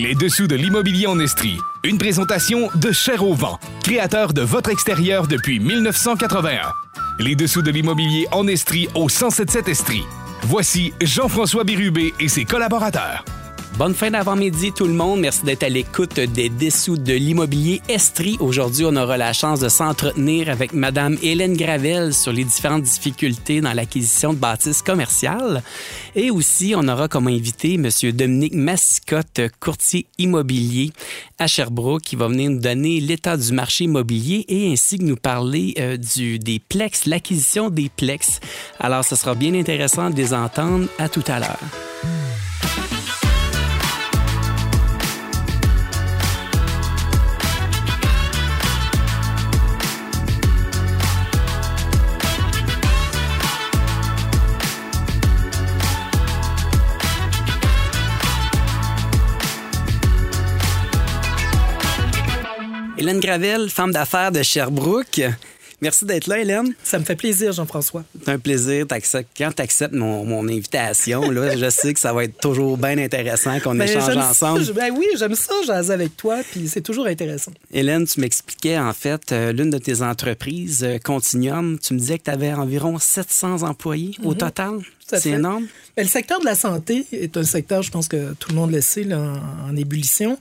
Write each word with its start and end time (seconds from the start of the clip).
Les 0.00 0.14
dessous 0.14 0.46
de 0.46 0.54
l'immobilier 0.54 1.08
en 1.08 1.18
Estrie. 1.18 1.58
Une 1.82 1.98
présentation 1.98 2.68
de 2.76 2.92
Cher 2.92 3.24
au 3.24 3.36
créateur 3.82 4.32
de 4.32 4.42
votre 4.42 4.70
extérieur 4.70 5.26
depuis 5.26 5.58
1981. 5.58 6.72
Les 7.18 7.34
dessous 7.34 7.62
de 7.62 7.72
l'immobilier 7.72 8.28
en 8.30 8.46
Estrie 8.46 8.88
au 8.94 9.06
1077 9.06 9.66
Estrie. 9.66 10.04
Voici 10.42 10.92
Jean-François 11.00 11.64
Bérubé 11.64 12.14
et 12.20 12.28
ses 12.28 12.44
collaborateurs. 12.44 13.24
Bonne 13.78 13.94
fin 13.94 14.10
d'avant-midi 14.10 14.72
tout 14.72 14.86
le 14.86 14.92
monde. 14.92 15.20
Merci 15.20 15.44
d'être 15.44 15.62
à 15.62 15.68
l'écoute 15.68 16.18
des 16.18 16.48
dessous 16.48 16.96
de 16.96 17.12
l'immobilier 17.12 17.80
Estrie. 17.88 18.36
Aujourd'hui, 18.40 18.84
on 18.84 18.96
aura 18.96 19.16
la 19.16 19.32
chance 19.32 19.60
de 19.60 19.68
s'entretenir 19.68 20.50
avec 20.50 20.72
Madame 20.72 21.16
Hélène 21.22 21.56
Gravel 21.56 22.12
sur 22.12 22.32
les 22.32 22.42
différentes 22.42 22.82
difficultés 22.82 23.60
dans 23.60 23.72
l'acquisition 23.72 24.32
de 24.32 24.38
bâtisses 24.38 24.82
commerciales. 24.82 25.62
Et 26.16 26.32
aussi, 26.32 26.74
on 26.76 26.88
aura 26.88 27.06
comme 27.06 27.28
invité 27.28 27.78
Monsieur 27.78 28.12
Dominique 28.12 28.54
Massicotte, 28.54 29.42
courtier 29.60 30.06
immobilier 30.18 30.90
à 31.38 31.46
Sherbrooke, 31.46 32.02
qui 32.02 32.16
va 32.16 32.26
venir 32.26 32.50
nous 32.50 32.58
donner 32.58 32.98
l'état 32.98 33.36
du 33.36 33.52
marché 33.52 33.84
immobilier 33.84 34.44
et 34.48 34.72
ainsi 34.72 34.98
que 34.98 35.04
nous 35.04 35.14
parler 35.14 35.74
euh, 35.78 35.96
du, 35.96 36.40
des 36.40 36.58
plex, 36.58 37.06
l'acquisition 37.06 37.70
des 37.70 37.90
plex. 37.96 38.40
Alors, 38.80 39.04
ce 39.04 39.14
sera 39.14 39.36
bien 39.36 39.54
intéressant 39.54 40.10
de 40.10 40.16
les 40.16 40.34
entendre. 40.34 40.88
À 40.98 41.08
tout 41.08 41.22
à 41.28 41.38
l'heure. 41.38 42.27
Hélène 62.98 63.20
Gravel, 63.20 63.70
femme 63.70 63.92
d'affaires 63.92 64.32
de 64.32 64.42
Sherbrooke. 64.42 65.22
Merci 65.80 66.04
d'être 66.04 66.26
là, 66.26 66.40
Hélène. 66.40 66.74
Ça 66.82 66.98
me 66.98 67.04
fait 67.04 67.14
plaisir, 67.14 67.52
Jean-François. 67.52 68.02
C'est 68.24 68.32
un 68.32 68.38
plaisir. 68.40 68.86
Quand 69.36 69.52
tu 69.52 69.62
acceptes 69.62 69.94
mon, 69.94 70.24
mon, 70.24 70.48
invitation, 70.48 71.30
là, 71.30 71.56
je 71.56 71.70
sais 71.70 71.94
que 71.94 72.00
ça 72.00 72.12
va 72.12 72.24
être 72.24 72.36
toujours 72.40 72.76
bien 72.76 72.98
intéressant 72.98 73.60
qu'on 73.60 73.76
Ben, 73.76 73.88
échange 73.88 74.16
ensemble. 74.16 74.64
ça, 74.64 74.72
ben 74.72 74.92
oui, 74.96 75.06
j'aime 75.16 75.36
ça, 75.36 75.52
jaser 75.64 75.92
avec 75.92 76.16
toi, 76.16 76.38
puis 76.50 76.66
c'est 76.66 76.80
toujours 76.80 77.06
intéressant. 77.06 77.52
Hélène, 77.72 78.04
tu 78.04 78.18
m'expliquais 78.18 78.76
en 78.76 78.92
fait 78.92 79.30
euh, 79.30 79.52
l'une 79.52 79.70
de 79.70 79.78
tes 79.78 80.02
entreprises, 80.02 80.82
euh, 80.82 80.98
Continuum, 80.98 81.78
tu 81.78 81.94
me 81.94 82.00
disais 82.00 82.18
que 82.18 82.24
tu 82.24 82.30
avais 82.30 82.52
environ 82.52 82.98
700 82.98 83.62
employés 83.62 84.16
au 84.24 84.34
total. 84.34 84.72
Mhm. 84.72 84.82
À 85.12 85.20
C'est 85.20 85.30
énorme. 85.30 85.66
Ben, 85.96 86.02
le 86.02 86.08
secteur 86.08 86.40
de 86.40 86.44
la 86.44 86.56
santé 86.56 87.06
est 87.12 87.36
un 87.36 87.44
secteur, 87.44 87.82
je 87.82 87.92
pense 87.92 88.08
que 88.08 88.34
tout 88.34 88.50
le 88.50 88.56
monde 88.56 88.72
le 88.72 88.80
sait, 88.80 89.04
là, 89.04 89.20
en, 89.20 89.70
en 89.70 89.76
ébullition. 89.76 90.38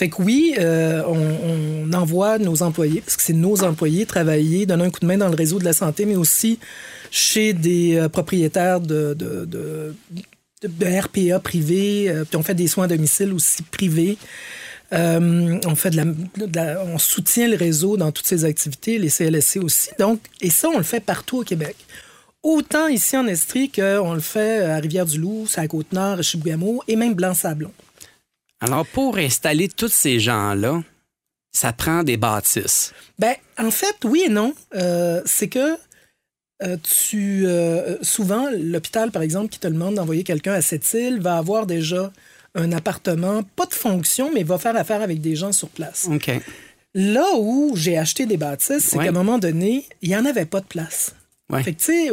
Fait 0.00 0.08
que 0.08 0.22
oui, 0.22 0.54
euh, 0.58 1.02
on, 1.06 1.92
envoie 1.92 2.38
nos 2.38 2.62
employés, 2.62 3.02
parce 3.02 3.18
que 3.18 3.22
c'est 3.22 3.34
nos 3.34 3.62
employés, 3.62 4.06
travailler, 4.06 4.64
donner 4.64 4.84
un 4.84 4.90
coup 4.90 5.00
de 5.00 5.04
main 5.04 5.18
dans 5.18 5.28
le 5.28 5.34
réseau 5.34 5.58
de 5.58 5.64
la 5.66 5.74
santé, 5.74 6.06
mais 6.06 6.16
aussi 6.16 6.58
chez 7.10 7.52
des 7.52 7.96
euh, 7.98 8.08
propriétaires 8.08 8.80
de, 8.80 9.12
de, 9.12 9.94
RPA 10.62 11.38
privés, 11.40 12.08
euh, 12.08 12.24
puis 12.24 12.38
on 12.38 12.42
fait 12.42 12.54
des 12.54 12.66
soins 12.66 12.86
à 12.86 12.88
domicile 12.88 13.34
aussi 13.34 13.62
privés. 13.62 14.16
On 14.90 15.74
fait 15.76 15.90
de 15.90 16.02
on 16.86 16.96
soutient 16.96 17.48
le 17.48 17.56
réseau 17.56 17.98
dans 17.98 18.10
toutes 18.10 18.26
ses 18.26 18.46
activités, 18.46 18.98
les 18.98 19.10
CLSC 19.10 19.58
aussi. 19.58 19.90
Donc, 19.98 20.18
et 20.40 20.48
ça, 20.48 20.70
on 20.70 20.78
le 20.78 20.82
fait 20.82 21.00
partout 21.00 21.40
au 21.40 21.44
Québec. 21.44 21.76
Autant 22.42 22.88
ici 22.88 23.18
en 23.18 23.26
Estrie 23.26 23.70
qu'on 23.70 24.14
le 24.14 24.20
fait 24.20 24.62
à 24.62 24.78
Rivière-du-Loup, 24.78 25.46
à 25.56 25.68
Côte-Nord, 25.68 26.20
à 26.20 26.22
Chibougamau 26.22 26.82
et 26.88 26.96
même 26.96 27.12
Blanc-Sablon. 27.12 27.70
Alors, 28.60 28.86
pour 28.86 29.16
installer 29.18 29.68
tous 29.68 29.92
ces 29.92 30.20
gens-là, 30.20 30.82
ça 31.52 31.72
prend 31.72 32.02
des 32.02 32.16
bâtisses. 32.16 32.92
Ben, 33.18 33.34
en 33.58 33.70
fait, 33.70 33.96
oui 34.04 34.24
et 34.26 34.28
non. 34.28 34.54
Euh, 34.74 35.22
c'est 35.24 35.48
que 35.48 35.76
euh, 36.62 36.76
tu 36.82 37.46
euh, 37.46 37.96
souvent 38.02 38.48
l'hôpital, 38.52 39.10
par 39.10 39.22
exemple, 39.22 39.48
qui 39.48 39.58
te 39.58 39.66
demande 39.68 39.94
d'envoyer 39.94 40.24
quelqu'un 40.24 40.52
à 40.52 40.62
cette 40.62 40.92
île, 40.92 41.20
va 41.20 41.38
avoir 41.38 41.66
déjà 41.66 42.12
un 42.54 42.72
appartement, 42.72 43.42
pas 43.42 43.66
de 43.66 43.74
fonction, 43.74 44.30
mais 44.32 44.42
va 44.42 44.58
faire 44.58 44.76
affaire 44.76 45.00
avec 45.02 45.20
des 45.20 45.36
gens 45.36 45.52
sur 45.52 45.68
place. 45.68 46.08
OK. 46.10 46.30
Là 46.94 47.24
où 47.38 47.72
j'ai 47.76 47.96
acheté 47.96 48.26
des 48.26 48.36
bâtisses, 48.36 48.84
c'est 48.84 48.96
Ouais. 48.98 49.04
qu'à 49.04 49.10
un 49.10 49.14
moment 49.14 49.38
donné, 49.38 49.86
il 50.02 50.08
n'y 50.10 50.16
en 50.16 50.24
avait 50.26 50.44
pas 50.46 50.60
de 50.60 50.66
place. 50.66 51.14
Ouais. 51.48 51.62
Fait 51.62 51.72
que, 51.72 51.78
tu 51.80 51.84
sais, 51.86 52.10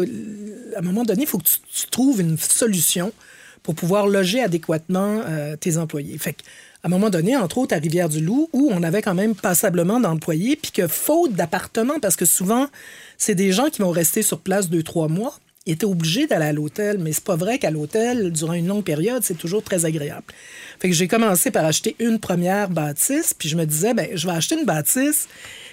à 0.75 0.79
un 0.79 0.81
moment 0.81 1.03
donné, 1.03 1.23
il 1.23 1.27
faut 1.27 1.39
que 1.39 1.43
tu, 1.47 1.57
tu 1.73 1.87
trouves 1.87 2.21
une 2.21 2.37
solution 2.37 3.11
pour 3.63 3.75
pouvoir 3.75 4.07
loger 4.07 4.41
adéquatement 4.41 5.22
euh, 5.28 5.56
tes 5.56 5.78
employés. 5.78 6.18
Fait 6.18 6.35
à 6.84 6.88
un 6.88 6.90
moment 6.90 7.09
donné, 7.09 7.35
entre 7.35 7.57
autres 7.57 7.75
à 7.75 7.79
Rivière-du-Loup, 7.79 8.50
où 8.53 8.69
on 8.72 8.84
avait 8.84 9.01
quand 9.01 9.16
même 9.16 9.35
passablement 9.35 10.00
d'employés, 10.00 10.56
puis 10.56 10.72
que 10.72 10.88
faute 10.88 11.34
d'appartement, 11.34 12.00
parce 12.00 12.16
que 12.16 12.25
souvent, 12.25 12.68
c'est 13.18 13.35
des 13.35 13.51
gens 13.51 13.69
qui 13.69 13.81
vont 13.81 13.90
rester 13.90 14.22
sur 14.22 14.40
place 14.40 14.69
deux, 14.69 14.84
trois 14.84 15.07
mois, 15.07 15.40
étaient 15.66 15.85
obligés 15.85 16.28
d'aller 16.28 16.45
à 16.45 16.53
l'hôtel, 16.53 16.97
mais 17.00 17.12
c'est 17.12 17.23
pas 17.23 17.35
vrai 17.35 17.59
qu'à 17.59 17.72
l'hôtel, 17.72 18.31
durant 18.31 18.53
une 18.53 18.68
longue 18.68 18.84
période, 18.84 19.23
c'est 19.23 19.38
toujours 19.38 19.63
très 19.63 19.85
agréable. 19.85 20.24
Fait 20.79 20.88
que 20.88 20.95
j'ai 20.95 21.07
commencé 21.07 21.51
par 21.51 21.66
acheter 21.66 21.95
une 22.00 22.19
première 22.19 22.69
bâtisse, 22.69 23.34
puis 23.34 23.50
je 23.50 23.57
me 23.57 23.66
disais, 23.66 23.94
ben, 23.94 24.07
je 24.13 24.28
vais 24.28 24.34
acheter 24.34 24.57
une 24.57 24.66
bâtisse 24.66 25.28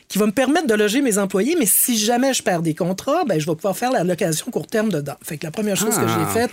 qui 0.09 0.19
va 0.19 0.27
me 0.27 0.33
permettre 0.33 0.67
de 0.67 0.75
loger 0.75 1.01
mes 1.01 1.19
employés, 1.19 1.57
mais 1.59 1.67
si 1.67 1.97
jamais 1.99 2.35
je 2.35 2.43
perds 2.43 2.63
des 2.63 2.75
contrats, 2.75 3.25
ben, 3.25 3.39
je 3.41 3.47
vais 3.47 3.55
pouvoir 3.57 3.77
faire 3.77 3.91
la 3.91 4.05
location 4.05 4.51
court 4.51 4.67
terme 4.67 4.91
dedans. 4.91 5.17
Fait 5.23 5.39
que 5.39 5.45
la 5.47 5.51
première 5.51 5.77
chose 5.77 5.95
que 5.97 6.05
Ah. 6.07 6.27
j'ai 6.35 6.41
faite, 6.41 6.51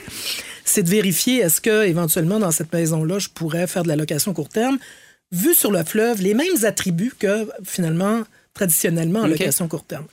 c'est 0.66 0.84
de 0.84 0.89
vérifier 0.89 1.39
est-ce 1.39 1.59
que 1.62 1.85
éventuellement 1.85 2.39
dans 2.39 2.51
cette 2.51 2.72
maison-là, 2.73 3.19
je 3.19 3.29
pourrais 3.29 3.67
faire 3.67 3.84
de 3.84 3.89
la 3.89 3.95
location 3.95 4.34
court 4.34 4.50
terme, 4.50 4.78
vu 5.31 5.53
sur 5.53 5.72
le 5.72 5.84
fleuve, 5.84 6.22
les 6.22 6.34
mêmes 6.34 6.63
attributs 6.63 7.13
que 7.17 7.47
finalement, 7.63 8.23
traditionnellement, 8.53 9.22
en 9.22 9.28
location 9.28 9.68
court 9.68 9.83
terme. 9.85 10.06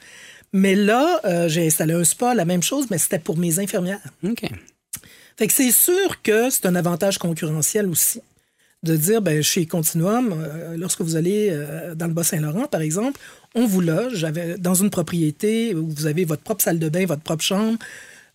Mais 0.52 0.74
là, 0.74 1.20
euh, 1.24 1.48
j'ai 1.48 1.66
installé 1.66 1.92
un 1.94 2.04
spa, 2.04 2.34
la 2.34 2.44
même 2.44 2.62
chose, 2.62 2.86
mais 2.90 2.98
c'était 2.98 3.18
pour 3.18 3.36
mes 3.36 3.58
infirmières. 3.58 4.00
OK. 4.24 4.42
Fait 5.36 5.46
que 5.46 5.52
c'est 5.52 5.70
sûr 5.70 6.22
que 6.22 6.50
c'est 6.50 6.66
un 6.66 6.74
avantage 6.74 7.18
concurrentiel 7.18 7.86
aussi. 7.86 8.20
De 8.84 8.96
dire, 8.96 9.20
ben, 9.20 9.42
chez 9.42 9.66
Continuum, 9.66 10.32
euh, 10.32 10.76
lorsque 10.76 11.00
vous 11.00 11.16
allez 11.16 11.48
euh, 11.50 11.96
dans 11.96 12.06
le 12.06 12.12
Bas-Saint-Laurent, 12.12 12.66
par 12.68 12.80
exemple, 12.80 13.18
on 13.56 13.66
vous 13.66 13.80
loge 13.80 14.22
avec- 14.22 14.58
dans 14.58 14.74
une 14.74 14.88
propriété 14.90 15.74
où 15.74 15.88
vous 15.88 16.06
avez 16.06 16.24
votre 16.24 16.42
propre 16.42 16.62
salle 16.62 16.78
de 16.78 16.88
bain, 16.88 17.04
votre 17.04 17.22
propre 17.22 17.42
chambre, 17.42 17.76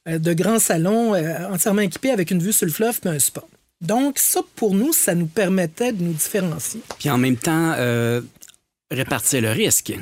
euh, 0.10 0.20
de 0.20 0.34
grands 0.34 0.60
salons 0.60 1.16
entièrement 1.50 1.82
équipés 1.82 2.12
avec 2.12 2.30
une 2.32 2.44
vue 2.44 2.52
sur 2.52 2.66
le 2.66 2.74
fleuve 2.74 3.00
puis 3.00 3.10
un 3.10 3.20
spa. 3.20 3.42
Donc, 3.80 4.20
ça, 4.20 4.42
pour 4.58 4.76
nous, 4.76 4.92
ça 4.92 5.16
nous 5.16 5.28
permettait 5.28 5.94
de 5.94 6.04
nous 6.04 6.12
différencier. 6.14 6.82
Puis 7.00 7.10
en 7.10 7.18
même 7.18 7.38
temps, 7.38 7.74
répartir 8.92 9.42
le 9.42 9.52
risque. 9.52 9.94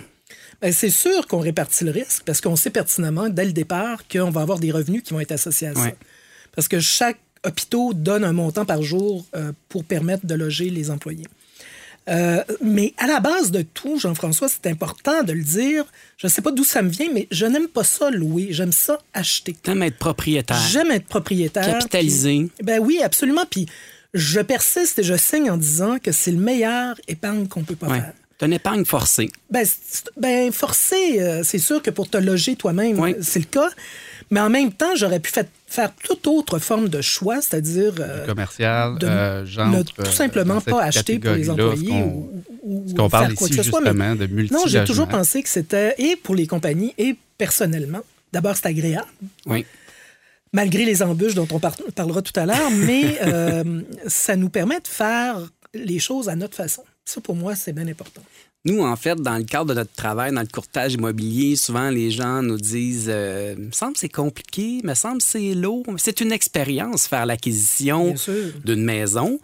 Ben, 0.60 0.72
c'est 0.74 0.90
sûr 0.90 1.28
qu'on 1.28 1.40
répartit 1.40 1.84
le 1.84 1.92
risque 1.92 2.24
parce 2.26 2.42
qu'on 2.42 2.56
sait 2.56 2.70
pertinemment 2.70 3.30
dès 3.30 3.46
le 3.46 3.52
départ 3.54 4.08
qu'on 4.08 4.30
va 4.32 4.42
avoir 4.42 4.60
des 4.60 4.72
revenus 4.72 5.02
qui 5.04 5.14
vont 5.14 5.20
être 5.20 5.32
associés 5.32 5.68
à 5.70 5.74
ça. 5.76 5.82
Ouais. 5.82 5.96
Parce 6.56 6.68
que 6.68 6.80
chaque 6.80 7.20
hôpital 7.46 7.90
donne 7.96 8.24
un 8.24 8.34
montant 8.34 8.66
par 8.66 8.82
jour 8.84 9.26
euh, 9.36 9.52
pour 9.70 9.84
permettre 9.84 10.26
de 10.26 10.34
loger 10.36 10.70
les 10.70 10.90
employés. 10.92 11.28
Euh, 12.10 12.44
mais 12.64 12.94
à 12.98 13.06
la 13.06 13.20
base 13.20 13.52
de 13.52 13.62
tout, 13.62 14.00
Jean-François, 14.00 14.48
c'est 14.50 14.66
important 14.68 15.22
de 15.24 15.34
le 15.34 15.44
dire. 15.44 15.86
Je 16.18 16.26
ne 16.28 16.32
sais 16.32 16.42
pas 16.42 16.52
d'où 16.52 16.64
ça 16.64 16.82
me 16.82 16.90
vient, 16.90 17.08
mais 17.14 17.28
je 17.30 17.46
n'aime 17.46 17.68
pas 17.68 17.84
ça 17.84 18.10
louer. 18.10 18.48
J'aime 18.52 18.72
ça 18.72 18.98
acheter. 19.14 19.54
T'aimes 19.54 19.84
être 19.84 19.98
propriétaire. 20.00 20.58
J'aime 20.72 20.90
être 20.92 21.06
propriétaire. 21.06 21.64
Capitaliser. 21.66 22.50
puis- 22.58 22.66
ben 22.66 22.80
oui, 22.80 23.00
absolument. 23.04 23.46
Puis 23.50 23.68
je 24.16 24.40
persiste 24.42 24.98
et 25.00 25.04
je 25.04 25.16
signe 25.16 25.52
en 25.52 25.58
disant 25.58 25.98
que 26.00 26.12
c'est 26.12 26.32
le 26.32 26.40
meilleur 26.40 26.96
épargne 27.08 27.48
qu'on 27.48 27.64
peut 27.64 27.76
pas 27.76 27.88
Ouais. 27.88 28.00
faire. 28.00 28.14
T'as 28.40 28.48
une 28.48 28.54
épargne 28.54 28.84
forcée. 28.86 29.30
Ben, 29.52 29.64
c'est- 29.64 30.10
ben 30.18 30.52
forcé, 30.52 31.22
euh, 31.22 31.44
c'est 31.44 31.60
sûr 31.60 31.84
que 31.84 31.92
pour 31.92 32.10
te 32.10 32.18
loger 32.18 32.56
toi-même, 32.56 33.00
Oui. 33.00 33.14
c'est 33.22 33.38
le 33.40 33.46
cas. 33.46 33.70
Mais 34.32 34.40
en 34.40 34.50
même 34.50 34.74
temps, 34.74 34.96
j'aurais 34.96 35.20
pu 35.20 35.30
fa- 35.30 35.44
faire 35.72 35.92
toute 36.04 36.28
autre 36.28 36.60
forme 36.60 36.90
de 36.90 37.02
choix, 37.02 37.42
c'est-à-dire 37.42 37.94
euh, 38.00 38.26
commercial, 38.26 38.98
de 39.00 39.08
euh, 39.08 39.42
ne 39.42 39.46
genre, 39.46 39.84
tout 39.86 40.12
simplement 40.12 40.60
pas 40.60 40.84
acheter 40.84 41.18
pour 41.18 41.32
les 41.34 41.50
employés 41.50 42.04
ou, 42.04 42.44
ou- 42.64 42.86
ou 42.90 43.10
parle 43.10 43.28
faire 43.28 43.36
quoi 43.36 43.48
ici, 43.48 43.58
que 43.58 43.64
ce 43.64 43.70
soit. 43.70 43.80
mais- 43.94 44.16
de 44.16 44.28
non, 44.54 44.68
j'ai 44.68 44.84
toujours 44.84 45.08
pensé 45.08 45.42
que 45.42 45.50
c'était, 45.50 45.96
et 45.98 46.16
pour 46.18 46.36
les 46.36 46.46
compagnies, 46.46 46.94
et 46.98 47.16
personnellement, 47.38 48.02
d'abord, 48.34 48.56
c'est 48.58 48.68
agréable. 48.68 49.08
Oui. 49.46 49.66
malgré 50.54 50.84
les 50.84 51.02
embûches 51.02 51.34
dont 51.36 51.48
on 51.52 51.60
parlera 51.60 52.22
tout 52.22 52.38
à 52.38 52.46
l'heure, 52.46 52.70
mais 52.72 53.18
euh, 53.26 53.82
ça 54.08 54.36
nous 54.36 54.50
permet 54.50 54.82
de 54.82 54.88
faire 54.88 55.38
les 55.74 56.00
choses 56.00 56.28
à 56.28 56.36
notre 56.36 56.58
façon. 56.58 56.84
Ça, 57.06 57.22
pour 57.22 57.36
moi, 57.38 57.56
c'est 57.56 57.72
bien 57.72 57.88
important. 57.88 58.22
Nous, 58.64 58.84
en 58.84 58.96
fait, 58.96 59.16
dans 59.16 59.38
le 59.38 59.44
cadre 59.44 59.70
de 59.70 59.74
notre 59.74 59.94
travail, 59.94 60.32
dans 60.32 60.42
le 60.42 60.48
courtage 60.48 60.94
immobilier, 60.94 61.56
souvent 61.56 61.90
les 61.90 62.12
gens 62.12 62.44
nous 62.44 62.58
disent 62.58 63.10
euh, 63.10 63.56
me 63.56 63.72
semble 63.72 63.98
c'est 63.98 64.10
compliqué, 64.10 64.82
me 64.84 64.94
semble 64.94 65.22
c'est 65.22 65.56
lourd. 65.56 65.84
C'est 65.98 66.22
une 66.22 66.32
expérience 66.32 67.08
faire 67.08 67.26
l'acquisition 67.26 68.14
d'une 68.64 68.84
maison. 68.84 69.40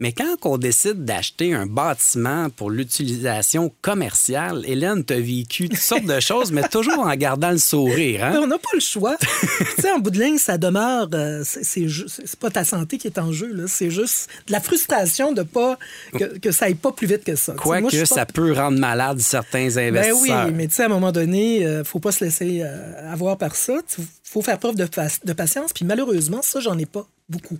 Mais 0.00 0.12
quand 0.12 0.34
on 0.44 0.56
décide 0.56 1.04
d'acheter 1.04 1.52
un 1.52 1.66
bâtiment 1.66 2.48
pour 2.48 2.70
l'utilisation 2.70 3.70
commerciale, 3.82 4.64
Hélène, 4.66 5.04
tu 5.04 5.12
as 5.12 5.20
vécu 5.20 5.68
toutes 5.68 5.78
sortes 5.78 6.06
de 6.06 6.20
choses, 6.20 6.52
mais 6.52 6.66
toujours 6.68 7.00
en 7.00 7.14
gardant 7.16 7.50
le 7.50 7.58
sourire. 7.58 8.24
Hein? 8.24 8.40
On 8.42 8.46
n'a 8.46 8.58
pas 8.58 8.70
le 8.72 8.80
choix. 8.80 9.16
tu 9.20 9.82
sais, 9.82 9.92
en 9.92 9.98
bout 9.98 10.10
de 10.10 10.18
ligne, 10.18 10.38
ça 10.38 10.56
demeure. 10.56 11.08
Euh, 11.12 11.42
c'est 11.44 12.36
pas 12.40 12.50
ta 12.50 12.64
santé 12.64 12.96
qui 12.96 13.08
est 13.08 13.18
en 13.18 13.30
jeu. 13.30 13.66
C'est 13.68 13.90
juste 13.90 14.28
de 14.46 14.52
la 14.52 14.60
frustration 14.60 15.32
de 15.32 15.42
pas 15.42 15.78
que, 16.18 16.38
que 16.38 16.50
ça 16.50 16.64
aille 16.64 16.74
pas 16.74 16.92
plus 16.92 17.06
vite 17.06 17.22
que 17.22 17.36
ça. 17.36 17.52
Quoique 17.52 18.06
ça 18.06 18.24
peut 18.24 18.52
rendre 18.52 18.78
malade 18.78 19.20
certains 19.20 19.76
investisseurs. 19.76 20.22
Ben 20.26 20.46
oui, 20.46 20.54
mais 20.54 20.66
tu 20.66 20.76
sais, 20.76 20.84
à 20.84 20.86
un 20.86 20.88
moment 20.88 21.12
donné, 21.12 21.66
euh, 21.66 21.84
faut 21.84 22.00
pas 22.00 22.12
se 22.12 22.24
laisser 22.24 22.62
euh, 22.62 23.12
avoir 23.12 23.36
par 23.36 23.54
ça. 23.54 23.74
Il 23.98 24.04
faut 24.24 24.40
faire 24.40 24.58
preuve 24.58 24.76
de, 24.76 24.88
de 25.24 25.32
patience. 25.34 25.74
Puis 25.74 25.84
malheureusement, 25.84 26.40
ça, 26.40 26.60
j'en 26.60 26.78
ai 26.78 26.86
pas 26.86 27.06
beaucoup. 27.28 27.58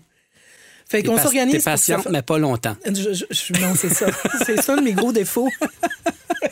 Fait 0.90 1.04
qu'on 1.04 1.16
s'organise. 1.16 1.52
T'es 1.52 1.60
patiente, 1.60 2.08
mais 2.10 2.20
pas 2.20 2.36
longtemps. 2.36 2.76
non, 2.84 3.74
c'est 3.76 3.94
ça. 3.94 4.06
c'est 4.44 4.60
ça 4.60 4.74
de 4.74 4.80
mes 4.80 4.92
gros 4.92 5.12
défauts. 5.12 5.48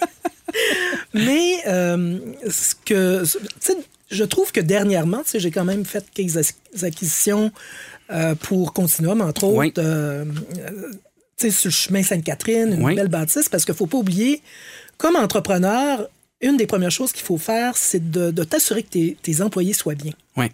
mais 1.14 1.56
euh, 1.66 2.18
ce 2.48 2.74
que. 2.84 3.24
Je 4.10 4.24
trouve 4.24 4.52
que 4.52 4.60
dernièrement, 4.60 5.22
j'ai 5.34 5.50
quand 5.50 5.64
même 5.64 5.84
fait 5.84 6.04
quelques 6.14 6.54
acquisitions 6.82 7.50
euh, 8.10 8.36
pour 8.36 8.72
Continuum, 8.72 9.20
entre 9.22 9.44
autres. 9.44 9.72
Euh, 9.78 10.24
sur 11.36 11.50
le 11.64 11.70
chemin 11.70 12.02
Sainte-Catherine, 12.04 12.80
une 12.80 12.94
belle 12.94 13.08
bâtisse, 13.08 13.48
parce 13.48 13.64
qu'il 13.64 13.72
ne 13.72 13.78
faut 13.78 13.86
pas 13.86 13.98
oublier, 13.98 14.40
comme 14.98 15.16
entrepreneur, 15.16 16.08
une 16.40 16.56
des 16.56 16.66
premières 16.66 16.90
choses 16.92 17.12
qu'il 17.12 17.24
faut 17.24 17.38
faire, 17.38 17.76
c'est 17.76 18.10
de, 18.10 18.30
t'assurer 18.44 18.84
que 18.84 18.90
tes, 18.90 19.16
tes, 19.20 19.42
employés 19.42 19.72
soient 19.72 19.94
bien. 19.94 20.12
Oui. 20.36 20.46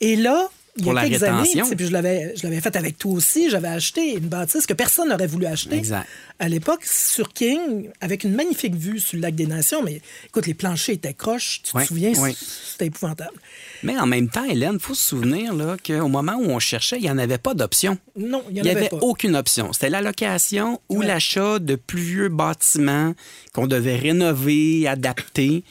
Et 0.00 0.16
là, 0.16 0.50
il 0.78 0.86
y 0.86 0.90
a 0.90 1.08
quelques 1.08 1.22
années, 1.22 1.62
puis 1.76 1.86
je 1.86 1.92
l'avais, 1.92 2.34
je 2.36 2.42
l'avais 2.42 2.60
fait 2.60 2.76
avec 2.76 2.98
toi 2.98 3.12
aussi, 3.12 3.50
j'avais 3.50 3.68
acheté 3.68 4.14
une 4.14 4.28
bâtisse 4.28 4.66
que 4.66 4.74
personne 4.74 5.08
n'aurait 5.08 5.26
voulu 5.26 5.46
acheter. 5.46 5.76
Exact. 5.76 6.06
À 6.38 6.48
l'époque, 6.48 6.84
sur 6.84 7.32
King, 7.32 7.88
avec 8.00 8.24
une 8.24 8.34
magnifique 8.34 8.74
vue 8.74 9.00
sur 9.00 9.16
le 9.16 9.22
lac 9.22 9.34
des 9.34 9.46
Nations, 9.46 9.82
mais 9.82 10.00
écoute, 10.26 10.46
les 10.46 10.54
planchers 10.54 10.94
étaient 10.94 11.14
croches, 11.14 11.62
tu 11.62 11.72
te 11.72 11.84
souviens, 11.84 12.12
c'était 12.14 12.86
épouvantable. 12.86 13.36
Mais 13.82 13.98
en 13.98 14.06
même 14.06 14.28
temps, 14.28 14.44
Hélène, 14.44 14.74
il 14.74 14.80
faut 14.80 14.94
se 14.94 15.08
souvenir 15.08 15.54
là, 15.54 15.76
qu'au 15.84 16.08
moment 16.08 16.36
où 16.36 16.50
on 16.50 16.58
cherchait, 16.58 16.96
il 16.96 17.02
n'y 17.02 17.10
en 17.10 17.18
avait 17.18 17.38
pas 17.38 17.54
d'option. 17.54 17.98
Non, 18.16 18.42
il 18.50 18.54
n'y 18.54 18.68
avait, 18.68 18.88
avait 18.88 18.90
aucune 19.00 19.36
option. 19.36 19.72
C'était 19.72 19.90
la 19.90 20.02
location 20.02 20.80
ou 20.88 21.00
l'achat 21.00 21.58
de 21.58 21.74
plus 21.76 22.00
vieux 22.00 22.28
bâtiments 22.28 23.14
qu'on 23.52 23.66
devait 23.66 23.96
rénover, 23.96 24.86
adapter 24.86 25.64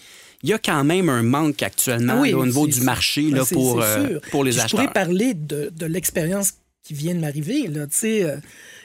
il 0.46 0.50
y 0.50 0.54
a 0.54 0.60
quand 0.60 0.84
même 0.84 1.10
un 1.10 1.24
manque 1.24 1.64
actuellement 1.64 2.22
au 2.22 2.46
niveau 2.46 2.68
du 2.68 2.82
marché 2.82 3.24
là, 3.32 3.40
ben, 3.40 3.46
pour, 3.46 3.82
euh, 3.82 4.20
pour 4.30 4.44
les 4.44 4.60
acheteurs. 4.60 4.68
Je 4.68 4.76
pourrais 4.76 4.94
parler 4.94 5.34
de, 5.34 5.86
l'expérience 5.88 6.54
qui 6.84 6.94
vient 6.94 7.16
de 7.16 7.20
m'arriver. 7.20 7.68
Euh, 7.68 8.38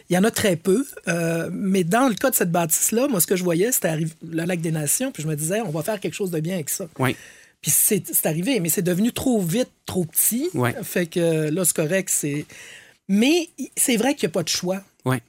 il 0.08 0.14
y 0.14 0.18
en 0.18 0.24
a 0.24 0.30
très 0.30 0.56
peu, 0.56 0.86
euh, 1.06 1.50
mais 1.52 1.84
dans 1.84 2.08
le 2.08 2.14
cas 2.14 2.30
de 2.30 2.34
cette 2.34 2.50
bâtisse-là, 2.50 3.08
moi, 3.08 3.20
ce 3.20 3.26
que 3.26 3.36
je 3.36 3.44
voyais, 3.44 3.72
c'était 3.72 3.94
le 3.98 4.44
lac 4.44 4.62
des 4.62 4.72
Nations, 4.72 5.12
puis 5.12 5.22
je 5.22 5.28
me 5.28 5.36
disais, 5.36 5.60
on 5.60 5.68
va 5.68 5.82
faire 5.82 6.00
quelque 6.00 6.14
chose 6.14 6.30
de 6.30 6.40
bien 6.40 6.54
avec 6.54 6.70
ça. 6.70 6.88
Oui. 6.98 7.14
Puis 7.60 7.70
c'est 7.70 8.24
arrivé, 8.24 8.58
mais 8.60 8.70
c'est 8.70 8.80
devenu 8.80 9.12
trop 9.12 9.38
vite, 9.42 9.68
trop 9.84 10.06
petit. 10.06 10.48
Fait 10.82 11.04
que 11.04 11.50
là, 11.50 11.64
c'est 11.66 11.76
correct, 11.76 12.08
c'est... 12.10 12.46
Mais 13.06 13.50
c'est 13.76 13.98
vrai 13.98 14.14
qu'il 14.14 14.28
n'y 14.28 14.30
a 14.30 14.34
pas 14.34 14.44
de 14.44 14.48
choix. 14.48 14.82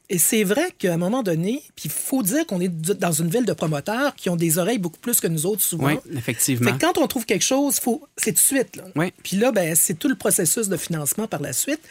Et 0.10 0.18
c'est 0.18 0.44
vrai 0.44 0.74
qu'à 0.78 0.94
un 0.94 0.98
moment 0.98 1.24
donné, 1.24 1.64
puis 1.76 1.86
il 1.86 1.92
faut 1.92 2.24
dire 2.24 2.46
qu'on 2.46 2.60
est 2.60 2.70
dans 2.70 3.12
une 3.12 3.30
ville 3.30 3.46
de 3.46 3.54
promoteurs 3.54 4.16
qui 4.16 4.30
ont 4.30 4.36
des 4.36 4.58
oreilles 4.58 4.80
beaucoup 4.80 5.00
plus 5.00 5.20
que 5.20 5.28
nous 5.28 5.46
autres 5.46 5.62
souvent. 5.62 5.88
Oui, 5.88 5.96
effectivement. 6.16 6.78
quand 6.80 6.98
on 6.98 7.08
trouve 7.08 7.26
quelque 7.26 7.46
chose, 7.46 7.80
faut, 7.80 8.06
c'est 8.18 8.32
tout 8.32 8.36
de 8.36 8.40
suite. 8.40 8.76
Là. 8.76 9.10
Puis 9.24 9.38
là, 9.38 9.52
ben, 9.52 9.76
c'est 9.76 9.98
tout 9.98 10.10
le 10.10 10.16
processus 10.16 10.68
de 10.68 10.78
financement 10.78 11.28
par 11.28 11.42
la 11.42 11.54
suite 11.54 11.82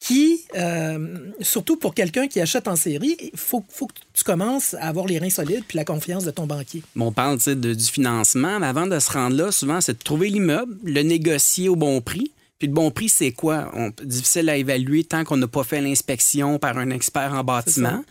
qui, 0.00 0.40
euh, 0.56 1.18
surtout 1.42 1.76
pour 1.76 1.94
quelqu'un 1.94 2.26
qui 2.26 2.40
achète 2.40 2.68
en 2.68 2.76
série, 2.76 3.16
il 3.20 3.38
faut, 3.38 3.62
faut, 3.68 3.86
que 3.86 3.92
tu 4.14 4.24
commences 4.24 4.72
à 4.74 4.88
avoir 4.88 5.06
les 5.06 5.18
reins 5.18 5.30
solides 5.30 5.64
puis 5.68 5.76
la 5.76 5.84
confiance 5.84 6.24
de 6.24 6.30
ton 6.30 6.46
banquier. 6.46 6.82
on 6.96 7.12
parle 7.12 7.38
de, 7.38 7.74
du 7.74 7.84
financement, 7.84 8.60
mais 8.60 8.66
avant 8.66 8.86
de 8.86 8.98
se 8.98 9.12
rendre 9.12 9.36
là, 9.36 9.52
souvent, 9.52 9.82
c'est 9.82 9.98
de 9.98 10.02
trouver 10.02 10.30
l'immeuble, 10.30 10.74
le 10.84 11.02
négocier 11.02 11.68
au 11.68 11.76
bon 11.76 12.00
prix. 12.00 12.32
Puis 12.60 12.68
le 12.68 12.74
bon 12.74 12.90
prix, 12.90 13.08
c'est 13.08 13.32
quoi? 13.32 13.70
On, 13.74 13.90
difficile 14.04 14.50
à 14.50 14.56
évaluer 14.56 15.02
tant 15.02 15.24
qu'on 15.24 15.38
n'a 15.38 15.48
pas 15.48 15.64
fait 15.64 15.80
l'inspection 15.80 16.58
par 16.58 16.76
un 16.76 16.90
expert 16.90 17.32
en 17.32 17.42
bâtiment. 17.42 18.04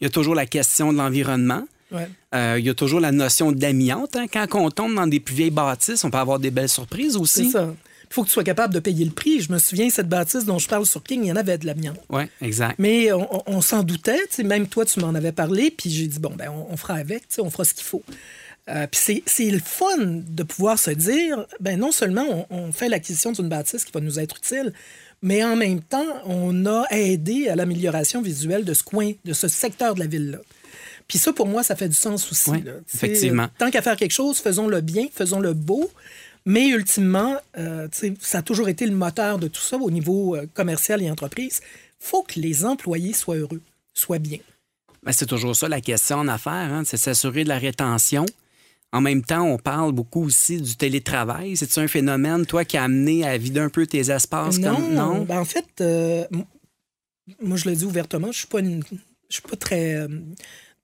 Il 0.00 0.04
y 0.04 0.06
a 0.06 0.10
toujours 0.10 0.36
la 0.36 0.46
question 0.46 0.92
de 0.92 0.98
l'environnement. 0.98 1.66
Euh, 1.92 2.56
il 2.58 2.64
y 2.64 2.68
a 2.68 2.74
toujours 2.74 3.00
la 3.00 3.10
notion 3.10 3.50
d'amiante. 3.50 4.14
Hein. 4.14 4.26
Quand 4.30 4.46
on 4.54 4.70
tombe 4.70 4.94
dans 4.94 5.08
des 5.08 5.18
plus 5.18 5.34
vieilles 5.34 5.50
bâtisses, 5.50 6.04
on 6.04 6.10
peut 6.10 6.18
avoir 6.18 6.38
des 6.38 6.52
belles 6.52 6.68
surprises 6.68 7.16
aussi. 7.16 7.46
C'est 7.46 7.58
ça. 7.58 7.74
Il 8.08 8.14
faut 8.14 8.22
que 8.22 8.28
tu 8.28 8.34
sois 8.34 8.44
capable 8.44 8.72
de 8.72 8.78
payer 8.78 9.04
le 9.04 9.10
prix. 9.10 9.40
Je 9.40 9.52
me 9.52 9.58
souviens, 9.58 9.90
cette 9.90 10.08
bâtisse 10.08 10.44
dont 10.44 10.60
je 10.60 10.68
parle 10.68 10.86
sur 10.86 11.02
King, 11.02 11.24
il 11.24 11.28
y 11.28 11.32
en 11.32 11.36
avait 11.36 11.58
de 11.58 11.66
l'amiante. 11.66 11.98
Oui, 12.08 12.22
exact. 12.40 12.76
Mais 12.78 13.10
on, 13.12 13.60
s'en 13.60 13.82
doutait. 13.82 14.20
Même 14.44 14.68
toi, 14.68 14.84
tu 14.84 15.00
m'en 15.00 15.14
avais 15.14 15.32
parlé. 15.32 15.72
Puis 15.72 15.90
j'ai 15.90 16.06
dit, 16.06 16.20
bon, 16.20 16.32
ben, 16.36 16.48
on, 16.70 16.76
fera 16.76 16.94
avec. 16.94 17.24
On 17.38 17.50
fera 17.50 17.64
ce 17.64 17.74
qu'il 17.74 17.82
faut. 17.82 18.04
Euh, 18.68 18.86
puis 18.90 19.22
c'est 19.26 19.50
le 19.50 19.60
fun 19.60 19.96
de 19.98 20.42
pouvoir 20.42 20.78
se 20.78 20.90
dire, 20.90 21.46
ben 21.60 21.78
non 21.78 21.92
seulement 21.92 22.46
on, 22.50 22.72
fait 22.72 22.88
l'acquisition 22.88 23.30
d'une 23.30 23.48
bâtisse 23.48 23.84
qui 23.84 23.92
va 23.92 24.00
nous 24.00 24.18
être 24.18 24.38
utile, 24.38 24.72
mais 25.22 25.44
en 25.44 25.54
même 25.54 25.80
temps, 25.80 26.04
on 26.24 26.66
a 26.66 26.84
aidé 26.90 27.48
à 27.48 27.54
l'amélioration 27.54 28.22
visuelle 28.22 28.64
de 28.64 28.74
ce 28.74 28.82
coin, 28.82 29.12
de 29.24 29.32
ce 29.32 29.46
secteur 29.46 29.94
de 29.94 30.00
la 30.00 30.06
ville-là. 30.06 30.38
Puis 31.06 31.18
ça, 31.18 31.32
pour 31.32 31.46
moi, 31.46 31.62
ça 31.62 31.76
fait 31.76 31.88
du 31.88 31.94
sens 31.94 32.30
aussi. 32.32 32.50
effectivement. 32.92 33.46
Tant 33.58 33.70
qu'à 33.70 33.82
faire 33.82 33.96
quelque 33.96 34.12
chose, 34.12 34.38
faisons-le 34.38 34.80
bien, 34.80 35.06
faisons-le 35.12 35.52
beau. 35.52 35.88
Mais 36.44 36.68
ultimement, 36.68 37.36
euh, 37.58 37.88
ça 38.20 38.38
a 38.38 38.42
toujours 38.42 38.68
été 38.68 38.86
le 38.86 38.94
moteur 38.94 39.38
de 39.38 39.48
tout 39.48 39.60
ça 39.60 39.76
au 39.76 39.90
niveau 39.90 40.36
euh, 40.36 40.46
commercial 40.54 41.02
et 41.02 41.10
entreprise. 41.10 41.60
faut 41.98 42.22
que 42.22 42.38
les 42.38 42.64
employés 42.64 43.12
soient 43.12 43.36
heureux, 43.36 43.60
soient 43.94 44.20
bien. 44.20 44.38
Ben, 45.02 45.12
c'est 45.12 45.26
toujours 45.26 45.54
ça 45.56 45.68
la 45.68 45.80
question 45.80 46.18
en 46.18 46.28
affaires, 46.28 46.52
hein, 46.52 46.82
c'est 46.84 46.96
s'assurer 46.96 47.44
de 47.44 47.48
la 47.48 47.58
rétention. 47.58 48.26
En 48.96 49.02
même 49.02 49.22
temps, 49.22 49.44
on 49.44 49.58
parle 49.58 49.92
beaucoup 49.92 50.24
aussi 50.24 50.58
du 50.58 50.74
télétravail. 50.74 51.54
C'est-tu 51.54 51.78
un 51.80 51.86
phénomène, 51.86 52.46
toi, 52.46 52.64
qui 52.64 52.78
a 52.78 52.84
amené 52.84 53.26
à 53.26 53.36
vider 53.36 53.60
un 53.60 53.68
peu 53.68 53.86
tes 53.86 54.10
espaces? 54.10 54.58
Non, 54.58 54.76
comme... 54.76 54.94
non? 54.94 55.24
Ben, 55.24 55.38
en 55.38 55.44
fait, 55.44 55.66
euh, 55.82 56.24
moi, 57.42 57.58
je 57.58 57.68
le 57.68 57.76
dis 57.76 57.84
ouvertement, 57.84 58.32
je 58.32 58.46
ne 58.56 58.80
suis 59.28 59.42
pas, 59.42 59.56
très, 59.56 59.96
euh, 59.96 60.08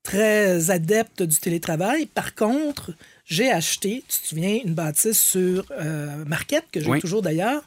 très 0.02 0.70
adepte 0.70 1.22
du 1.22 1.36
télétravail. 1.38 2.04
Par 2.04 2.34
contre, 2.34 2.92
j'ai 3.24 3.50
acheté, 3.50 4.04
tu 4.06 4.18
te 4.18 4.26
souviens, 4.26 4.58
une 4.62 4.74
bâtisse 4.74 5.18
sur 5.18 5.64
euh, 5.70 6.22
Marquette, 6.26 6.66
que 6.70 6.80
j'ai 6.80 7.00
toujours 7.00 7.22
d'ailleurs, 7.22 7.64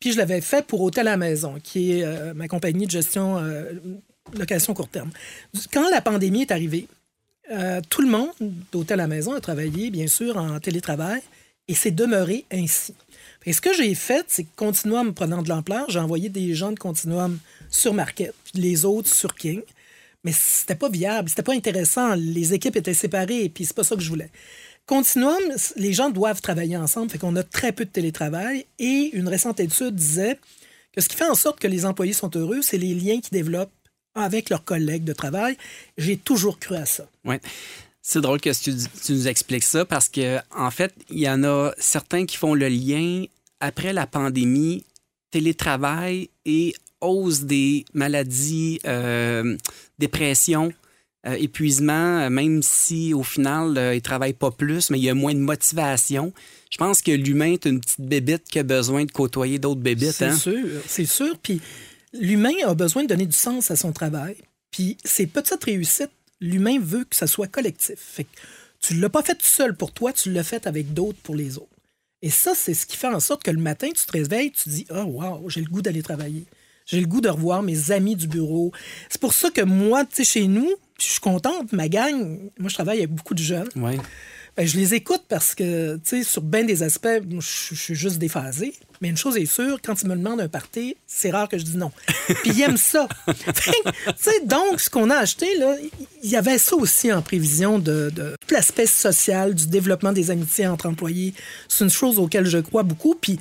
puis 0.00 0.10
je 0.10 0.18
l'avais 0.18 0.40
fait 0.40 0.66
pour 0.66 0.80
Hôtel 0.80 1.06
à 1.06 1.12
la 1.12 1.16
Maison, 1.16 1.60
qui 1.62 1.92
est 1.92 2.34
ma 2.34 2.48
compagnie 2.48 2.86
de 2.86 2.90
gestion 2.90 3.38
location 4.32 4.74
court 4.74 4.88
terme. 4.88 5.10
Quand 5.72 5.88
la 5.90 6.00
pandémie 6.00 6.42
est 6.42 6.50
arrivée, 6.50 6.88
euh, 7.50 7.80
tout 7.90 8.02
le 8.02 8.08
monde 8.08 8.32
d'hôtel 8.72 9.00
à 9.00 9.04
la 9.04 9.08
maison 9.08 9.32
a 9.34 9.40
travaillé, 9.40 9.90
bien 9.90 10.06
sûr, 10.06 10.36
en 10.36 10.58
télétravail 10.60 11.20
et 11.68 11.74
c'est 11.74 11.90
demeuré 11.90 12.44
ainsi. 12.52 12.94
Et 13.46 13.52
ce 13.52 13.60
que 13.60 13.74
j'ai 13.74 13.94
fait, 13.94 14.24
c'est 14.28 14.44
que 14.44 14.56
Continuum 14.56 15.14
prenant 15.14 15.42
de 15.42 15.48
l'ampleur, 15.48 15.88
j'ai 15.90 15.98
envoyé 15.98 16.28
des 16.28 16.54
gens 16.54 16.72
de 16.72 16.78
Continuum 16.78 17.38
sur 17.70 17.92
Market, 17.94 18.34
puis 18.44 18.62
les 18.62 18.84
autres 18.84 19.08
sur 19.08 19.34
King. 19.34 19.62
Mais 20.24 20.32
c'était 20.32 20.74
pas 20.74 20.88
viable, 20.88 21.28
c'était 21.28 21.42
pas 21.42 21.52
intéressant. 21.52 22.14
Les 22.14 22.54
équipes 22.54 22.76
étaient 22.76 22.94
séparées, 22.94 23.44
et 23.44 23.48
puis 23.50 23.66
c'est 23.66 23.76
pas 23.76 23.84
ça 23.84 23.94
que 23.94 24.00
je 24.00 24.08
voulais. 24.08 24.30
Continuum, 24.86 25.40
les 25.76 25.92
gens 25.92 26.10
doivent 26.10 26.40
travailler 26.40 26.76
ensemble, 26.76 27.10
fait 27.10 27.18
qu'on 27.18 27.36
a 27.36 27.42
très 27.42 27.72
peu 27.72 27.84
de 27.84 27.90
télétravail. 27.90 28.64
Et 28.78 29.10
une 29.12 29.28
récente 29.28 29.60
étude 29.60 29.94
disait 29.94 30.38
que 30.92 31.00
ce 31.00 31.08
qui 31.08 31.16
fait 31.16 31.28
en 31.28 31.34
sorte 31.34 31.60
que 31.60 31.66
les 31.66 31.84
employés 31.84 32.12
sont 32.14 32.30
heureux, 32.34 32.62
c'est 32.62 32.78
les 32.78 32.94
liens 32.94 33.20
qu'ils 33.20 33.32
développent 33.32 33.72
avec 34.14 34.50
leurs 34.50 34.64
collègues 34.64 35.04
de 35.04 35.12
travail. 35.12 35.56
J'ai 35.98 36.16
toujours 36.16 36.58
cru 36.58 36.76
à 36.76 36.86
ça. 36.86 37.06
Oui. 37.24 37.36
C'est 38.06 38.20
drôle 38.20 38.40
que 38.40 38.50
tu, 38.50 38.74
nous 39.12 39.28
expliques 39.28 39.64
ça 39.64 39.84
parce 39.86 40.10
que 40.10 40.38
en 40.54 40.70
fait, 40.70 40.92
il 41.08 41.20
y 41.20 41.28
en 41.28 41.42
a 41.42 41.72
certains 41.78 42.26
qui 42.26 42.36
font 42.36 42.54
le 42.54 42.68
lien 42.68 43.24
après 43.60 43.94
la 43.94 44.06
pandémie, 44.06 44.84
télétravail 45.30 46.28
et 46.44 46.74
hausse 47.00 47.40
des 47.40 47.86
maladies, 47.94 48.78
euh, 48.86 49.56
dépression, 49.98 50.70
euh, 51.26 51.36
épuisement, 51.40 52.28
même 52.28 52.62
si 52.62 53.14
au 53.14 53.22
final, 53.22 53.78
euh, 53.78 53.94
ils 53.94 53.98
ne 53.98 54.02
travaillent 54.02 54.34
pas 54.34 54.50
plus, 54.50 54.90
mais 54.90 54.98
il 54.98 55.04
y 55.04 55.08
a 55.08 55.14
moins 55.14 55.32
de 55.32 55.38
motivation. 55.38 56.34
Je 56.68 56.76
pense 56.76 57.00
que 57.00 57.12
l'humain 57.12 57.52
est 57.52 57.64
une 57.64 57.80
petite 57.80 58.02
bébite 58.02 58.44
qui 58.44 58.58
a 58.58 58.62
besoin 58.62 59.06
de 59.06 59.12
côtoyer 59.12 59.58
d'autres 59.58 59.80
bébites. 59.80 60.12
C'est 60.12 60.26
hein. 60.26 60.36
sûr, 60.36 60.66
c'est 60.86 61.06
sûr. 61.06 61.38
Puis 61.42 61.62
l'humain 62.14 62.54
a 62.66 62.74
besoin 62.74 63.02
de 63.02 63.08
donner 63.08 63.26
du 63.26 63.36
sens 63.36 63.70
à 63.70 63.76
son 63.76 63.92
travail. 63.92 64.36
Puis 64.70 64.96
ces 65.04 65.26
petites 65.26 65.62
réussites, 65.64 66.10
l'humain 66.40 66.78
veut 66.80 67.04
que 67.04 67.16
ça 67.16 67.26
soit 67.26 67.46
collectif. 67.46 67.98
Fait 67.98 68.24
que 68.24 68.30
tu 68.80 68.94
ne 68.94 69.00
l'as 69.00 69.08
pas 69.08 69.22
fait 69.22 69.34
tout 69.34 69.46
seul 69.46 69.76
pour 69.76 69.92
toi, 69.92 70.12
tu 70.12 70.30
l'as 70.30 70.42
fait 70.42 70.66
avec 70.66 70.92
d'autres 70.92 71.18
pour 71.22 71.34
les 71.34 71.58
autres. 71.58 71.68
Et 72.22 72.30
ça, 72.30 72.54
c'est 72.54 72.74
ce 72.74 72.86
qui 72.86 72.96
fait 72.96 73.08
en 73.08 73.20
sorte 73.20 73.42
que 73.42 73.50
le 73.50 73.60
matin, 73.60 73.88
tu 73.88 74.06
te 74.06 74.12
réveilles, 74.12 74.50
tu 74.50 74.64
te 74.64 74.70
dis, 74.70 74.86
oh, 74.90 75.02
wow, 75.02 75.50
j'ai 75.50 75.60
le 75.60 75.70
goût 75.70 75.82
d'aller 75.82 76.02
travailler. 76.02 76.44
J'ai 76.86 77.00
le 77.00 77.06
goût 77.06 77.20
de 77.20 77.28
revoir 77.28 77.62
mes 77.62 77.90
amis 77.90 78.16
du 78.16 78.26
bureau. 78.28 78.72
C'est 79.10 79.20
pour 79.20 79.34
ça 79.34 79.50
que 79.50 79.60
moi, 79.60 80.04
tu 80.04 80.16
sais, 80.16 80.24
chez 80.24 80.46
nous, 80.46 80.70
je 80.98 81.04
suis 81.04 81.20
contente, 81.20 81.72
ma 81.72 81.88
gang, 81.88 82.50
moi, 82.58 82.68
je 82.68 82.74
travaille 82.74 82.98
avec 82.98 83.10
beaucoup 83.10 83.34
de 83.34 83.42
jeunes. 83.42 83.68
Ben, 84.56 84.66
je 84.66 84.76
les 84.76 84.94
écoute 84.94 85.22
parce 85.28 85.54
que, 85.54 85.96
tu 85.96 86.00
sais, 86.04 86.22
sur 86.22 86.42
bien 86.42 86.62
des 86.62 86.84
aspects, 86.84 87.08
je 87.40 87.74
suis 87.74 87.94
juste 87.94 88.18
déphasée. 88.18 88.74
Mais 89.00 89.08
une 89.08 89.16
chose 89.16 89.36
est 89.36 89.46
sûre, 89.46 89.78
quand 89.84 90.00
ils 90.00 90.08
me 90.08 90.14
demandent 90.14 90.40
un 90.40 90.48
party, 90.48 90.96
c'est 91.06 91.30
rare 91.30 91.48
que 91.48 91.58
je 91.58 91.64
dis 91.64 91.76
non. 91.76 91.90
Puis 92.42 92.52
ils 92.52 92.62
aiment 92.62 92.76
ça. 92.76 93.08
Tu 93.26 94.12
sais, 94.16 94.44
donc, 94.44 94.80
ce 94.80 94.88
qu'on 94.88 95.10
a 95.10 95.16
acheté, 95.16 95.46
il 96.22 96.30
y 96.30 96.36
avait 96.36 96.58
ça 96.58 96.76
aussi 96.76 97.12
en 97.12 97.20
prévision 97.20 97.78
de, 97.78 98.10
de 98.14 98.36
tout 98.46 98.54
l'aspect 98.54 98.86
social, 98.86 99.54
du 99.54 99.66
développement 99.66 100.12
des 100.12 100.30
amitiés 100.30 100.68
entre 100.68 100.86
employés. 100.86 101.34
C'est 101.68 101.84
une 101.84 101.90
chose 101.90 102.18
auquel 102.18 102.46
je 102.46 102.58
crois 102.58 102.84
beaucoup. 102.84 103.14
Puis, 103.20 103.38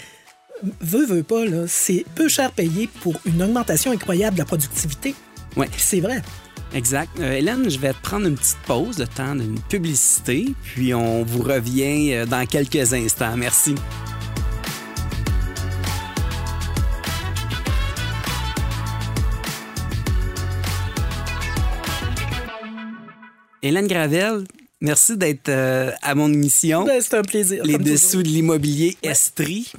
veut, 0.81 1.05
veut 1.05 1.23
pas, 1.23 1.43
c'est 1.67 2.05
peu 2.15 2.27
cher 2.27 2.51
payé 2.51 2.89
pour 3.01 3.19
une 3.25 3.41
augmentation 3.43 3.91
incroyable 3.91 4.35
de 4.35 4.41
la 4.41 4.45
productivité. 4.45 5.13
Ouais. 5.55 5.69
C'est 5.77 5.99
vrai. 5.99 6.21
Exact. 6.73 7.19
Euh, 7.19 7.33
Hélène, 7.33 7.69
je 7.69 7.77
vais 7.77 7.93
te 7.93 8.01
prendre 8.01 8.25
une 8.25 8.35
petite 8.35 8.57
pause, 8.65 8.97
le 8.97 9.05
temps 9.05 9.35
d'une 9.35 9.59
publicité, 9.59 10.47
puis 10.63 10.91
on 10.95 11.23
vous 11.23 11.43
revient 11.43 12.13
euh, 12.13 12.25
dans 12.25 12.47
quelques 12.47 12.93
instants. 12.93 13.37
Merci. 13.37 13.75
Hélène 23.61 23.87
Gravel, 23.87 24.43
merci 24.81 25.15
d'être 25.15 25.49
euh, 25.49 25.91
à 26.01 26.15
mon 26.15 26.33
émission. 26.33 26.85
Ben, 26.85 26.99
c'est 27.01 27.15
un 27.15 27.21
plaisir. 27.21 27.63
Les 27.63 27.77
dessous 27.77 28.07
toujours. 28.07 28.23
de 28.23 28.27
l'immobilier 28.29 28.97
Estrie. 29.03 29.71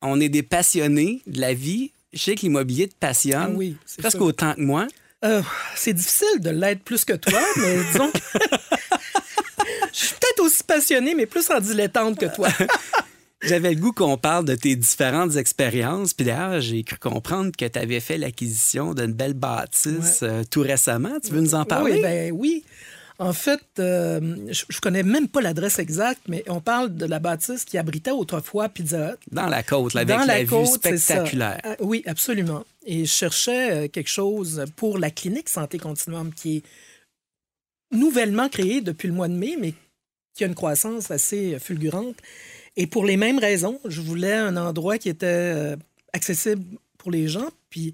On 0.00 0.20
est 0.20 0.28
des 0.28 0.44
passionnés 0.44 1.22
de 1.26 1.40
la 1.40 1.54
vie. 1.54 1.90
Je 2.12 2.20
sais 2.20 2.34
que 2.36 2.42
l'immobilier 2.42 2.86
te 2.88 2.94
passionne. 2.98 3.50
Ah 3.52 3.56
oui, 3.56 3.76
c'est 3.84 4.00
presque 4.00 4.18
ça. 4.18 4.24
autant 4.24 4.54
que 4.54 4.60
moi. 4.60 4.86
Euh, 5.24 5.42
c'est 5.74 5.92
difficile 5.92 6.40
de 6.40 6.50
l'être 6.50 6.82
plus 6.82 7.04
que 7.04 7.12
toi, 7.12 7.40
mais 7.58 7.76
disons 7.92 8.10
que 8.10 8.18
je 9.92 9.98
suis 9.98 10.14
peut-être 10.14 10.40
aussi 10.40 10.64
passionnée, 10.64 11.14
mais 11.14 11.26
plus 11.26 11.50
en 11.50 11.60
dilettante 11.60 12.18
que 12.18 12.26
toi. 12.34 12.48
J'avais 13.42 13.70
le 13.70 13.80
goût 13.80 13.92
qu'on 13.92 14.18
parle 14.18 14.44
de 14.44 14.54
tes 14.54 14.76
différentes 14.76 15.36
expériences. 15.36 16.12
Puis 16.12 16.26
d'ailleurs, 16.26 16.60
j'ai 16.60 16.82
cru 16.84 16.98
comprendre 16.98 17.50
que 17.56 17.64
tu 17.64 17.78
avais 17.78 18.00
fait 18.00 18.18
l'acquisition 18.18 18.92
d'une 18.92 19.14
belle 19.14 19.32
bâtisse 19.32 20.20
euh, 20.22 20.42
tout 20.50 20.60
récemment. 20.60 21.18
Tu 21.24 21.32
veux 21.32 21.40
nous 21.40 21.54
en 21.54 21.64
parler? 21.64 21.92
Oui, 21.92 22.02
ben 22.02 22.32
oui. 22.32 22.64
En 23.20 23.34
fait, 23.34 23.60
euh, 23.78 24.18
je, 24.50 24.64
je 24.70 24.80
connais 24.80 25.02
même 25.02 25.28
pas 25.28 25.42
l'adresse 25.42 25.78
exacte, 25.78 26.22
mais 26.26 26.42
on 26.48 26.62
parle 26.62 26.96
de 26.96 27.04
la 27.04 27.18
bâtisse 27.18 27.66
qui 27.66 27.76
abritait 27.76 28.12
autrefois 28.12 28.70
Pizza 28.70 29.12
Hut. 29.12 29.16
Dans 29.30 29.46
la 29.46 29.62
côte, 29.62 29.92
là, 29.92 30.00
avec 30.00 30.16
Dans 30.16 30.24
la, 30.24 30.38
la 30.38 30.40
vue 30.40 30.46
côte, 30.48 30.66
ça. 30.66 30.96
spectaculaire. 30.96 31.60
Ah, 31.62 31.76
oui, 31.80 32.02
absolument. 32.06 32.64
Et 32.86 33.04
je 33.04 33.12
cherchais 33.12 33.70
euh, 33.72 33.88
quelque 33.88 34.08
chose 34.08 34.64
pour 34.74 34.96
la 34.98 35.10
clinique 35.10 35.50
Santé 35.50 35.76
Continuum 35.78 36.32
qui 36.32 36.56
est 36.56 36.62
nouvellement 37.92 38.48
créée 38.48 38.80
depuis 38.80 39.08
le 39.08 39.14
mois 39.14 39.28
de 39.28 39.34
mai, 39.34 39.56
mais 39.60 39.74
qui 40.34 40.44
a 40.44 40.46
une 40.46 40.54
croissance 40.54 41.10
assez 41.10 41.58
fulgurante. 41.58 42.16
Et 42.78 42.86
pour 42.86 43.04
les 43.04 43.18
mêmes 43.18 43.38
raisons, 43.38 43.78
je 43.84 44.00
voulais 44.00 44.32
un 44.32 44.56
endroit 44.56 44.96
qui 44.96 45.10
était 45.10 45.26
euh, 45.26 45.76
accessible 46.14 46.64
pour 46.96 47.10
les 47.10 47.28
gens. 47.28 47.50
Puis 47.68 47.92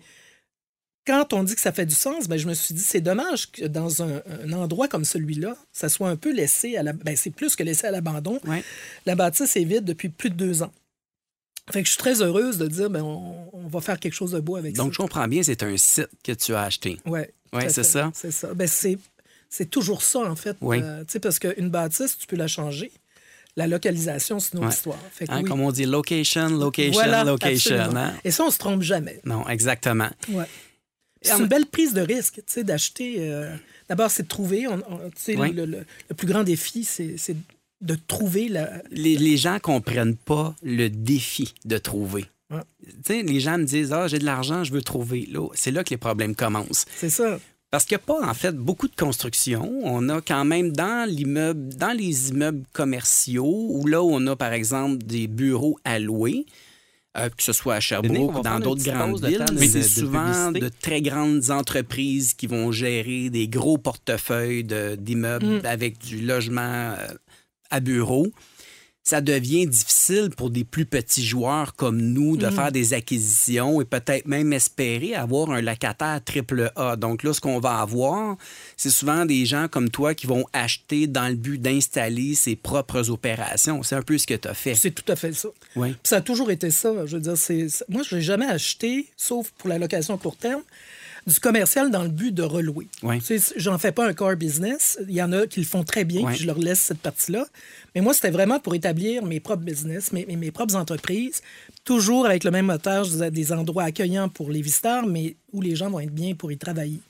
quand 1.07 1.33
on 1.33 1.43
dit 1.45 1.55
que 1.55 1.61
ça 1.61 1.73
fait 1.73 1.87
du 1.87 1.95
sens, 1.95 2.27
ben, 2.29 2.37
je 2.39 2.47
me 2.49 2.55
suis 2.55 2.75
dit, 2.75 2.83
c'est 2.83 3.01
dommage 3.01 3.51
que 3.53 3.65
dans 3.67 4.03
un, 4.03 4.23
un 4.45 4.53
endroit 4.53 4.89
comme 4.89 5.05
celui-là, 5.05 5.57
ça 5.73 5.89
soit 5.89 6.09
un 6.09 6.17
peu 6.17 6.33
laissé 6.33 6.77
à 6.77 6.83
la... 6.83 6.93
Ben, 6.93 7.17
c'est 7.17 7.31
plus 7.31 7.55
que 7.57 7.63
laissé 7.63 7.87
à 7.87 7.91
l'abandon. 7.91 8.41
Ouais. 8.45 8.65
La 9.07 9.15
bâtisse 9.15 9.57
est 9.57 9.65
vide 9.65 9.85
depuis 9.85 10.09
plus 10.09 10.31
de 10.31 10.35
deux 10.35 10.63
ans. 10.63 10.73
Fait 11.73 11.81
que 11.83 11.87
je 11.87 11.93
suis 11.93 11.99
très 11.99 12.23
heureuse 12.23 12.59
de 12.59 12.67
dire, 12.69 12.91
ben, 12.91 13.03
on, 13.03 13.49
on 13.53 13.69
va 13.69 13.81
faire 13.81 13.99
quelque 13.99 14.13
chose 14.15 14.33
de 14.33 14.41
beau 14.41 14.57
avec 14.57 14.75
Donc, 14.77 14.93
je 14.93 14.97
ça. 14.97 15.03
comprends 15.03 15.27
bien, 15.29 15.43
c'est 15.43 15.63
un 15.63 15.77
site 15.77 16.09
que 16.23 16.33
tu 16.33 16.55
as 16.55 16.63
acheté. 16.63 16.99
Tout 17.05 17.15
à 17.59 17.69
c'est 17.69 17.83
ça. 17.85 18.11
C'est 18.15 18.31
ça. 18.31 18.55
Ben, 18.55 18.69
c'est, 18.69 18.99
c'est 19.49 19.69
toujours 19.71 20.03
ça, 20.03 20.21
en 20.21 20.37
fait. 20.37 20.57
Oui. 20.61 20.81
Euh, 20.83 21.01
tu 21.05 21.13
sais, 21.13 21.21
parce 21.21 21.39
qu'une 21.39 21.71
bâtisse, 21.71 22.19
tu 22.19 22.27
peux 22.27 22.37
la 22.37 22.47
changer. 22.49 22.93
La 23.59 23.67
localisation, 23.67 24.39
c'est 24.39 24.53
une 24.53 24.59
autre 24.59 24.69
Ouais. 24.69 24.75
histoire. 24.75 24.99
Fait 25.13 25.27
que 25.27 25.33
Hein, 25.33 25.41
oui. 25.43 25.49
Comme 25.49 25.61
on 25.63 25.73
dit, 25.73 25.87
location, 25.87 26.51
location, 26.51 26.93
Voilà, 26.93 27.25
location. 27.25 27.97
hein? 27.97 28.13
Et 28.23 28.31
ça, 28.31 28.45
on 28.45 28.51
se 28.51 28.59
trompe 28.59 28.83
jamais. 28.83 29.21
Non, 29.25 29.49
exactement. 29.49 30.11
Ouais. 30.29 30.45
C'est 31.23 31.39
une 31.39 31.47
belle 31.47 31.67
prise 31.67 31.93
de 31.95 32.01
risque, 32.03 32.35
tu 32.37 32.43
sais, 32.47 32.65
d'acheter. 32.65 33.17
euh, 33.21 33.55
D'abord, 33.89 34.11
c'est 34.11 34.25
de 34.25 34.29
trouver. 34.29 34.67
on- 34.69 34.83
on- 34.89 34.99
tu 35.11 35.17
sais, 35.17 35.37
Oui. 35.37 35.53
le, 35.53 35.65
le- 35.65 35.85
le 36.09 36.15
plus 36.15 36.27
grand 36.27 36.43
défi, 36.45 36.85
c'est, 36.85 37.17
de 37.83 37.97
trouver 38.09 38.49
la. 38.49 38.83
Les, 38.91 39.17
les 39.17 39.37
gens 39.37 39.59
comprennent 39.61 40.17
pas 40.17 40.55
le 40.63 40.89
défi 40.89 41.53
de 41.65 41.79
trouver. 41.79 42.25
Ouais. 42.51 43.23
Les 43.23 43.41
gens 43.41 43.59
me 43.59 43.65
disent 43.65 43.93
Ah, 43.93 44.09
j'ai 44.09 44.19
de 44.19 44.25
l'argent, 44.25 44.65
je 44.65 44.73
veux 44.73 44.83
trouver. 44.83 45.27
Là, 45.31 45.49
c'est 45.55 45.71
là 45.73 45.85
que 45.85 45.91
les 45.91 45.97
problèmes 45.99 46.35
commencent. 46.35 46.85
C'est 46.97 47.11
ça. 47.11 47.39
Parce 47.71 47.85
qu'il 47.85 47.97
n'y 47.97 48.03
a 48.03 48.07
pas, 48.07 48.25
en 48.27 48.33
fait, 48.35 48.57
beaucoup 48.57 48.87
de 48.89 48.95
construction. 48.95 49.81
On 49.85 50.09
a 50.09 50.21
quand 50.21 50.45
même 50.45 50.71
dans 50.73 51.09
l'immeuble, 51.09 51.75
dans 51.75 51.93
les 51.97 52.29
immeubles 52.31 52.63
commerciaux, 52.73 53.67
où 53.71 53.87
là, 53.87 54.03
on 54.03 54.25
a, 54.29 54.37
par 54.37 54.53
exemple, 54.53 54.99
des 55.05 55.27
bureaux 55.27 55.79
à 55.85 55.99
louer, 55.99 56.47
euh, 57.19 57.29
que 57.29 57.43
ce 57.43 57.53
soit 57.53 57.75
à 57.75 57.81
Sherbrooke, 57.81 58.33
va 58.35 58.41
dans 58.43 58.61
d'autres 58.61 58.83
grandes 58.85 59.21
villes, 59.29 59.39
mais 59.59 59.67
c'est 59.69 59.83
souvent 60.01 60.53
publicité. 60.53 60.61
de 60.61 60.81
très 60.81 61.01
grandes 61.03 61.51
entreprises 61.51 62.35
qui 62.35 62.47
vont 62.47 62.73
gérer 62.73 63.31
des 63.31 63.49
gros 63.49 63.79
portefeuilles 63.79 64.65
de- 64.65 64.97
d'immeubles 64.97 65.61
avec 65.65 65.99
du 65.99 66.21
logement 66.21 66.61
euh, 66.99 67.07
à 67.71 67.81
bureau. 67.81 68.27
Ça 69.09 69.21
devient 69.21 69.69
difficile 69.69 70.31
pour 70.37 70.51
des 70.51 70.65
plus 70.65 70.85
petits 70.85 71.25
joueurs 71.25 71.77
comme 71.77 72.01
nous 72.01 72.37
de 72.37 72.51
faire 72.51 72.73
des 72.73 72.93
acquisitions 72.93 73.81
et 73.81 73.85
peut-être 73.85 74.27
même 74.27 74.53
espérer 74.53 75.15
avoir 75.15 75.51
un 75.53 75.61
locataire 75.61 76.21
triple 76.25 76.73
A. 76.75 76.97
Donc 76.97 77.23
là, 77.23 77.33
ce 77.33 77.41
qu'on 77.41 77.61
va 77.61 77.79
avoir, 77.79 78.37
c'est 78.77 78.91
souvent 78.91 79.25
des 79.25 79.47
gens 79.47 79.69
comme 79.69 79.91
toi 79.91 80.17
qui 80.17 80.27
vont 80.27 80.45
acheter 80.53 81.07
dans 81.07 81.29
le 81.29 81.37
but 81.37 81.63
d'installer 81.63 82.35
ses 82.35 82.57
propres 82.57 83.09
opérations. 83.11 83.85
C'est 83.85 83.95
un 83.95 84.03
peu 84.03 84.19
ce 84.19 84.27
que 84.27 84.35
tu 84.35 84.49
as 84.49 84.55
fait. 84.55 84.75
C'est 84.75 84.91
tout 84.91 85.13
à 85.13 85.15
fait 85.15 85.33
ça. 85.33 85.51
Oui. 85.77 85.95
Ça 86.03 86.17
a 86.17 86.21
toujours 86.21 86.51
été 86.51 86.73
ça. 86.73 87.07
Je 87.07 87.17
veux 87.17 87.23
dire, 87.23 87.35
moi, 87.89 88.03
je 88.03 88.17
n'ai 88.17 88.23
jamais 88.23 88.47
acheté, 88.47 89.07
sauf 89.17 89.53
pour 89.57 89.69
la 89.69 89.79
location 89.79 90.15
à 90.15 90.19
court 90.19 90.37
terme, 90.37 90.63
du 91.27 91.41
commercial 91.41 91.91
dans 91.91 92.03
le 92.05 92.09
but 92.09 92.33
de 92.33 92.43
relouer. 92.43 92.87
Oui. 93.03 93.21
Tu 93.21 93.39
sais, 93.39 93.55
J'en 93.57 93.79
fais 93.79 93.91
pas 93.93 94.07
un 94.07 94.15
core 94.15 94.37
business. 94.37 94.99
Il 95.09 95.15
y 95.15 95.23
en 95.23 95.33
a 95.33 95.47
qui 95.47 95.59
le 95.61 95.67
font 95.67 95.83
très 95.83 96.05
bien, 96.05 96.23
Oui. 96.23 96.33
puis 96.33 96.43
je 96.43 96.47
leur 96.47 96.59
laisse 96.59 96.79
cette 96.81 97.01
partie-là. 97.01 97.47
Mais 97.95 98.01
moi, 98.01 98.15
c'était 98.15 98.31
vraiment 98.31 98.61
pour 98.61 98.75
établir 98.75 99.25
mes 99.25 99.41
propres 99.41 99.65
business, 99.65 100.13
mes, 100.13 100.25
mes- 100.27 100.37
mes 100.37 100.51
propres 100.53 100.77
entreprises, 100.77 101.43
toujours 101.85 102.27
avec 102.27 102.45
le 102.45 102.51
même 102.53 102.67
moteur, 102.67 103.05
je 103.05 103.11
disais, 103.11 103.31
des 103.31 103.53
endroits 103.53 103.85
accueillants 103.85 104.29
pour 104.29 104.51
les 104.51 104.63
visiteurs, 104.63 105.07
mais 105.07 105.37
où 105.53 105.61
les 105.61 105.75
gens 105.75 105.91
vont 105.91 106.01
être 106.01 106.15
bien 106.15 106.35
pour 106.35 106.53
y 106.53 106.59
travailler. 106.59 107.01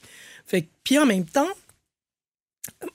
Fait 0.46 0.62
que- 0.62 0.68
puis 0.82 0.98
en 0.98 1.04
même 1.06 1.24
temps, 1.26 1.48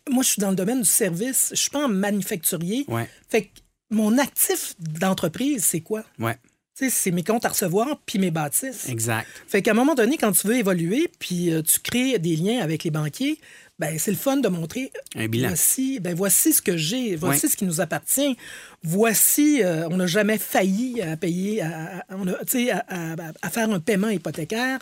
moi, 0.10 0.24
je 0.24 0.30
suis 0.30 0.42
dans 0.42 0.50
le 0.50 0.56
domaine 0.56 0.80
du 0.82 0.88
service. 0.90 1.50
Je 1.52 1.56
suis 1.56 1.70
pas 1.70 1.84
un 1.86 1.88
manufacturier. 1.88 2.86
Ouais. 2.88 3.08
Fait 3.30 3.44
que 3.44 3.50
mon 3.90 4.18
actif 4.18 4.76
d'entreprise, 4.80 5.64
c'est 5.66 5.82
quoi? 5.82 6.04
Ouais, 6.20 6.38
c'est 6.74 7.12
mes 7.12 7.24
comptes 7.24 7.46
à 7.46 7.50
recevoir 7.50 8.00
puis 8.06 8.18
mes 8.20 8.32
bâtisses. 8.32 8.88
exact. 8.90 9.28
Fait 9.48 9.62
qu'à 9.62 9.72
un 9.72 9.76
moment 9.76 9.94
donné, 9.96 10.18
quand 10.18 10.32
tu 10.32 10.48
veux 10.48 10.58
évoluer 10.58 11.10
puis 11.20 11.52
euh, 11.54 11.62
tu 11.62 11.80
crées 11.80 12.18
des 12.20 12.36
liens 12.36 12.60
avec 12.62 12.84
les 12.84 12.92
banquiers, 12.92 13.40
ben 13.78 13.98
c'est 14.00 14.12
le 14.12 14.18
fun 14.18 14.38
de 14.38 14.48
montrer 14.48 14.92
Un 15.16 15.28
bilan. 15.28 15.50
voici, 15.50 16.00
ben 16.00 16.14
voici 16.16 16.54
ce 16.54 16.62
que 16.62 16.78
j'ai, 16.78 17.16
voici 17.16 17.50
ce 17.50 17.56
qui 17.58 17.66
nous 17.66 17.82
appartient. 17.82 18.38
Voici, 18.84 19.64
euh, 19.64 19.88
on 19.90 19.98
n'a 19.98 20.08
jamais 20.08 20.38
failli 20.38 21.02
à 21.02 21.18
payer, 21.18 21.62
à, 21.62 22.00
à- 22.00 22.04
on 22.12 22.28
a- 22.28 22.44
tu 22.46 22.66
sais, 22.66 22.72
à, 22.72 22.84
à- 22.88 23.16
à 23.42 23.50
faire 23.50 23.70
un 23.70 23.80
paiement 23.80 24.10
hypothécaire. 24.10 24.80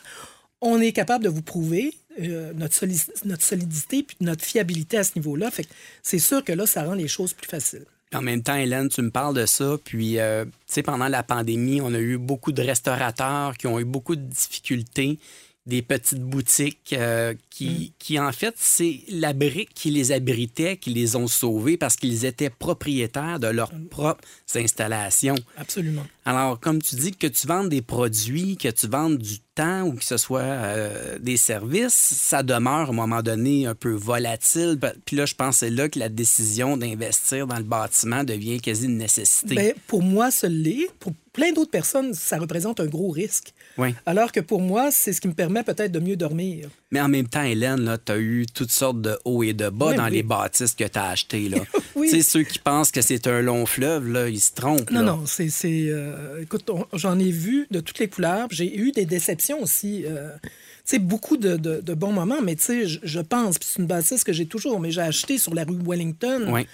On 0.62 0.79
est 0.81 0.91
capable 0.91 1.24
de 1.24 1.29
vous 1.29 1.41
prouver 1.41 1.93
euh, 2.22 2.51
notre, 2.53 2.75
soli- 2.75 3.05
notre 3.25 3.43
solidité 3.43 4.03
puis 4.03 4.17
notre 4.22 4.43
fiabilité 4.43 4.98
à 4.98 5.03
ce 5.03 5.12
niveau-là. 5.15 5.50
Fait 5.51 5.63
que 5.63 5.69
c'est 6.03 6.19
sûr 6.19 6.43
que 6.43 6.51
là, 6.51 6.65
ça 6.65 6.84
rend 6.84 6.93
les 6.93 7.08
choses 7.08 7.34
plus 7.34 7.48
faciles. 7.48 7.86
En 8.13 8.21
même 8.21 8.41
temps, 8.41 8.55
Hélène, 8.55 8.89
tu 8.89 9.01
me 9.01 9.11
parles 9.11 9.35
de 9.35 9.45
ça. 9.45 9.77
Puis, 9.83 10.17
euh, 10.17 10.45
tu 10.45 10.51
sais, 10.67 10.83
pendant 10.83 11.07
la 11.07 11.21
pandémie, 11.21 11.79
on 11.81 11.93
a 11.93 11.99
eu 11.99 12.17
beaucoup 12.17 12.51
de 12.51 12.61
restaurateurs 12.61 13.55
qui 13.55 13.67
ont 13.67 13.79
eu 13.79 13.85
beaucoup 13.85 14.15
de 14.15 14.23
difficultés, 14.23 15.19
des 15.67 15.83
petites 15.83 16.23
boutiques 16.23 16.93
euh, 16.93 17.35
qui, 17.51 17.93
qui, 17.99 18.19
en 18.19 18.31
fait, 18.31 18.55
c'est 18.57 19.01
la 19.09 19.33
brique 19.33 19.69
qui 19.75 19.91
les 19.91 20.11
abritait, 20.11 20.77
qui 20.77 20.89
les 20.89 21.15
ont 21.15 21.27
sauvés 21.27 21.77
parce 21.77 21.95
qu'ils 21.95 22.25
étaient 22.25 22.49
propriétaires 22.49 23.39
de 23.39 23.47
leurs 23.47 23.71
propres 23.91 24.23
installations. 24.55 25.35
Absolument. 25.55 26.05
Alors, 26.25 26.59
comme 26.59 26.81
tu 26.81 26.95
dis, 26.95 27.11
que 27.11 27.27
tu 27.27 27.45
vendes 27.45 27.69
des 27.69 27.83
produits, 27.83 28.57
que 28.57 28.69
tu 28.69 28.87
vendes 28.87 29.19
du 29.19 29.37
temps 29.59 29.83
ou 29.83 29.93
que 29.93 30.05
ce 30.05 30.17
soit 30.17 30.41
euh, 30.41 31.19
des 31.19 31.37
services, 31.37 31.93
ça 31.93 32.43
demeure 32.43 32.87
à 32.87 32.89
un 32.89 32.93
moment 32.93 33.21
donné 33.21 33.65
un 33.65 33.75
peu 33.75 33.91
volatile. 33.91 34.79
Puis 35.05 35.17
là, 35.17 35.25
je 35.25 35.35
pense 35.35 35.55
que 35.55 35.59
c'est 35.59 35.69
là 35.69 35.89
que 35.89 35.99
la 35.99 36.07
décision 36.09 36.77
d'investir 36.77 37.45
dans 37.45 37.57
le 37.57 37.63
bâtiment 37.63 38.23
devient 38.23 38.61
quasi 38.61 38.85
une 38.85 38.97
nécessité. 38.97 39.55
Ben, 39.55 39.73
pour 39.87 40.01
moi, 40.01 40.31
ce 40.31 40.47
l'est. 40.47 40.89
Pour 40.99 41.13
plein 41.33 41.51
d'autres 41.51 41.71
personnes, 41.71 42.13
ça 42.13 42.37
représente 42.37 42.79
un 42.79 42.85
gros 42.85 43.09
risque. 43.09 43.53
oui, 43.77 43.93
Alors 44.05 44.31
que 44.31 44.39
pour 44.39 44.61
moi, 44.61 44.91
c'est 44.91 45.13
ce 45.13 45.19
qui 45.19 45.27
me 45.27 45.33
permet 45.33 45.63
peut-être 45.63 45.91
de 45.91 45.99
mieux 45.99 46.15
dormir. 46.15 46.69
Mais 46.91 47.00
en 47.01 47.08
même 47.08 47.27
temps, 47.27 47.43
Hélène, 47.43 47.98
tu 48.03 48.12
as 48.12 48.17
eu 48.17 48.46
toutes 48.51 48.72
sortes 48.72 49.00
de 49.01 49.17
hauts 49.24 49.43
et 49.43 49.53
de 49.53 49.69
bas 49.69 49.89
Oui, 49.89 49.96
dans 49.96 50.05
oui. 50.05 50.12
les 50.12 50.24
bâtisses 50.24 50.74
que 50.74 50.86
tu 50.86 50.98
as 50.98 51.10
achetées. 51.10 51.50
Là. 51.50 51.60
Oui. 51.96 52.10
Tu 52.10 52.17
sais, 52.17 52.29
ceux 52.29 52.43
qui 52.43 52.60
pensent 52.60 52.91
que 52.91 53.01
c'est 53.01 53.27
un 53.27 53.41
long 53.41 53.65
fleuve, 53.65 54.08
là, 54.10 54.29
ils 54.29 54.39
se 54.39 54.53
trompent. 54.53 54.89
Non, 54.89 55.01
là. 55.01 55.05
non, 55.08 55.25
c'est. 55.25 55.50
c'est, 55.50 55.88
euh, 55.89 56.41
écoute, 56.41 56.69
on- 56.69 56.86
j'en 56.93 57.19
ai 57.19 57.29
vu 57.29 57.67
de 57.72 57.81
toutes 57.81 58.00
les 58.00 58.08
couleurs. 58.08 58.48
J'ai 58.51 58.74
eu 58.77 58.91
des 58.93 59.05
déceptions 59.05 59.62
aussi. 59.62 60.05
euh, 60.05 60.29
tu 60.43 60.50
sais, 60.86 61.00
beaucoup 61.00 61.36
de, 61.36 61.58
de- 61.58 61.81
de 61.81 61.93
bons 61.93 62.13
moments, 62.13 62.41
mais 62.41 62.55
tu 62.55 62.63
sais, 62.63 62.84
je, 62.88 63.19
pense, 63.19 63.60
puis 63.60 63.67
c'est 63.69 63.79
une 63.81 63.88
bâtisse 63.88 64.24
que 64.24 64.31
j'ai 64.31 64.46
toujours, 64.46 64.79
mais 64.79 64.91
j'ai 64.91 65.01
acheté 65.01 65.38
sur 65.38 65.53
la 65.53 65.65
rue 65.65 65.77
Wellington 65.86 66.46
Oui. 66.48 66.67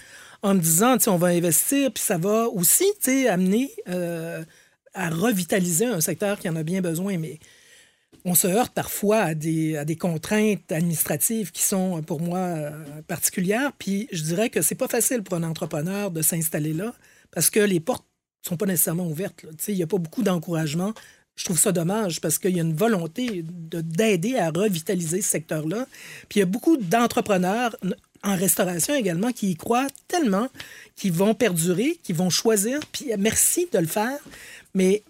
en 0.43 0.53
me 0.53 0.59
disant, 0.59 0.95
tu 0.97 1.05
sais, 1.05 1.09
on 1.09 1.17
va 1.17 1.27
investir, 1.29 1.91
puis 1.91 2.03
ça 2.03 2.17
va 2.19 2.47
aussi, 2.49 2.85
tu 3.03 3.09
sais, 3.23 3.27
amener 3.27 3.71
euh, 3.89 4.43
à 4.93 5.09
revitaliser 5.09 5.85
un 5.87 6.01
secteur 6.01 6.37
qui 6.39 6.47
en 6.49 6.55
a 6.55 6.61
bien 6.63 6.81
besoin, 6.81 7.17
mais 7.17 7.39
on 8.25 8.33
se 8.33 8.47
heurte 8.47 8.73
parfois 8.73 9.19
à 9.19 9.35
des, 9.35 9.97
contraintes 9.99 10.71
administratives 10.71 11.51
qui 11.51 11.61
sont, 11.61 12.01
pour 12.01 12.19
moi, 12.21 12.39
euh, 12.39 12.71
particulières. 13.07 13.71
Puis 13.77 14.07
je 14.11 14.23
dirais 14.23 14.49
que 14.49 14.63
c'est 14.63 14.75
pas 14.75 14.87
facile 14.87 15.21
pour 15.21 15.35
un 15.35 15.43
entrepreneur 15.43 16.09
de 16.09 16.23
s'installer 16.23 16.73
là 16.73 16.93
parce 17.31 17.51
que 17.51 17.59
les 17.59 17.79
portes 17.79 18.05
sont 18.41 18.57
pas 18.57 18.65
nécessairement 18.65 19.07
ouvertes. 19.07 19.45
Il 19.67 19.75
n'y 19.75 19.83
a 19.83 19.87
pas 19.87 19.99
beaucoup 19.99 20.23
d'encouragement. 20.23 20.93
Je 21.35 21.45
trouve 21.45 21.59
ça 21.59 21.71
dommage 21.71 22.19
parce 22.19 22.39
qu'il 22.39 22.55
y 22.55 22.59
a 22.59 22.63
une 22.63 22.75
volonté 22.75 23.43
de- 23.43 23.81
d'aider 23.81 24.37
à 24.37 24.49
revitaliser 24.49 25.21
ce 25.21 25.29
secteur-là. 25.29 25.85
Puis 26.27 26.37
il 26.37 26.39
y 26.39 26.43
a 26.43 26.47
beaucoup 26.47 26.77
d'entrepreneurs 26.77 27.75
en 28.23 28.35
restauration 28.35 28.95
également 28.95 29.33
qui 29.33 29.51
y 29.51 29.55
croient 29.55 29.87
tellement, 30.07 30.47
qui 30.95 31.11
vont 31.11 31.35
perdurer, 31.35 31.99
qui 32.01 32.13
vont 32.13 32.31
choisir. 32.31 32.79
Puis 32.91 33.11
merci 33.19 33.67
de 33.71 33.77
le 33.77 33.87
faire. 33.87 34.17
Mais 34.73 35.03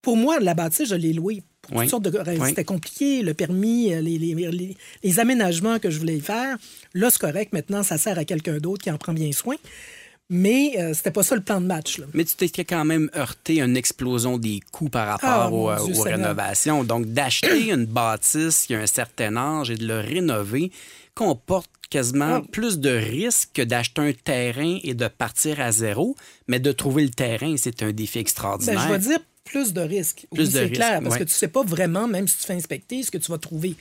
pour 0.00 0.16
moi, 0.16 0.40
la 0.40 0.54
bâtisse, 0.54 0.88
je 0.88 0.94
l'ai 0.94 1.12
louée 1.12 1.42
pour 1.62 1.76
Oui. 1.76 1.84
toutes 1.84 1.90
sortes 1.90 2.02
de. 2.04 2.38
Oui. 2.40 2.48
C'était 2.48 2.64
compliqué, 2.64 3.22
le 3.22 3.34
permis, 3.34 3.92
euh, 3.94 4.00
les, 4.00 4.18
les- 4.18 4.34
les- 4.34 4.76
les 5.02 5.20
aménagements 5.20 5.78
que 5.78 5.90
je 5.90 5.98
voulais 5.98 6.16
y 6.16 6.20
faire. 6.20 6.56
Là, 6.94 7.08
c'est 7.10 7.20
correct. 7.20 7.52
Maintenant, 7.52 7.82
ça 7.82 7.98
sert 7.98 8.18
à 8.18 8.24
quelqu'un 8.24 8.58
d'autre 8.58 8.82
qui 8.82 8.90
en 8.90 8.98
prend 8.98 9.12
bien 9.12 9.32
soin. 9.32 9.56
Mais 10.30 10.74
euh, 10.78 10.94
c'était 10.94 11.10
pas 11.10 11.22
ça 11.22 11.34
le 11.34 11.42
plan 11.42 11.60
de 11.60 11.66
match. 11.66 11.98
là. 11.98 12.06
Mais 12.14 12.24
tu 12.24 12.34
t'es 12.36 12.64
quand 12.64 12.84
même 12.86 13.10
heurté 13.14 13.60
à 13.60 13.66
une 13.66 13.76
explosion 13.76 14.38
des 14.38 14.60
coûts 14.72 14.88
par 14.88 15.06
rapport 15.06 15.70
Ah, 15.70 15.78
euh, 15.80 15.84
Dieu 15.86 15.94
aux 15.98 16.02
rénovations. 16.02 16.84
Donc, 16.84 17.06
d'acheter 17.06 17.70
une 17.70 17.84
bâtisse 17.84 18.64
qui 18.66 18.74
a 18.74 18.78
un 18.80 18.86
certain 18.86 19.36
âge 19.36 19.70
et 19.70 19.74
de 19.76 19.86
le 19.86 20.00
rénover 20.00 20.70
comporte 21.14 21.70
quasiment 21.90 22.36
Ah. 22.36 22.42
plus 22.50 22.78
de 22.78 22.88
risques 22.88 23.50
que 23.52 23.62
d'acheter 23.62 24.00
un 24.00 24.12
terrain 24.12 24.78
et 24.82 24.94
de 24.94 25.06
partir 25.08 25.60
à 25.60 25.70
zéro. 25.70 26.16
Mais 26.48 26.58
de 26.60 26.72
trouver 26.72 27.02
le 27.02 27.10
terrain, 27.10 27.54
c'est 27.58 27.82
un 27.82 27.92
défi 27.92 28.14
Ben, 28.14 28.20
extraordinaire. 28.22 28.80
je 28.88 28.92
vais 28.92 28.98
dire 28.98 29.18
plus 29.52 29.72
de 29.74 29.82
risques. 29.82 30.26
Plus 30.32 30.46
Oui, 30.46 30.48
de 30.48 30.58
c'est 30.58 30.70
clair, 30.70 31.00
parce 31.02 31.14
ouais. 31.14 31.18
que 31.20 31.24
tu 31.24 31.34
sais 31.34 31.48
pas 31.48 31.62
vraiment, 31.62 32.08
même 32.08 32.26
si 32.26 32.38
tu 32.38 32.44
fais 32.46 32.54
inspecter, 32.54 33.02
ce 33.02 33.10
que 33.10 33.18
tu 33.18 33.30
vas 33.30 33.38
trouver. 33.38 33.76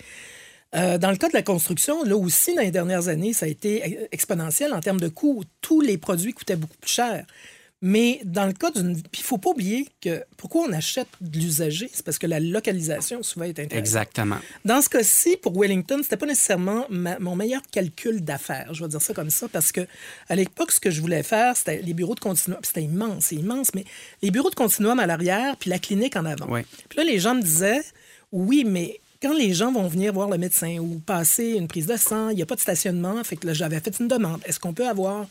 Euh, 0.75 0.98
dans 0.98 1.12
le 1.12 1.18
cas 1.18 1.30
de 1.30 1.34
la 1.34 1.44
construction, 1.44 2.04
là 2.04 2.16
aussi, 2.18 2.54
dans 2.56 2.62
les 2.62 2.72
dernières 2.72 3.08
années, 3.08 3.34
ça 3.34 3.46
a 3.46 3.50
été 3.50 3.84
euh, 3.84 4.08
exponentiel 4.12 4.74
en 4.74 4.82
termes 4.82 5.00
de 5.00 5.08
coûts. 5.08 5.44
Tous 5.62 5.80
les 5.82 5.98
produits 5.98 6.34
coûtaient 6.34 6.56
beaucoup 6.58 6.78
plus 6.80 6.92
cher. 6.92 7.25
Mais 7.84 8.22
dans 8.26 8.46
le 8.46 8.54
cas 8.54 8.70
d'une... 8.70 8.94
Puis 8.94 9.22
il 9.22 9.24
faut 9.24 9.40
pas 9.40 9.50
oublier 9.50 9.88
que 10.02 10.24
pourquoi 10.38 10.66
on 10.68 10.72
achète 10.72 11.08
de 11.20 11.40
l'usager, 11.40 11.90
c'est 11.92 12.06
parce 12.06 12.20
que 12.20 12.28
la 12.28 12.40
localisation 12.40 13.24
souvent 13.24 13.46
est 13.46 13.58
intéressante. 13.60 13.74
Exactement. 13.80 14.38
Dans 14.66 14.82
ce 14.84 14.90
cas-ci, 14.90 15.36
pour 15.38 15.60
Wellington, 15.60 16.00
c'était 16.04 16.18
pas 16.18 16.28
nécessairement 16.28 16.86
ma- 16.90 17.18
mon 17.18 17.36
meilleur 17.36 17.62
calcul 17.72 18.24
d'affaires. 18.24 18.72
Je 18.74 18.84
vais 18.84 18.90
dire 18.90 19.02
ça 19.02 19.16
comme 19.16 19.32
ça 19.32 19.48
parce 19.48 19.72
que 19.72 19.88
à 20.30 20.36
l'époque, 20.36 20.72
ce 20.72 20.80
que 20.80 20.92
je 20.92 21.02
voulais 21.02 21.24
faire, 21.24 21.58
c'était 21.58 21.82
les 21.82 21.96
bureaux 21.96 22.14
de 22.14 22.20
continuum. 22.20 22.60
C'était 22.62 22.84
immense, 22.84 23.26
c'est 23.26 23.36
immense, 23.36 23.74
mais 23.74 23.86
les 24.22 24.30
bureaux 24.30 24.52
de 24.52 24.56
continuum 24.56 25.00
à 25.00 25.08
l'arrière, 25.08 25.58
puis 25.58 25.72
la 25.72 25.80
clinique 25.80 26.16
en 26.16 26.26
avant. 26.26 26.46
Oui. 26.50 26.62
Puis 26.88 26.98
là, 26.98 27.04
les 27.04 27.18
gens 27.18 27.34
me 27.34 27.42
disaient, 27.42 27.82
oui, 28.32 28.64
mais 28.64 29.00
quand 29.24 29.34
les 29.34 29.54
gens 29.54 29.72
vont 29.72 29.88
venir 29.88 30.14
voir 30.14 30.30
le 30.30 30.38
médecin 30.38 30.78
ou 30.78 31.00
passer 31.00 31.54
une 31.54 31.68
prise 31.68 31.88
de 31.88 31.98
sang, 31.98 32.30
il 32.30 32.36
n'y 32.36 32.42
a 32.44 32.46
pas 32.46 32.56
de 32.56 32.62
stationnement. 32.62 33.24
Fait 33.24 33.38
que 33.38 33.48
là, 33.48 33.54
j'avais 33.54 33.80
fait 33.80 34.00
une 34.00 34.08
demande. 34.08 34.42
Est-ce 34.46 34.60
qu'on 34.60 34.74
peut 34.74 34.88
avoir 34.88 35.28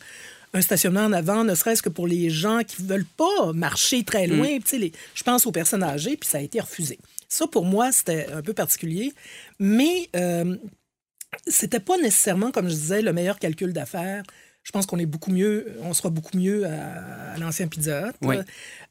un 0.53 0.61
stationnement 0.61 1.05
en 1.05 1.13
avant, 1.13 1.43
ne 1.43 1.55
serait-ce 1.55 1.81
que 1.81 1.89
pour 1.89 2.07
les 2.07 2.29
gens 2.29 2.61
qui 2.67 2.83
ne 2.83 2.87
veulent 2.87 3.05
pas 3.05 3.53
marcher 3.53 4.03
très 4.03 4.27
loin? 4.27 4.47
Tu 4.59 4.67
sais, 4.67 4.77
les- 4.77 4.91
je 5.15 5.23
pense 5.23 5.45
aux 5.45 5.51
personnes 5.51 5.83
âgées, 5.83 6.17
puis 6.17 6.27
ça 6.29 6.39
a 6.39 6.41
été 6.41 6.59
refusé. 6.59 6.99
Ça, 7.29 7.47
pour 7.47 7.63
moi, 7.65 7.91
c'était 7.93 8.27
un 8.31 8.41
peu 8.41 8.53
particulier. 8.53 9.13
Mais 9.59 10.09
euh, 10.15 10.57
c'était 11.47 11.79
pas 11.79 11.97
nécessairement, 11.97 12.51
comme 12.51 12.67
je 12.67 12.73
disais, 12.73 13.01
le 13.01 13.13
meilleur 13.13 13.39
calcul 13.39 13.71
d'affaires. 13.71 14.23
Je 14.63 14.71
pense 14.71 14.85
qu'on 14.85 14.99
est 14.99 15.07
beaucoup 15.07 15.31
mieux, 15.31 15.65
on 15.81 15.93
sera 15.93 16.09
beaucoup 16.11 16.37
mieux 16.37 16.65
à, 16.67 17.33
à 17.33 17.37
l'ancien 17.39 17.67
Pizza 17.67 18.09
Hut. 18.09 18.13
Oui. 18.21 18.35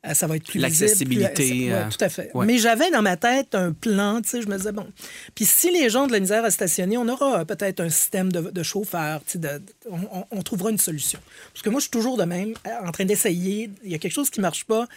Euh, 0.04 0.14
Ça 0.14 0.26
va 0.26 0.34
être 0.36 0.44
plus 0.44 0.58
L'accessibilité, 0.58 1.72
euh, 1.72 1.84
ouais, 1.84 1.88
tout 1.90 2.04
à 2.04 2.08
fait. 2.08 2.30
ouais. 2.34 2.44
Mais 2.46 2.58
j'avais 2.58 2.90
dans 2.90 3.02
ma 3.02 3.16
tête 3.16 3.54
un 3.54 3.72
plan, 3.72 4.20
tu 4.20 4.30
sais, 4.30 4.42
je 4.42 4.48
me 4.48 4.56
disais, 4.56 4.72
bon. 4.72 4.86
Puis 5.34 5.44
si 5.44 5.70
les 5.70 5.88
gens 5.88 6.06
de 6.08 6.12
la 6.12 6.18
misère 6.20 6.44
à 6.44 6.50
stationner, 6.50 6.96
on 6.98 7.06
aura 7.08 7.44
peut-être 7.44 7.78
un 7.80 7.88
système 7.88 8.32
de, 8.32 8.50
de 8.50 8.62
chauffeur, 8.64 9.20
tu 9.24 9.32
sais, 9.32 9.38
de- 9.38 9.62
on, 9.90 10.26
on- 10.32 10.42
trouvera 10.42 10.70
une 10.70 10.78
solution. 10.78 11.20
Parce 11.52 11.62
que 11.62 11.70
moi, 11.70 11.78
je 11.78 11.82
suis 11.82 11.90
toujours 11.90 12.16
de 12.16 12.24
même, 12.24 12.54
euh, 12.66 12.70
en 12.88 12.90
train 12.90 13.04
d'essayer. 13.04 13.70
Il 13.84 13.92
y 13.92 13.94
a 13.94 13.98
quelque 13.98 14.12
chose 14.14 14.30
qui 14.30 14.40
marche 14.40 14.64
pas. 14.64 14.88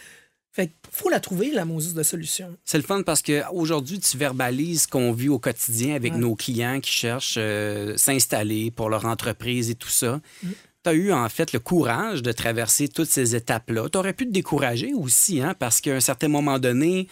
Fait 0.54 0.68
qu'il 0.68 0.76
faut 0.92 1.08
la 1.10 1.18
trouver, 1.18 1.50
la 1.50 1.64
Moses 1.64 1.94
de 1.94 2.02
solution. 2.04 2.56
C'est 2.64 2.78
le 2.78 2.84
fun 2.84 3.02
parce 3.02 3.22
qu'aujourd'hui, 3.22 3.98
tu 3.98 4.16
verbalises 4.16 4.82
ce 4.82 4.88
qu'on 4.88 5.10
vit 5.12 5.28
au 5.28 5.40
quotidien 5.40 5.96
avec 5.96 6.12
Ouais. 6.12 6.18
nos 6.20 6.36
clients 6.36 6.78
qui 6.80 6.92
cherchent 6.92 7.34
euh, 7.38 7.96
s'installer 7.96 8.70
pour 8.70 8.88
leur 8.88 9.04
entreprise 9.04 9.68
et 9.70 9.74
tout 9.74 9.88
ça. 9.88 10.20
Mm. 10.44 10.48
Tu 10.84 10.90
as 10.90 10.92
eu 10.92 11.12
en 11.12 11.28
fait 11.28 11.52
le 11.52 11.58
courage 11.58 12.22
de 12.22 12.30
traverser 12.30 12.86
toutes 12.88 13.08
ces 13.08 13.34
étapes-là. 13.34 13.88
Tu 13.90 13.98
aurais 13.98 14.12
pu 14.12 14.26
te 14.26 14.32
décourager 14.32 14.94
aussi, 14.94 15.40
hein, 15.40 15.54
parce 15.58 15.80
qu'à 15.80 15.96
un 15.96 16.00
certain 16.00 16.28
moment 16.28 16.60
donné, 16.60 17.08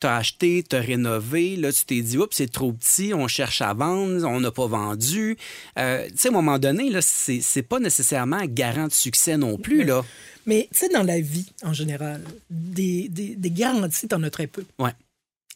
tu 0.00 0.06
as 0.06 0.16
acheté, 0.16 0.64
tu 0.68 0.76
as 0.76 0.80
rénové, 0.80 1.56
là, 1.56 1.72
tu 1.72 1.84
t'es 1.84 2.00
dit, 2.00 2.18
oups, 2.18 2.36
c'est 2.36 2.50
trop 2.50 2.72
petit, 2.72 3.12
on 3.14 3.28
cherche 3.28 3.62
à 3.62 3.72
vendre, 3.74 4.26
on 4.28 4.40
n'a 4.40 4.50
pas 4.50 4.66
vendu. 4.66 5.36
Euh, 5.78 6.06
tu 6.08 6.16
sais, 6.16 6.28
à 6.28 6.30
un 6.30 6.34
moment 6.34 6.58
donné, 6.58 6.90
là, 6.90 7.00
c'est 7.02 7.40
c'est 7.40 7.62
pas 7.62 7.80
nécessairement 7.80 8.44
garant 8.44 8.88
de 8.88 8.92
succès 8.92 9.36
non 9.36 9.58
plus, 9.58 9.84
là. 9.84 10.04
Mais 10.46 10.68
tu 10.72 10.78
sais, 10.78 10.88
dans 10.88 11.02
la 11.02 11.20
vie, 11.20 11.46
en 11.62 11.72
général, 11.72 12.22
des, 12.50 13.08
des, 13.08 13.34
des 13.34 13.50
garanties, 13.50 14.06
t'en 14.08 14.22
as 14.22 14.30
très 14.30 14.46
peu. 14.46 14.64
Ouais. 14.78 14.92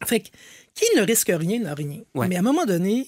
Fait 0.04 0.20
que 0.20 0.28
qui 0.74 0.84
ne 0.96 1.02
risque 1.02 1.30
rien 1.34 1.60
n'a 1.60 1.74
rien? 1.74 2.00
Ouais. 2.14 2.28
Mais 2.28 2.36
à 2.36 2.40
un 2.40 2.42
moment 2.42 2.64
donné, 2.64 3.06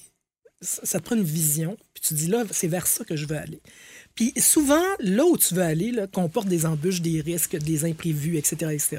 ça, 0.60 1.00
te 1.00 1.04
prend 1.04 1.16
une 1.16 1.24
vision, 1.24 1.76
puis 1.94 2.02
tu 2.06 2.14
dis 2.14 2.28
là, 2.28 2.44
c'est 2.50 2.68
vers 2.68 2.86
ça 2.86 3.04
que 3.04 3.16
je 3.16 3.26
veux 3.26 3.36
aller. 3.36 3.60
Puis 4.14 4.32
souvent, 4.36 4.82
là 5.00 5.24
où 5.24 5.38
tu 5.38 5.54
veux 5.54 5.62
aller, 5.62 5.92
comporte 6.12 6.46
des 6.46 6.66
embûches, 6.66 7.00
des 7.00 7.20
risques, 7.20 7.56
des 7.56 7.84
imprévus, 7.84 8.36
etc., 8.36 8.72
etc. 8.72 8.98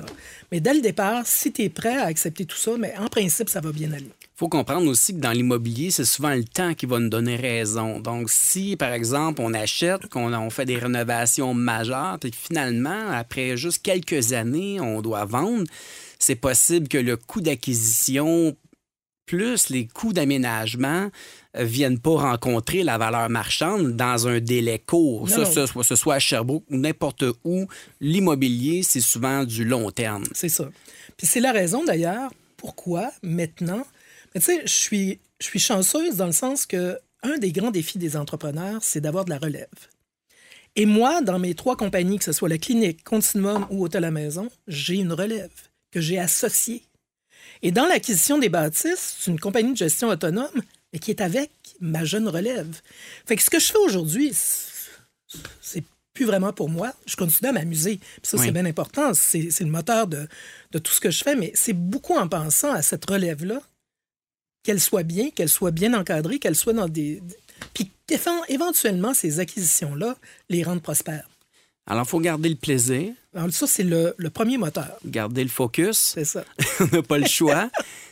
Mais 0.52 0.60
dès 0.60 0.73
le 0.73 0.82
départ, 0.82 1.28
si 1.28 1.52
tu 1.52 1.63
es 1.63 1.69
prêt 1.69 1.97
à 1.97 2.06
accepter 2.06 2.45
tout 2.45 2.58
ça, 2.58 2.71
mais 2.80 2.93
en 2.97 3.08
principe, 3.08 3.49
ça 3.49 3.62
va 3.62 3.71
bien 3.71 3.91
aller. 3.91 4.10
faut 4.36 4.49
comprendre 4.49 4.88
aussi 4.88 5.13
que 5.13 5.19
dans 5.19 5.32
l'immobilier, 5.32 5.91
c'est 5.91 6.06
souvent 6.06 6.34
le 6.34 6.43
temps 6.43 6.73
qui 6.73 6.88
va 6.88 6.99
nous 6.99 7.10
donner 7.10 7.36
raison. 7.36 7.99
Donc, 7.99 8.32
si, 8.32 8.76
par 8.76 8.91
exemple, 8.91 9.41
on 9.43 9.54
achète, 9.54 10.08
qu'on 10.08 10.34
on 10.34 10.49
fait 10.49 10.65
des 10.65 10.78
rénovations 10.78 11.54
majeures, 11.54 12.17
puis 12.19 12.32
finalement, 12.34 13.12
après 13.12 13.56
juste 13.56 13.84
quelques 13.84 14.34
années, 14.34 14.80
on 14.82 15.02
doit 15.02 15.26
vendre, 15.26 15.65
c'est 16.17 16.36
possible 16.36 16.88
que 16.88 16.97
le 16.97 17.17
coût 17.17 17.41
d'acquisition 17.41 18.56
plus 19.26 19.70
les 19.70 19.88
coûts 19.88 20.14
d'aménagement 20.14 21.10
euh, 21.58 21.64
viennent 21.64 22.00
pas 22.00 22.18
rencontrer 22.18 22.84
la 22.84 22.98
valeur 22.98 23.30
marchande 23.30 23.96
dans 23.96 24.28
un 24.28 24.40
délai 24.40 24.80
court. 24.80 25.30
Ça, 25.30 25.46
ça, 25.46 25.66
ce 25.68 25.96
soit 25.96 26.16
à 26.16 26.20
Sherbrooke 26.20 26.66
ou 26.70 26.78
n'importe 26.78 27.24
où, 27.44 27.68
l'immobilier, 28.02 28.84
c'est 28.84 29.02
souvent 29.02 29.44
du 29.44 29.64
long 29.64 29.92
terme. 29.92 30.24
C'est 30.34 30.50
ça. 30.50 30.70
Puis 31.18 31.28
c'est 31.28 31.40
la 31.40 31.52
raison 31.52 31.84
d'ailleurs 31.84 32.32
pourquoi 32.58 33.12
maintenant. 33.22 33.86
Mais 34.34 34.42
tu 34.42 34.48
sais, 34.48 34.62
je 34.66 34.74
suis, 34.74 35.20
je 35.40 35.48
suis 35.48 35.60
chanceuse 35.60 36.16
dans 36.16 36.28
le 36.28 36.32
sens 36.32 36.66
que 36.66 36.98
un 37.24 37.38
des 37.38 37.52
grands 37.52 37.72
défis 37.72 37.98
des 37.98 38.18
entrepreneurs, 38.18 38.84
c'est 38.84 39.02
d'avoir 39.02 39.26
de 39.26 39.30
la 39.30 39.38
relève. 39.38 39.68
Et 40.76 40.86
moi, 40.86 41.22
dans 41.22 41.40
mes 41.40 41.54
trois 41.54 41.76
compagnies, 41.76 42.18
que 42.18 42.24
ce 42.24 42.32
soit 42.32 42.50
la 42.50 42.58
clinique, 42.58 43.04
Continuum 43.04 43.68
ou 43.70 43.86
Hôtel 43.86 44.04
à 44.04 44.08
la 44.08 44.12
Maison, 44.12 44.50
j'ai 44.68 44.96
une 44.96 45.14
relève 45.14 45.52
que 45.92 46.02
j'ai 46.02 46.18
associée. 46.18 46.84
Et 47.63 47.71
dans 47.71 47.86
l'acquisition 47.88 48.38
des 48.38 48.49
bâtisses, 48.49 49.15
c'est 49.19 49.32
une 49.32 49.39
compagnie 49.39 49.71
de 49.71 49.78
gestion 49.78 50.10
autonome, 50.10 50.62
mais 50.91 50.99
qui 50.99 51.10
est 51.10 51.21
avec 51.21 51.49
ma 51.80 52.04
jeune 52.06 52.28
relève. 52.28 52.80
Fait 53.26 53.36
que 53.36 53.41
ce 53.41 53.49
que 53.49 53.60
je 53.60 53.71
fais 53.71 53.78
aujourd'hui, 53.80 54.32
c'est- 54.34 55.84
plus 56.13 56.26
vraiment 56.26 56.54
pour 56.54 56.69
moi. 56.69 56.93
Je 57.08 57.15
continue 57.15 57.49
à 57.49 57.54
m'amuser. 57.54 57.99
Ça, 58.21 58.38
Oui. 58.38 58.45
c'est 58.45 58.52
bien 58.52 58.65
important. 58.67 59.15
C'est 59.15 59.49
le 59.62 59.65
moteur 59.65 60.06
de, 60.06 60.28
de 60.71 60.78
tout 60.78 60.91
ce 60.93 61.02
que 61.02 61.10
je 61.10 61.23
fais, 61.23 61.36
mais 61.36 61.52
c'est 61.56 61.73
beaucoup 61.73 62.13
en 62.13 62.28
pensant 62.28 62.71
à 62.71 62.84
cette 62.84 63.04
relève-là, 63.10 63.60
qu'elle 64.62 64.80
soit 64.80 65.02
bien, 65.02 65.32
qu'elle 65.32 65.49
soit 65.49 65.71
bien 65.71 65.91
encadrée, 65.95 66.38
qu'elle 66.38 66.56
soit 66.56 66.73
dans 66.73 66.88
des... 66.88 67.23
Puis 67.73 67.89
éventuellement, 68.47 69.15
ces 69.15 69.39
acquisitions-là 69.39 70.15
les 70.49 70.62
rendent 70.62 70.84
prospères. 70.84 71.28
Alors, 71.88 72.04
il 72.06 72.10
faut 72.10 72.19
garder 72.19 72.49
le 72.49 72.56
plaisir, 72.58 73.12
Alors 73.36 73.52
ça, 73.52 73.65
c'est 73.67 73.84
le, 73.84 74.13
le 74.17 74.30
premier 74.30 74.58
moteur. 74.58 74.88
garder 75.06 75.43
le 75.43 75.50
focus. 75.50 76.13
C'est 76.15 76.26
ça. 76.26 76.43
on 76.80 76.96
n'a 76.96 77.02
pas 77.02 77.17
le 77.17 77.26
choix. 77.26 77.69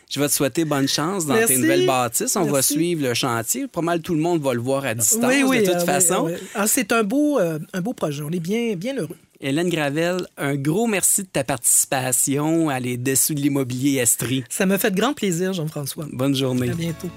Je 0.09 0.19
vais 0.19 0.27
te 0.27 0.33
souhaiter 0.33 0.65
bonne 0.65 0.87
chance 0.89 1.25
dans 1.25 1.35
Merci. 1.35 1.53
tes 1.55 1.59
nouvelles 1.61 1.85
bâtisses. 1.85 2.35
On 2.35 2.43
va 2.43 2.61
suivre 2.61 3.03
le 3.07 3.13
chantier. 3.13 3.67
Pas 3.67 3.81
mal 3.81 4.01
tout 4.01 4.13
le 4.13 4.19
monde 4.19 4.41
va 4.41 4.53
le 4.53 4.59
voir 4.59 4.83
à 4.85 4.93
distance 4.93 5.23
oui, 5.33 5.43
oui. 5.47 5.59
de 5.61 5.67
toute 5.67 5.75
oui, 5.81 5.85
façon. 5.85 6.13
ah 6.15 6.23
oui. 6.23 6.33
Ah, 6.53 6.67
c'est 6.67 6.91
un 6.91 7.03
beau, 7.03 7.39
euh, 7.39 7.59
un 7.73 7.81
beau 7.81 7.93
projet. 7.93 8.21
On 8.23 8.29
est 8.31 8.39
bien, 8.41 8.75
bien 8.75 8.97
heureux. 8.97 9.15
Hélène 9.39 9.69
Gravel, 9.69 10.27
un 10.37 10.55
gros 10.55 10.85
merci 10.85 11.23
de 11.23 11.27
ta 11.27 11.43
participation 11.43 12.69
à 12.69 12.79
Les 12.79 12.97
Dessous 12.97 13.33
de 13.33 13.39
l'immobilier 13.41 13.95
Estrie. 13.99 14.43
Ça 14.49 14.65
me 14.67 14.77
fait 14.77 14.93
grand 14.93 15.13
plaisir, 15.13 15.53
Jean-François. 15.53 16.05
Bonne 16.11 16.35
journée. 16.35 16.69
À 16.69 16.73
bientôt. 16.73 17.09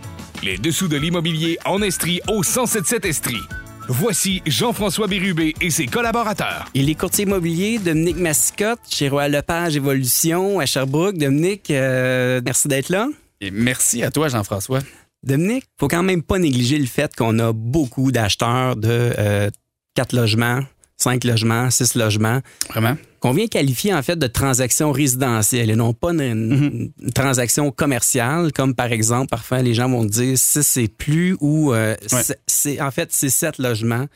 Les 0.42 0.56
Dessous 0.56 0.88
de 0.88 0.96
l'immobilier 0.96 1.58
en 1.66 1.82
Estrie 1.82 2.20
au 2.28 2.36
1077 2.42 3.04
Estrie. 3.06 3.36
Voici 3.88 4.42
Jean-François 4.46 5.06
Bérubé 5.06 5.54
et 5.60 5.68
ses 5.68 5.86
collaborateurs. 5.86 6.64
Il 6.72 6.88
est 6.88 6.94
courtier 6.94 7.24
immobilier, 7.24 7.78
Dominique 7.78 8.16
Massicotte, 8.16 8.80
chez 8.88 9.10
Royal 9.10 9.32
Lepage 9.32 9.76
Évolution 9.76 10.58
à 10.58 10.64
Sherbrooke. 10.64 11.18
Dominique, 11.18 11.70
euh, 11.70 12.40
merci 12.42 12.66
d'être 12.68 12.88
là. 12.88 13.08
Et 13.42 13.50
merci 13.50 14.02
à 14.02 14.10
toi, 14.10 14.28
Jean-François. 14.28 14.80
Dominique, 15.22 15.64
faut 15.78 15.88
quand 15.88 16.02
même 16.02 16.22
pas 16.22 16.38
négliger 16.38 16.78
le 16.78 16.86
fait 16.86 17.14
qu'on 17.14 17.38
a 17.38 17.52
beaucoup 17.52 18.10
d'acheteurs 18.10 18.76
de 18.76 19.12
euh, 19.18 19.50
quatre 19.94 20.14
logements, 20.14 20.60
cinq 21.04 21.24
logements, 21.24 21.70
six 21.70 21.94
logements. 21.94 22.40
Vraiment? 22.70 22.96
Qu'on 23.20 23.32
vient 23.32 23.46
qualifier 23.46 23.94
en 23.94 24.02
fait 24.02 24.16
de 24.18 24.26
transactions 24.26 24.90
résidentielles 24.92 25.70
et 25.70 25.76
non 25.76 25.92
pas 25.94 26.10
une, 26.12 26.20
une 26.20 26.92
Mhm. 27.02 27.12
transaction 27.14 27.70
commerciale, 27.70 28.52
comme 28.52 28.74
par 28.74 28.90
exemple, 28.92 29.28
parfois 29.28 29.62
les 29.62 29.74
gens 29.74 29.88
vont 29.88 30.04
dire 30.04 30.36
si 30.38 30.62
c'est 30.62 30.88
plus 30.88 31.36
ou 31.40 31.72
euh, 31.72 31.94
Ouais. 32.12 32.22
c'est- 32.46 32.80
en 32.80 32.90
fait 32.90 33.08
c'est 33.12 33.30
sept 33.30 33.58
logements 33.58 34.06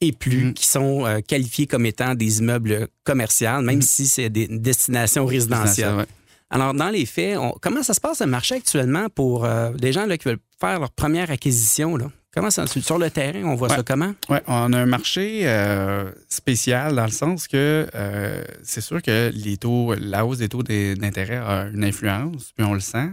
et 0.00 0.12
plus 0.12 0.44
Mhm. 0.46 0.54
qui 0.54 0.66
sont 0.66 1.04
euh, 1.06 1.20
qualifiés 1.20 1.66
comme 1.66 1.84
étant 1.86 2.14
des 2.14 2.38
immeubles 2.38 2.88
commerciaux, 3.04 3.60
même 3.62 3.76
Mhm. 3.76 3.82
si 3.82 4.06
c'est 4.06 4.30
des 4.30 4.46
destinations 4.48 5.26
résidentielles. 5.26 5.94
Ouais. 5.96 6.06
Alors, 6.50 6.72
dans 6.72 6.88
les 6.88 7.04
faits, 7.04 7.36
on- 7.36 7.54
comment 7.60 7.82
ça 7.82 7.92
se 7.94 8.00
passe 8.00 8.20
le 8.22 8.26
marché 8.26 8.54
actuellement 8.54 9.08
pour 9.14 9.44
euh, 9.44 9.70
des 9.72 9.92
gens 9.92 10.06
là, 10.06 10.16
qui 10.16 10.26
veulent 10.28 10.38
faire 10.60 10.80
leur 10.80 10.90
première 10.92 11.30
acquisition? 11.30 11.96
Là? 11.96 12.06
Comment 12.38 12.50
ça, 12.52 12.66
sur 12.68 12.98
le 12.98 13.10
terrain, 13.10 13.42
on 13.42 13.56
voit 13.56 13.68
Ouais. 13.68 13.76
ça 13.76 13.82
comment? 13.82 14.14
Ouais, 14.28 14.40
on 14.46 14.72
a 14.72 14.78
un 14.78 14.86
marché 14.86 15.40
euh, 15.42 16.08
spécial 16.28 16.94
dans 16.94 17.04
le 17.04 17.10
sens 17.10 17.48
que 17.48 17.88
euh, 17.92 18.44
c'est 18.62 18.80
sûr 18.80 19.02
que 19.02 19.32
les 19.34 19.56
taux, 19.56 19.92
la 19.94 20.24
hausse 20.24 20.38
des 20.38 20.48
taux 20.48 20.62
d'intérêt 20.62 21.38
a 21.38 21.66
une 21.74 21.82
influence, 21.82 22.52
puis 22.56 22.64
on 22.64 22.74
le 22.74 22.80
sent. 22.80 23.10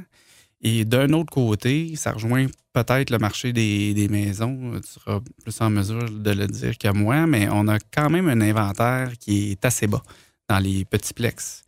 Et 0.61 0.85
d'un 0.85 1.11
autre 1.13 1.31
côté, 1.31 1.95
ça 1.95 2.11
rejoint 2.11 2.45
peut-être 2.73 3.09
le 3.09 3.17
marché 3.17 3.51
des, 3.51 3.95
des 3.95 4.09
maisons. 4.09 4.79
Tu 4.79 4.99
seras 4.99 5.19
plus 5.43 5.59
en 5.59 5.71
mesure 5.71 6.07
de 6.07 6.31
le 6.31 6.45
dire 6.45 6.77
que 6.77 6.91
moi, 6.91 7.25
mais 7.25 7.47
on 7.51 7.67
a 7.67 7.79
quand 7.91 8.11
même 8.11 8.29
un 8.29 8.41
inventaire 8.41 9.11
qui 9.19 9.51
est 9.53 9.65
assez 9.65 9.87
bas 9.87 10.03
dans 10.47 10.59
les 10.59 10.85
petits 10.85 11.15
plex. 11.15 11.63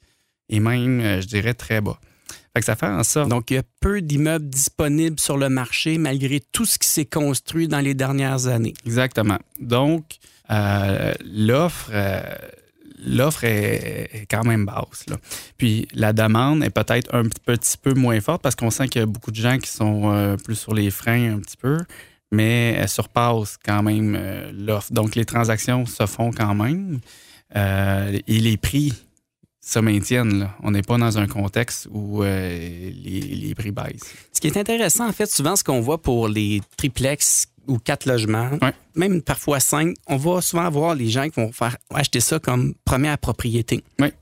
Et 0.50 0.60
même, 0.60 1.00
euh, 1.00 1.22
je 1.22 1.28
dirais, 1.28 1.56
très 1.56 1.82
bas. 1.82 2.00
Fait 2.58 2.62
que 2.62 2.66
ça 2.66 2.76
fait 2.76 2.88
en 2.88 3.04
sorte. 3.04 3.30
Donc, 3.30 3.52
il 3.52 3.54
y 3.54 3.58
a 3.58 3.64
peu 3.80 4.02
d'immeubles 4.02 4.50
disponibles 4.50 5.20
sur 5.20 5.38
le 5.38 5.48
marché 5.48 6.00
malgré 6.00 6.40
tout 6.40 6.66
ce 6.66 6.80
qui 6.80 6.88
s'est 6.88 7.06
construit 7.06 7.68
dans 7.68 7.82
les 7.82 7.94
dernières 7.94 8.48
années. 8.48 8.74
Exactement. 8.84 9.38
Donc, 9.60 10.16
euh, 10.50 11.14
l'offre, 11.24 11.92
euh, 11.94 12.20
l'offre 13.06 13.44
est, 13.44 14.10
est 14.12 14.26
quand 14.28 14.44
même 14.44 14.66
basse. 14.66 15.06
là. 15.08 15.18
Puis 15.60 15.88
la 15.94 16.14
demande 16.14 16.64
est 16.64 16.72
peut-être 16.72 17.14
un 17.14 17.26
petit 17.46 17.78
peu 17.78 17.94
moins 17.94 18.20
forte 18.22 18.42
parce 18.42 18.56
qu'on 18.56 18.72
sent 18.72 18.88
qu'il 18.88 19.02
y 19.02 19.04
a 19.04 19.06
beaucoup 19.06 19.30
de 19.30 19.36
gens 19.36 19.60
qui 19.60 19.70
sont 19.70 20.12
euh, 20.12 20.36
plus 20.36 20.56
sur 20.56 20.74
les 20.74 20.90
freins 20.90 21.36
un 21.36 21.40
petit 21.40 21.58
peu, 21.58 21.78
mais 22.32 22.74
elle 22.76 22.90
surpasse 22.90 23.60
quand 23.64 23.84
même 23.84 24.20
l'offre. 24.52 24.92
Donc, 24.92 25.14
les 25.14 25.26
transactions 25.26 25.86
se 25.86 26.08
font 26.08 26.32
quand 26.32 26.56
même 26.56 27.02
et 27.54 28.40
les 28.40 28.58
prix 28.58 28.94
se 29.70 29.80
maintiennent. 29.80 30.40
là. 30.40 30.56
On 30.64 30.72
n'est 30.72 30.82
pas 30.82 30.98
dans 30.98 31.18
un 31.18 31.28
contexte 31.28 31.88
où 31.92 32.24
euh, 32.24 32.30
les, 33.04 33.20
les 33.20 33.54
prix 33.56 33.72
baissent. 33.72 34.14
Ce 34.32 34.40
qui 34.40 34.48
est 34.48 34.58
intéressant, 34.58 35.08
en 35.08 35.12
fait, 35.12 35.30
souvent, 35.30 35.56
ce 35.58 35.64
qu'on 35.64 35.82
voit 35.82 36.02
pour 36.02 36.30
les 36.30 36.62
triplex 36.78 37.48
ou 37.68 37.78
quatre 37.80 38.06
logements, 38.06 38.50
Ouais. 38.62 38.72
même 38.96 39.22
parfois 39.22 39.60
cinq, 39.60 39.96
on 40.08 40.16
va 40.16 40.42
souvent 40.42 40.64
avoir 40.66 40.96
les 40.96 41.10
gens 41.10 41.28
qui 41.30 41.40
vont 41.42 41.52
faire 41.52 41.76
acheter 41.94 42.22
ça 42.22 42.40
comme 42.40 42.76
première 42.86 43.18
propriété. 43.18 43.84
Ouais. 44.00 44.14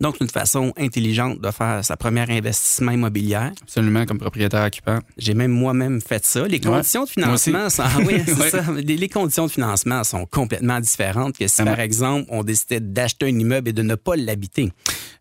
Donc, 0.00 0.20
une 0.20 0.28
façon 0.28 0.72
intelligente 0.78 1.40
de 1.40 1.50
faire 1.50 1.84
sa 1.84 1.96
première 1.96 2.30
investissement 2.30 2.92
immobilier. 2.92 3.48
Absolument, 3.62 4.06
comme 4.06 4.18
propriétaire 4.18 4.64
occupant. 4.64 5.00
J'ai 5.16 5.34
même 5.34 5.50
moi-même 5.50 6.00
fait 6.00 6.24
ça. 6.24 6.46
Les 6.46 6.60
conditions 6.60 7.02
de 7.02 7.08
financement 7.08 7.68
sont, 7.68 7.82
ah 7.84 7.98
oui, 8.06 8.22
c'est 8.26 8.38
Ouais. 8.40 8.50
ça. 8.50 8.64
Les, 8.76 8.96
les 8.96 9.08
conditions 9.08 9.46
de 9.46 9.50
financement 9.50 10.04
sont 10.04 10.24
complètement 10.24 10.78
différentes 10.78 11.36
que 11.36 11.48
si, 11.48 11.64
par 11.64 11.80
exemple, 11.80 12.26
on 12.28 12.44
décidait 12.44 12.78
d'acheter 12.78 13.26
un 13.26 13.36
immeuble 13.40 13.70
et 13.70 13.72
de 13.72 13.82
ne 13.82 13.96
pas 13.96 14.14
l'habiter. 14.14 14.72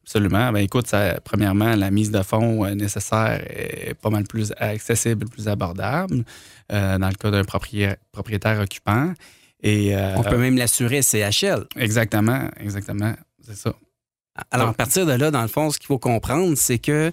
Absolument. 0.04 0.52
Ben 0.52 0.60
écoute, 0.60 0.86
ça, 0.88 1.20
premièrement, 1.24 1.76
la 1.76 1.90
mise 1.90 2.12
de 2.12 2.22
fonds 2.22 2.64
euh, 2.64 2.76
nécessaire 2.76 3.44
est 3.50 3.96
pas 3.96 4.12
mal 4.12 4.26
plus 4.26 4.54
accessible, 4.58 5.28
plus 5.28 5.48
abordable 5.48 6.24
euh, 6.72 7.00
dans 7.00 7.10
le 7.10 7.16
cas 7.16 7.32
d'un 7.32 7.42
proprié- 7.44 7.96
propriétaire 8.12 8.60
occupant. 8.62 9.12
Et 9.64 9.96
euh, 9.96 10.14
On 10.18 10.22
peut 10.22 10.38
même 10.38 10.56
l'assurer 10.56 11.02
CHL. 11.02 11.66
exactement, 11.78 12.48
exactement, 12.60 13.14
c'est 13.44 13.58
ça. 13.58 13.74
Alors, 14.52 14.70
à 14.70 14.74
partir 14.74 15.06
de 15.06 15.14
là, 15.14 15.32
dans 15.32 15.42
le 15.42 15.48
fond, 15.48 15.72
ce 15.72 15.78
qu'il 15.78 15.88
faut 15.88 16.00
comprendre, 16.00 16.56
c'est 16.58 16.80
que 16.80 17.12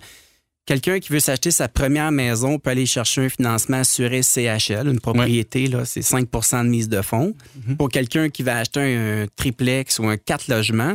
quelqu'un 0.67 1.01
qui 1.01 1.13
veut 1.13 1.21
s'acheter 1.21 1.51
sa 1.51 1.69
première 1.69 2.11
maison 2.11 2.59
peut 2.59 2.71
aller 2.71 2.87
chercher 2.87 3.27
un 3.27 3.29
financement 3.29 3.79
assuré 3.79 4.23
CHL, 4.23 4.89
une 4.89 5.01
propriété, 5.01 5.67
là, 5.67 5.85
c'est 5.85 6.01
5% 6.01 6.65
de 6.65 6.69
mise 6.69 6.89
de 6.89 7.03
fonds. 7.03 7.35
Mhm. 7.67 7.77
Pour 7.77 7.89
quelqu'un 7.89 8.31
qui 8.31 8.43
va 8.43 8.59
acheter 8.59 8.81
un 8.81 9.27
triplex 9.37 9.99
ou 9.99 10.07
un 10.07 10.17
4 10.17 10.49
logements, 10.49 10.95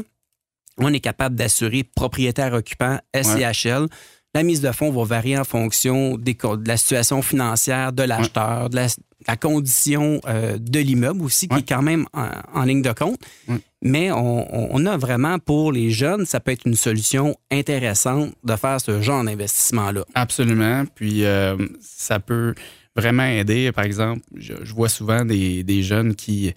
on 0.77 0.93
est 0.93 0.99
capable 0.99 1.35
d'assurer 1.35 1.83
propriétaire 1.83 2.53
occupant 2.53 2.99
SCHL. 3.13 3.87
La 4.33 4.43
mise 4.43 4.61
de 4.61 4.71
fonds 4.71 4.91
va 4.91 5.03
varier 5.03 5.37
en 5.37 5.43
fonction 5.43 6.17
des 6.17 6.33
de 6.33 6.67
la 6.67 6.77
situation 6.77 7.21
financière 7.21 7.91
de 7.91 8.03
l'acheteur, 8.03 8.69
de 8.69 8.75
la, 8.75 8.87
la 9.27 9.35
condition 9.35 10.21
euh, 10.27 10.57
de 10.57 10.79
l'immeuble 10.79 11.21
aussi, 11.23 11.47
qui 11.47 11.53
Ouais. 11.55 11.59
est 11.61 11.67
quand 11.67 11.81
même 11.81 12.05
en, 12.13 12.29
en 12.53 12.63
ligne 12.63 12.81
de 12.81 12.91
compte. 12.93 13.19
Ouais. 13.47 13.57
Mais 13.81 14.11
on, 14.11 14.85
a 14.85 14.97
vraiment 14.97 15.39
pour 15.39 15.71
les 15.71 15.89
jeunes, 15.91 16.25
ça 16.25 16.39
peut 16.39 16.51
être 16.51 16.65
une 16.65 16.75
solution 16.75 17.35
intéressante 17.51 18.33
de 18.43 18.55
faire 18.55 18.79
ce 18.81 19.01
genre 19.01 19.23
d'investissement-là. 19.23 20.03
Absolument. 20.15 20.83
Puis 20.95 21.23
euh, 21.25 21.55
ça 21.81 22.19
peut 22.19 22.55
vraiment 22.95 23.23
aider. 23.25 23.71
Par 23.71 23.85
exemple, 23.85 24.21
je, 24.35 24.53
je 24.63 24.73
vois 24.73 24.89
souvent 24.89 25.23
des, 25.23 25.63
des 25.63 25.81
jeunes 25.83 26.15
qui, 26.15 26.53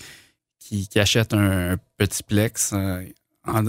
qui, 0.58 0.88
qui 0.88 0.98
achètent 0.98 1.34
un 1.34 1.76
petit 1.96 2.22
plex, 2.24 2.72
euh, 2.72 3.04
en- 3.46 3.64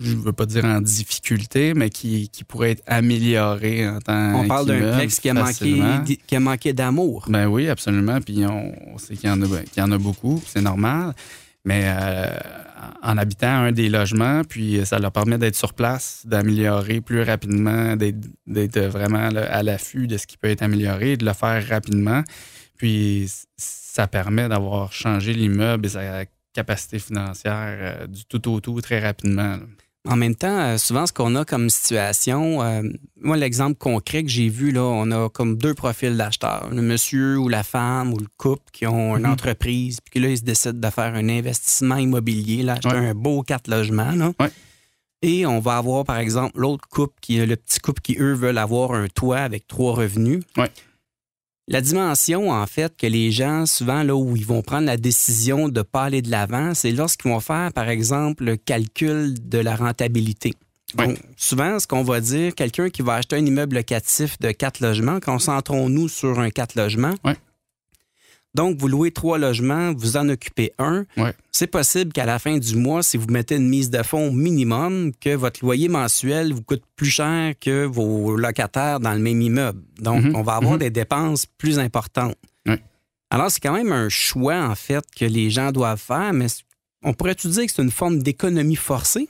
je 0.00 0.12
ne 0.14 0.20
veux 0.20 0.32
pas 0.32 0.46
dire 0.46 0.64
en 0.64 0.80
difficulté, 0.80 1.74
mais 1.74 1.90
qui, 1.90 2.28
qui 2.28 2.44
pourrait 2.44 2.70
être 2.72 2.82
amélioré 2.86 3.88
en 3.88 3.98
tant 4.00 4.34
On 4.40 4.48
parle 4.48 4.66
d'un 4.66 4.96
plex 4.96 5.20
qui 5.20 5.28
a 5.28 5.34
manqué, 5.34 6.16
qui 6.26 6.36
a 6.36 6.40
manqué 6.40 6.72
d'amour. 6.72 7.26
Ben 7.28 7.46
oui, 7.46 7.68
absolument. 7.68 8.20
Puis 8.20 8.44
on, 8.46 8.96
sait 8.98 9.16
qu'il 9.16 9.28
y, 9.28 9.32
en 9.32 9.40
a- 9.42 9.62
qu'il 9.62 9.80
y 9.82 9.82
en 9.82 9.92
a 9.92 9.98
beaucoup, 9.98 10.42
c'est 10.46 10.62
normal. 10.62 11.12
Mais 11.64 11.82
euh, 11.84 12.26
en 13.02 13.16
habitant 13.16 13.46
un 13.66 13.72
des 13.72 13.88
logements, 13.88 14.42
puis 14.48 14.80
ça 14.84 14.98
leur 14.98 15.12
permet 15.12 15.38
d'être 15.38 15.54
sur 15.54 15.74
place, 15.74 16.22
d'améliorer 16.24 17.00
plus 17.00 17.22
rapidement, 17.22 17.94
d'être 17.94 18.18
d'être 18.48 18.80
vraiment 18.80 19.28
là, 19.28 19.44
à 19.54 19.62
l'affût 19.62 20.08
de 20.08 20.16
ce 20.16 20.26
qui 20.26 20.36
peut 20.38 20.48
être 20.48 20.62
amélioré, 20.62 21.16
de 21.16 21.24
le 21.24 21.32
faire 21.32 21.64
rapidement. 21.68 22.22
Puis 22.76 23.30
ça 23.56 24.08
permet 24.08 24.48
d'avoir 24.48 24.92
changé 24.92 25.34
l'immeuble 25.34 25.86
et 25.86 25.90
sa 25.90 26.24
capacité 26.52 26.98
financière 26.98 27.76
euh, 28.02 28.06
du 28.08 28.24
tout 28.24 28.50
au 28.50 28.60
tout 28.60 28.80
très 28.80 28.98
rapidement. 28.98 29.56
là. 29.56 29.60
En 30.08 30.16
même 30.16 30.34
temps, 30.34 30.58
euh, 30.58 30.78
souvent, 30.78 31.06
ce 31.06 31.12
qu'on 31.12 31.36
a 31.36 31.44
comme 31.44 31.70
situation, 31.70 32.60
euh, 32.60 32.82
moi, 33.20 33.36
l'exemple 33.36 33.76
concret 33.78 34.24
que 34.24 34.28
j'ai 34.28 34.48
vu, 34.48 34.72
là, 34.72 34.82
on 34.82 35.08
a 35.12 35.28
comme 35.28 35.56
deux 35.56 35.74
profils 35.74 36.16
d'acheteurs. 36.16 36.68
Le 36.72 36.82
monsieur 36.82 37.38
ou 37.38 37.48
la 37.48 37.62
femme 37.62 38.12
ou 38.12 38.18
le 38.18 38.26
couple 38.36 38.64
qui 38.72 38.84
ont 38.86 39.16
une 39.16 39.22
Mhm. 39.22 39.30
entreprise, 39.32 40.00
puis 40.00 40.18
là, 40.18 40.28
ils 40.28 40.38
se 40.38 40.42
décident 40.42 40.78
de 40.88 40.90
faire 40.92 41.14
un 41.14 41.28
investissement 41.28 41.96
immobilier, 41.98 42.64
là, 42.64 42.72
acheter 42.72 42.88
Ouais. 42.88 43.08
un 43.10 43.14
beau 43.14 43.42
quatre 43.42 43.68
logements. 43.68 44.10
Là. 44.10 44.32
Ouais. 44.40 44.50
Et 45.22 45.46
on 45.46 45.60
va 45.60 45.76
avoir, 45.76 46.04
par 46.04 46.18
exemple, 46.18 46.58
l'autre 46.58 46.88
couple, 46.88 47.14
qui 47.20 47.36
le 47.36 47.54
petit 47.54 47.78
couple 47.78 48.00
qui, 48.02 48.16
eux, 48.18 48.32
veulent 48.32 48.58
avoir 48.58 48.94
un 48.94 49.06
toit 49.06 49.38
avec 49.38 49.68
trois 49.68 49.94
revenus. 49.94 50.42
Ouais. 50.56 50.70
La 51.68 51.80
dimension, 51.80 52.50
en 52.50 52.66
fait, 52.66 52.96
que 52.96 53.06
les 53.06 53.30
gens, 53.30 53.66
souvent, 53.66 54.02
là 54.02 54.16
où 54.16 54.36
ils 54.36 54.44
vont 54.44 54.62
prendre 54.62 54.86
la 54.86 54.96
décision 54.96 55.68
de 55.68 55.78
ne 55.80 55.82
pas 55.82 56.04
aller 56.04 56.20
de 56.20 56.30
l'avant, 56.30 56.74
c'est 56.74 56.90
lorsqu'ils 56.90 57.30
vont 57.30 57.38
faire, 57.40 57.72
par 57.72 57.88
exemple, 57.88 58.44
le 58.44 58.56
calcul 58.56 59.34
de 59.48 59.58
la 59.58 59.76
rentabilité. 59.76 60.54
Donc, 60.96 61.18
souvent, 61.36 61.78
ce 61.78 61.86
qu'on 61.86 62.02
va 62.02 62.20
dire, 62.20 62.54
quelqu'un 62.54 62.90
qui 62.90 63.02
va 63.02 63.14
acheter 63.14 63.36
un 63.36 63.46
immeuble 63.46 63.76
locatif 63.76 64.38
de 64.40 64.50
quatre 64.50 64.80
logements, 64.80 65.20
concentrons-nous 65.20 66.08
sur 66.08 66.38
un 66.40 66.50
quatre 66.50 66.74
logements. 66.74 67.14
Donc, 68.54 68.76
vous 68.78 68.86
louez 68.88 69.10
trois 69.12 69.38
logements, 69.38 69.94
vous 69.96 70.16
en 70.18 70.28
occupez 70.28 70.72
un. 70.78 71.06
Ouais. 71.16 71.32
C'est 71.52 71.66
possible 71.68 72.12
qu'à 72.12 72.26
la 72.26 72.38
fin 72.38 72.58
du 72.58 72.76
mois, 72.76 73.02
si 73.02 73.16
vous 73.16 73.26
mettez 73.28 73.56
une 73.56 73.68
mise 73.68 73.88
de 73.88 74.02
fonds 74.02 74.30
minimum, 74.30 75.12
que 75.20 75.34
votre 75.34 75.60
loyer 75.64 75.88
mensuel 75.88 76.52
vous 76.52 76.62
coûte 76.62 76.82
plus 76.96 77.08
cher 77.10 77.54
que 77.58 77.86
vos 77.86 78.36
locataires 78.36 79.00
dans 79.00 79.12
le 79.14 79.20
même 79.20 79.40
immeuble. 79.40 79.80
Donc, 79.98 80.22
Mhm. 80.24 80.36
on 80.36 80.42
va 80.42 80.56
avoir 80.56 80.74
Mhm. 80.74 80.78
des 80.80 80.90
dépenses 80.90 81.46
plus 81.46 81.78
importantes. 81.78 82.36
Ouais. 82.66 82.80
Alors, 83.30 83.50
c'est 83.50 83.60
quand 83.60 83.72
même 83.72 83.92
un 83.92 84.10
choix, 84.10 84.62
en 84.68 84.74
fait, 84.74 85.04
que 85.18 85.24
les 85.24 85.48
gens 85.48 85.72
doivent 85.72 85.98
faire, 86.00 86.34
mais 86.34 86.46
on 87.02 87.14
pourrait-tu 87.14 87.48
dire 87.48 87.64
que 87.64 87.72
c'est 87.74 87.82
une 87.82 87.90
forme 87.90 88.22
d'économie 88.22 88.76
forcée? 88.76 89.28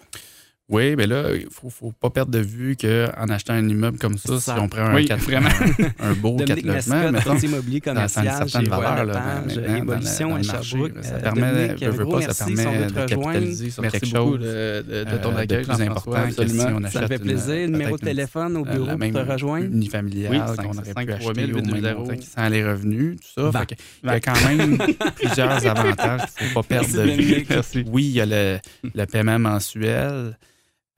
Oui, 0.73 0.97
mais 0.97 1.07
là, 1.07 1.25
il 1.35 1.47
faut, 1.51 1.69
faut 1.69 1.93
pas 1.93 2.09
perdre 2.09 2.33
de 2.33 2.39
vue 2.39 2.77
qu'en 2.81 3.29
achetant 3.29 3.53
un 3.53 3.69
immeuble 3.69 3.99
comme 3.99 4.17
ça, 4.17 4.41
Ça. 4.41 4.55
si 4.55 4.61
on 4.61 4.69
prend 4.69 4.87
un, 4.87 4.95
Oui, 4.95 5.05
quatre- 5.05 5.21
vraiment. 5.23 5.51
un 6.01 6.13
beau 6.15 6.37
Dominique 6.39 6.65
4 6.65 6.75
logements, 6.89 7.13
mettons, 7.13 8.09
ça 8.09 8.21
a 8.21 8.25
une 8.25 8.49
certaine 8.49 8.69
valeur, 8.71 9.05
là, 9.05 9.05
Lepage, 9.05 9.57
maintenant, 9.59 9.63
dans 9.63 9.71
le- 9.73 9.77
Évolution 9.77 10.29
dans 10.31 10.35
à 10.35 10.39
le 10.41 10.47
marché, 10.47 10.71
Sherbrooke. 10.71 10.93
Ça 11.05 11.15
Euh, 11.15 11.21
permet, 11.21 11.53
Dominique, 11.69 11.85
veut, 11.85 12.07
pas, 12.07 12.33
ça 12.33 12.45
permet 12.47 12.65
de 12.65 12.69
rejoindre. 12.69 13.07
capitaliser 13.07 13.71
sur 13.71 13.83
Merci 13.83 14.01
quelque 14.01 14.15
beaucoup 14.17 14.31
chose 14.39 14.41
de, 14.41 14.83
de- 14.89 15.05
de 15.11 15.17
ton 15.19 15.29
euh, 15.29 15.37
accueil, 15.37 15.47
de 15.47 15.67
plus 15.73 15.83
important 15.83 16.27
que 16.37 16.47
si 16.49 16.61
on 16.61 16.77
achète 16.85 16.93
Ça 16.93 17.01
me 17.03 17.07
fait 17.07 17.17
une- 17.17 17.21
plaisir. 17.21 17.69
Numéro 17.69 17.97
de 17.99 18.03
téléphone 18.05 18.57
au 18.57 18.65
bureau 18.65 18.87
pour 18.97 18.99
te 18.99 19.31
rejoindre? 19.33 19.67
unifamiliale 19.67 20.47
qu'on 20.47 20.55
5, 20.57 20.65
aurait 20.65 20.93
5, 20.95 21.07
pu 21.07 21.13
3000, 21.21 21.45
acheter 21.45 21.53
au 21.53 21.57
même 21.57 21.75
820. 21.75 21.95
montant 21.99 22.17
qui 22.17 22.27
sent 22.27 22.51
les 22.51 22.65
revenus, 22.67 23.17
tout 23.21 23.53
ça. 23.53 23.65
Il 24.03 24.09
y 24.09 24.13
a 24.13 24.21
quand 24.21 24.49
même 24.49 24.79
plusieurs 25.17 25.67
avantages 25.67 26.21
qu'il 26.39 26.47
ne 26.47 26.53
faut 26.53 26.63
pas 26.63 26.67
perdre 26.67 26.93
de 26.97 27.03
vue. 27.11 27.47
Oui, 27.91 28.05
il 28.05 28.13
y 28.13 28.21
a 28.23 28.27
le 28.27 29.05
paiement 29.05 29.39
mensuel, 29.39 30.39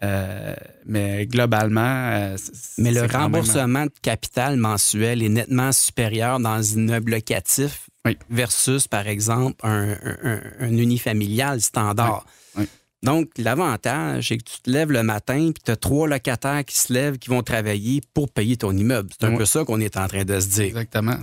euh, 0.02 0.54
mais 0.87 1.26
globalement, 1.26 1.80
euh, 2.12 2.37
Mais 2.78 2.90
le 2.92 3.02
même- 3.02 3.11
remboursement 3.11 3.85
de 3.85 3.92
capital 4.02 4.57
mensuel 4.57 5.22
est 5.22 5.28
nettement 5.28 5.72
supérieur 5.72 6.40
dans 6.40 6.50
un 6.76 6.80
immeuble 6.83 7.12
locatif 7.12 7.88
Oui. 8.04 8.18
versus, 8.28 8.87
par 8.88 9.07
exemple, 9.07 9.57
un, 9.64 9.90
un- 9.92 10.16
un- 10.24 10.42
un 10.61 10.76
unifamilial 10.76 11.61
standard. 11.61 12.26
Oui. 12.57 12.62
Oui. 12.64 12.68
Donc, 13.02 13.28
l'avantage, 13.38 14.28
c'est 14.28 14.38
que 14.38 14.44
tu 14.44 14.61
te 14.62 14.70
lèves 14.70 14.90
le 14.90 15.02
matin 15.02 15.50
puis 15.54 15.62
tu 15.64 15.70
as 15.70 15.76
trois 15.76 16.09
locataires 16.09 16.64
qui 16.64 16.76
se 16.78 16.92
lèvent, 16.92 17.18
qui 17.18 17.28
vont 17.30 17.42
travailler 17.42 18.00
pour 18.14 18.30
payer 18.30 18.57
ton 18.57 18.76
immeuble. 18.76 19.11
C'est 19.18 19.26
un 19.26 19.37
peu 19.37 19.44
ça 19.44 19.64
qu'on 19.64 19.80
est 19.80 19.96
en 19.96 20.09
train 20.09 20.24
de 20.24 20.40
se 20.40 20.48
dire. 20.48 20.64
Exactement. 20.64 21.16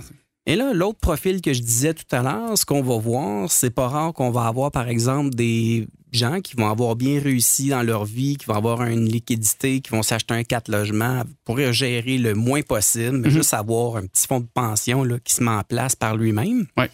Et 0.46 0.56
là, 0.56 0.72
l'autre 0.74 0.98
profil 0.98 1.40
que 1.40 1.52
je 1.52 1.60
disais 1.60 1.94
tout 1.94 2.04
à 2.10 2.22
l'heure, 2.22 2.56
ce 2.58 2.64
qu'on 2.64 2.82
va 2.82 2.96
voir, 2.98 3.50
c'est 3.50 3.70
pas 3.70 3.86
rare 3.88 4.12
qu'on 4.12 4.30
va 4.30 4.46
avoir, 4.46 4.70
par 4.72 4.88
exemple, 4.88 5.30
des 5.30 5.86
gens 6.12 6.40
qui 6.40 6.56
vont 6.56 6.68
avoir 6.68 6.96
bien 6.96 7.20
réussi 7.20 7.68
dans 7.70 7.82
leur 7.82 8.04
vie, 8.04 8.36
qui 8.36 8.46
vont 8.46 8.54
avoir 8.54 8.82
une 8.84 9.08
liquidité, 9.08 9.80
qui 9.80 9.90
vont 9.90 10.02
s'acheter 10.02 10.34
un 10.34 10.44
4 10.44 10.68
logements 10.70 11.22
pour 11.44 11.58
gérer 11.72 12.18
le 12.18 12.34
moins 12.34 12.62
possible, 12.62 13.18
mais 13.18 13.30
juste 13.30 13.54
avoir 13.54 13.96
un 13.96 14.06
petit 14.06 14.26
fonds 14.26 14.40
de 14.40 14.48
pension 14.52 15.04
là, 15.04 15.18
qui 15.18 15.32
se 15.34 15.42
met 15.42 15.50
en 15.50 15.62
place 15.62 15.96
par 15.96 16.16
lui-même. 16.16 16.66
Ouais. 16.76 16.90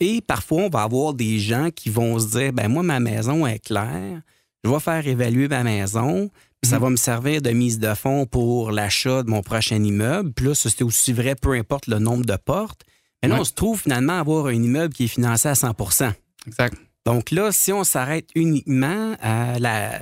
Et 0.00 0.20
parfois, 0.20 0.62
on 0.62 0.68
va 0.68 0.82
avoir 0.82 1.14
des 1.14 1.38
gens 1.38 1.70
qui 1.74 1.88
vont 1.90 2.18
se 2.18 2.26
dire, 2.38 2.52
ben 2.52 2.68
moi, 2.68 2.82
ma 2.82 3.00
maison 3.00 3.46
est 3.46 3.58
claire, 3.58 4.20
je 4.62 4.70
vais 4.70 4.80
faire 4.80 5.06
évaluer 5.06 5.48
ma 5.48 5.62
maison, 5.62 6.30
ça 6.62 6.78
va 6.80 6.90
me 6.90 6.96
servir 6.96 7.40
de 7.42 7.50
mise 7.50 7.78
de 7.78 7.94
fonds 7.94 8.26
pour 8.26 8.72
l'achat 8.72 9.22
de 9.22 9.30
mon 9.30 9.40
prochain 9.42 9.82
immeuble. 9.82 10.32
Puis 10.32 10.46
là, 10.46 10.54
c'est 10.54 10.82
aussi 10.82 11.12
vrai, 11.12 11.36
peu 11.36 11.52
importe 11.52 11.86
le 11.86 12.00
nombre 12.00 12.24
de 12.24 12.34
portes. 12.36 12.82
Mais 13.22 13.28
là, 13.28 13.36
Ouais. 13.36 13.40
on 13.42 13.44
se 13.44 13.52
trouve 13.52 13.80
finalement 13.80 14.14
à 14.14 14.20
avoir 14.20 14.46
un 14.46 14.52
immeuble 14.54 14.92
qui 14.92 15.04
est 15.04 15.08
financé 15.08 15.48
à 15.48 15.54
100% 15.54 16.12
Exact. 16.46 16.76
Donc 17.06 17.30
là, 17.30 17.52
si 17.52 17.72
on 17.72 17.84
s'arrête 17.84 18.28
uniquement 18.34 19.14
à 19.22 19.60
la, 19.60 20.00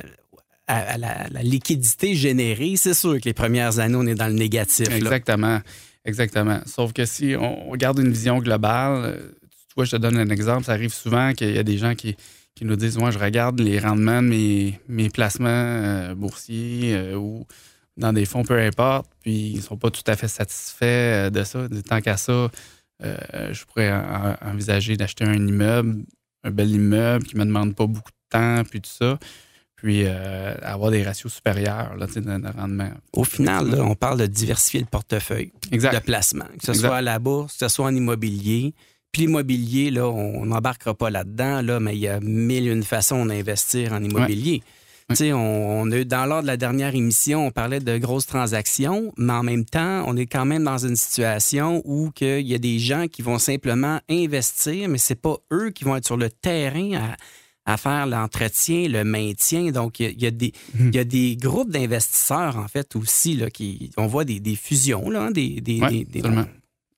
liquidité 1.43 2.14
générée, 2.14 2.77
c'est 2.77 2.95
sûr 2.95 3.21
que 3.21 3.27
les 3.27 3.35
premières 3.35 3.79
années, 3.79 3.97
on 3.97 4.07
est 4.07 4.14
dans 4.14 4.27
le 4.27 4.33
négatif. 4.33 4.88
Exactement. 4.90 5.61
Exactement. 6.07 6.61
Sauf 6.67 6.95
que 6.95 7.05
si 7.05 7.35
on 7.38 7.69
regarde 7.69 7.99
une 7.99 8.11
vision 8.11 8.38
globale, 8.38 9.05
euh, 9.05 9.17
tu 9.51 9.75
vois, 9.77 9.85
je 9.85 9.93
te 9.93 9.97
donne 9.97 10.17
un 10.17 10.29
exemple. 10.31 10.64
Ça 10.64 10.73
arrive 10.73 10.93
souvent 10.93 11.33
qu'il 11.35 11.55
y 11.55 11.59
a 11.59 11.62
des 11.62 11.77
gens 11.77 11.95
qui, 11.95 12.17
nous 12.62 12.77
disent 12.77 12.97
Moi, 12.97 13.11
je 13.11 13.19
regarde 13.19 13.61
les 13.61 13.79
rendements 13.79 14.23
de 14.23 14.73
mes, 14.88 15.09
placements 15.11 15.49
euh, 15.49 16.14
boursiers 16.14 16.95
euh, 16.95 17.17
ou 17.17 17.47
dans 17.99 18.12
des 18.14 18.25
fonds, 18.25 18.45
peu 18.45 18.59
importe, 18.59 19.11
puis 19.21 19.51
ils 19.51 19.57
ne 19.57 19.62
sont 19.62 19.77
pas 19.77 19.90
tout 19.90 20.03
à 20.07 20.17
fait 20.17 20.29
satisfaits 20.29 21.31
de 21.31 21.45
ça. 21.45 21.69
Tant 21.87 22.01
qu'à 22.01 22.17
ça, 22.17 22.51
je 23.01 23.64
pourrais 23.67 23.93
en- 23.93 24.37
envisager 24.43 24.97
d'acheter 24.97 25.25
un 25.25 25.35
immeuble, 25.47 26.05
un 26.45 26.51
bel 26.51 26.71
immeuble 26.71 27.25
qui 27.27 27.35
ne 27.37 27.41
me 27.41 27.47
demande 27.47 27.75
pas 27.75 27.87
beaucoup 27.87 28.11
de 28.11 28.39
temps, 28.39 28.63
puis 28.69 28.81
tout 28.81 28.91
ça. 28.91 29.19
Puis 29.77 30.05
euh, 30.07 30.55
avoir 30.63 30.91
des 30.91 31.03
ratios 31.03 31.33
supérieurs 31.33 31.97
là, 31.97 32.07
de, 32.07 32.21
de 32.21 32.57
rendement. 32.57 32.91
Au 33.13 33.25
final, 33.25 33.71
là, 33.71 33.83
on 33.83 33.95
parle 33.95 34.19
de 34.19 34.27
diversifier 34.27 34.81
le 34.81 34.87
portefeuille 34.87 35.53
Exact. 35.73 35.95
de 35.95 35.99
placement, 36.01 36.47
que 36.59 36.65
ce 36.65 36.71
Exact. 36.73 36.87
soit 36.89 36.97
à 36.97 37.03
la 37.03 37.19
bourse, 37.19 37.55
que 37.55 37.59
ce 37.59 37.69
soit 37.69 37.87
en 37.87 37.95
immobilier. 37.95 38.73
Puis 39.13 39.23
l'immobilier, 39.23 39.91
là, 39.91 40.09
on 40.09 40.47
n'embarquera 40.47 40.95
pas 40.95 41.11
là-dedans, 41.11 41.61
là, 41.63 41.81
mais 41.81 41.95
il 41.95 42.01
y 42.01 42.09
a 42.09 42.19
mille 42.21 42.67
et 42.67 42.71
une 42.73 42.83
façons 42.83 43.27
d'investir 43.27 43.93
en 43.93 44.03
immobilier. 44.03 44.63
Tu 45.11 45.17
sais, 45.17 45.33
on, 45.35 45.83
on 45.83 45.90
a, 45.93 46.03
dans 46.05 46.25
lors 46.25 46.40
de 46.40 46.47
la 46.47 46.57
dernière 46.57 46.95
émission, 46.95 47.47
on 47.47 47.51
parlait 47.51 47.79
de 47.81 47.99
grosses 47.99 48.27
transactions, 48.27 49.12
mais 49.19 49.35
en 49.35 49.43
même 49.43 49.67
temps, 49.67 50.03
on 50.07 50.17
est 50.17 50.27
quand 50.27 50.47
même 50.47 50.64
dans 50.64 50.79
une 50.79 50.97
situation 50.97 51.83
où 51.85 52.11
il 52.23 52.40
y 52.47 52.55
a 52.55 52.59
des 52.59 52.79
gens 52.79 53.07
qui 53.07 53.21
vont 53.21 53.38
simplement 53.38 54.01
investir, 54.09 54.88
mais 54.88 54.97
c'est 54.99 55.21
pas 55.21 55.37
eux 55.53 55.71
qui 55.71 55.85
vont 55.85 55.97
être 55.97 56.07
sur 56.07 56.17
le 56.17 56.31
terrain 56.31 56.93
à, 57.67 57.73
à 57.75 57.77
faire 57.77 58.07
l'entretien, 58.07 58.88
le 58.88 59.05
maintien. 59.05 59.71
Donc, 59.73 60.01
il 60.01 60.07
y 60.07 60.09
a- 60.09 60.11
il 60.12 60.23
y, 60.23 60.27
a 60.27 60.31
des- 60.31 60.53
il 60.79 60.95
y 60.95 60.99
a 60.99 61.05
des 61.05 61.37
groupes 61.37 61.71
d'investisseurs, 61.71 62.57
en 62.57 62.69
fait, 62.69 62.97
aussi, 62.97 63.35
là, 63.37 63.51
qui, 63.51 63.90
on 63.99 64.07
voit 64.07 64.25
des, 64.25 64.40
des 64.40 64.57
fusions, 64.57 65.11
là, 65.11 65.25
hein, 65.25 65.31
des, 65.31 65.61
des, 65.61 65.81
Ouais, 65.81 65.88
des- 65.90 66.05
des- 66.07 66.19
absolument. 66.21 66.47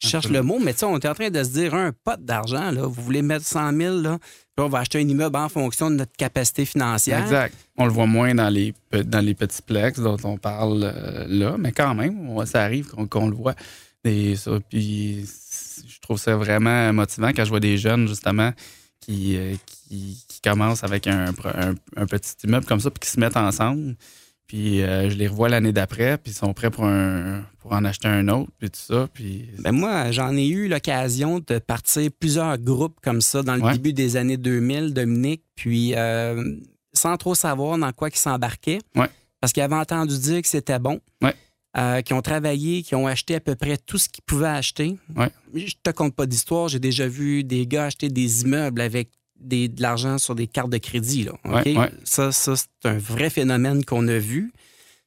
je 0.01 0.09
cherche 0.09 0.29
le 0.29 0.43
mot, 0.43 0.59
mais 0.61 0.75
tu 0.75 0.81
sais, 0.81 0.87
on 0.87 0.97
est 0.97 1.07
en 1.07 1.15
train 1.15 1.31
de 1.31 1.43
se 1.43 1.51
dire 1.51 1.75
un 1.75 1.91
pot 1.93 2.21
d'argent, 2.21 2.71
là, 2.71 2.83
vous 2.83 3.03
voulez 3.03 3.23
mettre 3.23 3.47
100 3.47 3.73
000, 3.77 3.97
là, 4.01 4.19
on 4.65 4.69
va 4.69 4.79
acheter 4.81 4.99
un 4.99 5.09
immeuble 5.09 5.37
en 5.37 5.49
fonction 5.49 5.91
de 5.91 5.97
notre 5.97 6.13
capacité 6.17 6.65
financière. 6.65 7.23
Exact. 7.23 7.55
On 7.77 7.85
le 7.85 7.93
voit 7.93 8.07
moins 8.07 8.35
dans 8.35 8.49
les, 8.49 8.73
dans 9.05 9.25
les 9.25 9.35
petits 9.35 9.63
plex 9.63 9.99
dont 10.01 10.17
on 10.25 10.39
parle 10.39 10.83
euh, 10.85 11.27
là, 11.29 11.57
mais 11.59 11.73
quand 11.73 11.95
même, 11.95 12.29
ça 12.47 12.63
arrive 12.63 12.87
qu'on 13.09 13.29
le 13.29 13.37
voit. 13.37 13.55
Et 14.05 14.37
ça, 14.37 14.53
puis 14.69 15.27
je 15.87 16.01
trouve 16.01 16.19
ça 16.19 16.37
vraiment 16.37 16.93
motivant 16.93 17.29
quand 17.35 17.45
je 17.45 17.51
vois 17.51 17.61
des 17.61 17.77
jeunes, 17.77 18.07
justement, 18.09 18.53
qui, 19.01 19.37
euh, 19.37 19.55
qui, 19.67 20.25
qui 20.29 20.41
commencent 20.41 20.85
avec 20.85 21.07
un, 21.07 21.27
un- 21.45 21.75
un 21.97 22.07
petit 22.07 22.35
immeuble 22.45 22.67
comme 22.67 22.81
ça, 22.81 22.91
puis 22.91 23.01
qui 23.01 23.11
se 23.11 23.19
mettent 23.21 23.37
ensemble. 23.37 23.97
Puis 24.47 24.83
euh, 24.83 25.11
je 25.11 25.17
les 25.17 25.27
revois 25.27 25.49
l'année 25.49 25.73
d'après, 25.73 26.19
puis 26.19 26.33
ils 26.33 26.37
sont 26.37 26.53
prêts 26.55 26.71
pour, 26.71 26.85
un, 26.85 27.45
pour 27.59 27.73
en 27.73 27.85
acheter 27.85 28.07
un 28.09 28.29
autre, 28.29 28.51
puis 28.59 28.71
tout 28.71 28.79
ça. 28.81 29.09
Puis 29.13 29.49
Ben 29.59 29.73
moi, 29.73 30.11
j'en 30.13 30.37
ai 30.37 30.47
eu 30.47 30.69
l'occasion 30.69 31.41
de 31.41 31.59
partir 31.59 32.11
plusieurs 32.21 32.57
groupes 32.59 32.99
comme 33.03 33.21
ça 33.21 33.43
dans 33.43 33.57
le 33.57 33.63
Ouais. 33.63 33.73
début 33.73 33.93
des 33.93 34.17
années 34.17 34.37
2000, 34.37 34.95
Dominique, 34.95 35.43
puis 35.57 35.95
euh, 35.97 36.57
sans 36.93 37.17
trop 37.17 37.35
savoir 37.35 37.77
dans 37.77 37.91
quoi 37.93 38.09
ils 38.09 38.17
s'embarquaient. 38.17 38.79
Ouais. 38.95 39.09
Parce 39.41 39.53
qu'ils 39.53 39.63
avaient 39.65 39.75
entendu 39.75 40.17
dire 40.19 40.41
que 40.43 40.49
c'était 40.49 40.79
bon. 40.79 41.01
Ouais. 41.23 41.35
Euh, 41.77 42.01
qui 42.01 42.15
ont 42.15 42.23
travaillé, 42.23 42.83
qui 42.83 42.95
ont 42.95 43.07
acheté 43.07 43.35
à 43.35 43.41
peu 43.41 43.55
près 43.55 43.77
tout 43.77 43.99
ce 43.99 44.09
qu'ils 44.09 44.25
pouvaient 44.25 44.47
acheter. 44.49 44.97
Je 45.55 45.75
te 45.83 45.91
compte 45.91 46.15
pas 46.15 46.25
d'histoire. 46.25 46.69
J'ai 46.69 46.79
déjà 46.79 47.07
vu 47.07 47.45
des 47.45 47.67
gars 47.67 47.85
acheter 47.87 48.09
des 48.09 48.43
immeubles 48.45 48.81
avec 48.81 49.11
des, 49.41 49.69
de 49.69 49.83
l'argent 49.83 50.19
sur 50.19 50.35
des 50.35 50.47
cartes 50.47 50.71
de 50.71 50.79
crédit. 50.79 51.25
Là, 51.25 51.33
OK? 51.45 51.53
Ouais, 51.65 51.77
ouais. 51.77 51.91
Ça, 52.05 52.33
ça 52.33 52.55
c'est 52.57 52.89
un 52.89 52.99
vrai 52.99 53.31
phénomène 53.31 53.85
qu'on 53.85 54.07
a 54.09 54.19
vu. 54.19 54.53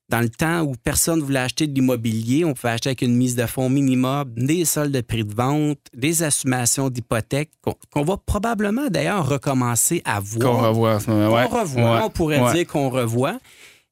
Dans 0.09 0.21
le 0.21 0.29
temps 0.29 0.61
où 0.61 0.73
personne 0.83 1.19
voulait 1.19 1.39
acheter 1.39 1.67
de 1.67 1.73
l'immobilier, 1.75 2.43
on 2.43 2.55
pouvait 2.55 2.73
acheter 2.73 2.89
avec 2.89 3.03
une 3.03 3.15
mise 3.15 3.35
de 3.35 3.45
fonds 3.45 3.69
minimum, 3.69 4.33
des 4.35 4.65
soldes 4.65 4.91
de 4.91 5.01
prix 5.01 5.23
de 5.23 5.35
vente, 5.35 5.77
des 5.93 6.23
assumations 6.23 6.89
d'hypothèques, 6.89 7.51
qu'on 7.93 8.03
va 8.03 8.17
probablement 8.17 8.87
d'ailleurs 8.89 9.29
recommencer 9.29 10.01
à 10.05 10.19
voir. 10.19 10.51
qu'on 10.51 10.67
revoit. 10.67 10.95
Ouais. 10.95 11.45
On 11.51 11.59
revoit, 11.59 12.05
on 12.05 12.09
pourrait 12.09 12.53
dire 12.53 12.65
qu'on 12.65 12.89
revoit. 12.89 13.37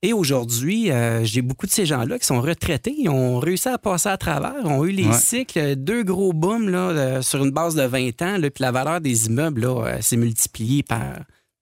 Et 0.04 0.14
aujourd'hui, 0.14 0.92
euh, 0.92 1.24
j'ai 1.24 1.42
beaucoup 1.42 1.66
de 1.66 1.72
ces 1.72 1.88
gens-là 1.88 2.20
qui 2.20 2.26
sont 2.28 2.40
retraités. 2.40 2.94
Ils 2.98 3.10
ont 3.10 3.40
réussi 3.40 3.68
à 3.68 3.80
passer 3.80 4.10
à 4.10 4.18
travers. 4.18 4.54
ont 4.66 4.86
eu 4.86 4.92
les 4.92 5.08
Ouais. 5.08 5.14
cycles, 5.14 5.76
deux 5.76 6.04
gros 6.04 6.34
booms 6.34 6.70
là, 6.70 6.90
euh, 6.92 7.22
sur 7.24 7.44
une 7.44 7.50
base 7.52 7.74
de 7.74 7.82
20 7.82 8.22
ans. 8.22 8.38
Là, 8.38 8.50
puis 8.52 8.62
la 8.62 8.72
valeur 8.72 9.02
des 9.02 9.26
immeubles 9.26 9.66
euh, 9.66 10.00
s'est 10.02 10.18
multipliée 10.18 10.84
par, 10.84 11.02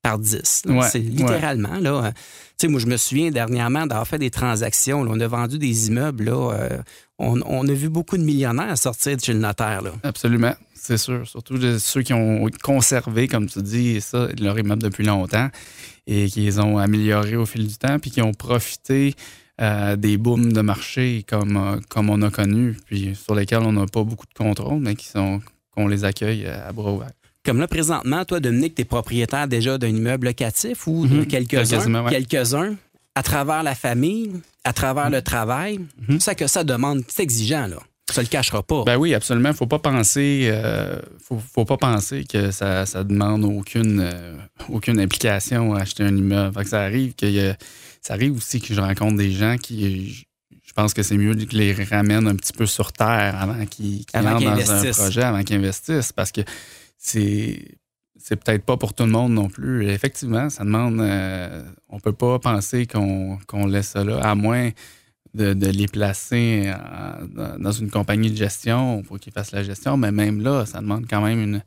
par 0.05 0.19
10. 0.19 0.61
là. 0.65 0.73
Ouais, 0.73 0.89
C'est 0.89 0.99
littéralement. 0.99 1.79
Là, 1.79 2.05
euh, 2.05 2.11
tu 2.11 2.21
sais, 2.57 2.67
moi, 2.67 2.79
je 2.79 2.85
me 2.85 2.95
souviens 2.97 3.31
dernièrement 3.31 3.87
d'avoir 3.87 4.07
fait 4.07 4.19
des 4.19 4.29
transactions. 4.29 5.03
là. 5.03 5.11
on 5.13 5.19
a 5.19 5.27
vendu 5.27 5.57
des 5.57 5.87
immeubles. 5.87 6.25
Là, 6.25 6.51
euh, 6.53 6.77
on, 7.17 7.41
on 7.45 7.67
a 7.67 7.73
vu 7.73 7.89
beaucoup 7.89 8.17
de 8.17 8.23
millionnaires 8.23 8.77
sortir 8.77 9.17
de 9.17 9.21
chez 9.21 9.33
le 9.33 9.39
notaire. 9.39 9.81
Là. 9.81 9.91
Absolument, 10.03 10.53
c'est 10.75 10.97
sûr. 10.97 11.27
Surtout 11.27 11.57
de 11.57 11.79
ceux 11.79 12.03
qui 12.03 12.13
ont 12.13 12.47
conservé, 12.61 13.27
comme 13.27 13.47
tu 13.47 13.61
dis, 13.63 13.99
ça, 13.99 14.27
leur 14.39 14.59
immeuble 14.59 14.83
depuis 14.83 15.03
longtemps 15.05 15.49
et 16.05 16.27
qui 16.27 16.41
les 16.41 16.59
ont 16.59 16.77
améliorés 16.77 17.35
au 17.35 17.47
fil 17.47 17.65
du 17.67 17.77
temps, 17.77 17.97
puis 17.97 18.11
qui 18.11 18.21
ont 18.21 18.33
profité 18.33 19.15
euh, 19.59 19.95
des 19.95 20.17
booms 20.17 20.53
de 20.53 20.61
marché 20.61 21.25
comme, 21.27 21.57
euh, 21.57 21.79
comme 21.89 22.11
on 22.11 22.21
a 22.21 22.29
connu, 22.29 22.77
puis 22.85 23.15
sur 23.15 23.33
lesquels 23.33 23.63
on 23.63 23.71
n'a 23.71 23.87
pas 23.87 24.03
beaucoup 24.03 24.27
de 24.27 24.33
contrôle, 24.37 24.79
mais 24.81 24.95
qui 24.95 25.07
sont 25.07 25.41
qu'on 25.71 25.87
les 25.87 26.03
accueille 26.05 26.45
à 26.45 26.71
bras 26.71 26.91
ouverts. 26.91 27.09
Comme 27.45 27.60
là, 27.60 27.67
présentement, 27.67 28.25
toi, 28.25 28.39
Dominique, 28.39 28.75
tu 28.75 28.81
es 28.81 28.86
propriétaire 28.86 29.47
déjà 29.47 29.77
d'un 29.77 29.88
immeuble 29.89 30.27
locatif 30.27 30.88
ou 30.88 31.05
de 31.08 31.17
Mhm. 31.17 31.25
quelques-uns, 31.27 32.03
ouais. 32.05 32.10
quelques-uns, 32.12 32.75
à 33.13 33.23
travers 33.23 33.63
la 33.63 33.75
famille, 33.75 34.31
à 34.63 34.73
travers 34.73 35.10
le 35.10 35.21
travail. 35.21 35.79
Mhm. 36.10 36.19
C'est 36.19 36.36
que 36.36 36.47
ça 36.47 36.63
demande, 36.63 37.03
c'est 37.08 37.23
exigeant, 37.23 37.67
là. 37.67 37.77
Ça 38.12 38.21
le 38.21 38.27
cachera 38.27 38.62
pas. 38.62 38.84
Ben 38.84 38.97
oui, 38.97 39.13
absolument. 39.15 39.51
Faut 39.53 39.65
pas 39.65 39.79
penser, 39.79 40.47
euh, 40.51 40.99
faut, 41.23 41.39
faut 41.53 41.65
pas 41.65 41.77
penser 41.77 42.23
que 42.23 42.51
ça, 42.51 42.86
ça 42.86 43.03
demande 43.03 43.43
aucune, 43.45 43.99
euh, 43.99 44.36
aucune 44.69 44.99
implication 44.99 45.73
à 45.73 45.81
acheter 45.81 46.03
un 46.03 46.15
immeuble. 46.15 46.53
Fait 46.55 46.63
que 46.65 46.69
ça 46.69 46.81
arrive 46.84 47.13
que 47.15 47.53
ça 48.01 48.13
arrive 48.13 48.38
aussi 48.38 48.62
que 48.62 48.73
je 48.75 48.79
rencontre 48.79 49.17
des 49.17 49.31
gens 49.31 49.58
qui, 49.58 50.10
je- 50.13 50.23
pense 50.75 50.93
que 50.93 51.03
c'est 51.03 51.15
mieux 51.17 51.34
de 51.36 51.45
les 51.58 51.71
ramène 51.86 52.27
un 52.27 52.36
petit 52.36 52.51
peu 52.51 52.65
sur 52.65 52.91
terre 52.91 53.36
avant 53.39 53.65
qu'ils 53.65 54.05
qu'ils 54.05 54.05
qu'ils 54.05 54.21
dans 54.21 54.71
un 54.71 54.91
projet, 54.91 55.21
avant 55.23 55.41
qu'ils 55.41 55.55
investissent, 55.55 56.12
parce 56.12 56.34
que 56.34 56.41
c'est 57.05 57.77
c'est 58.17 58.37
peut-être 58.37 58.63
pas 58.65 58.77
pour 58.77 58.93
tout 58.93 59.03
le 59.03 59.11
monde 59.11 59.33
non 59.33 59.49
plus. 59.49 59.87
Effectivement, 59.89 60.49
ça 60.49 60.63
demande. 60.63 60.99
Euh, 60.99 61.63
on 61.89 61.99
peut 61.99 62.13
pas 62.13 62.39
penser 62.39 62.87
qu'on 62.87 63.67
laisse 63.67 63.89
ça 63.89 64.03
là, 64.03 64.19
à 64.21 64.33
moins 64.33 64.71
de, 65.35 65.53
les 65.67 65.87
placer 65.87 66.73
dans 67.59 67.71
une 67.71 67.91
compagnie 67.91 68.31
de 68.31 68.35
gestion 68.35 69.03
pour 69.03 69.19
qu'ils 69.19 69.33
fassent 69.33 69.51
la 69.51 69.63
gestion. 69.63 69.97
Mais 69.97 70.11
même 70.11 70.41
là, 70.41 70.65
ça 70.65 70.79
demande 70.79 71.05
quand 71.07 71.21
même 71.21 71.39
une 71.39 71.61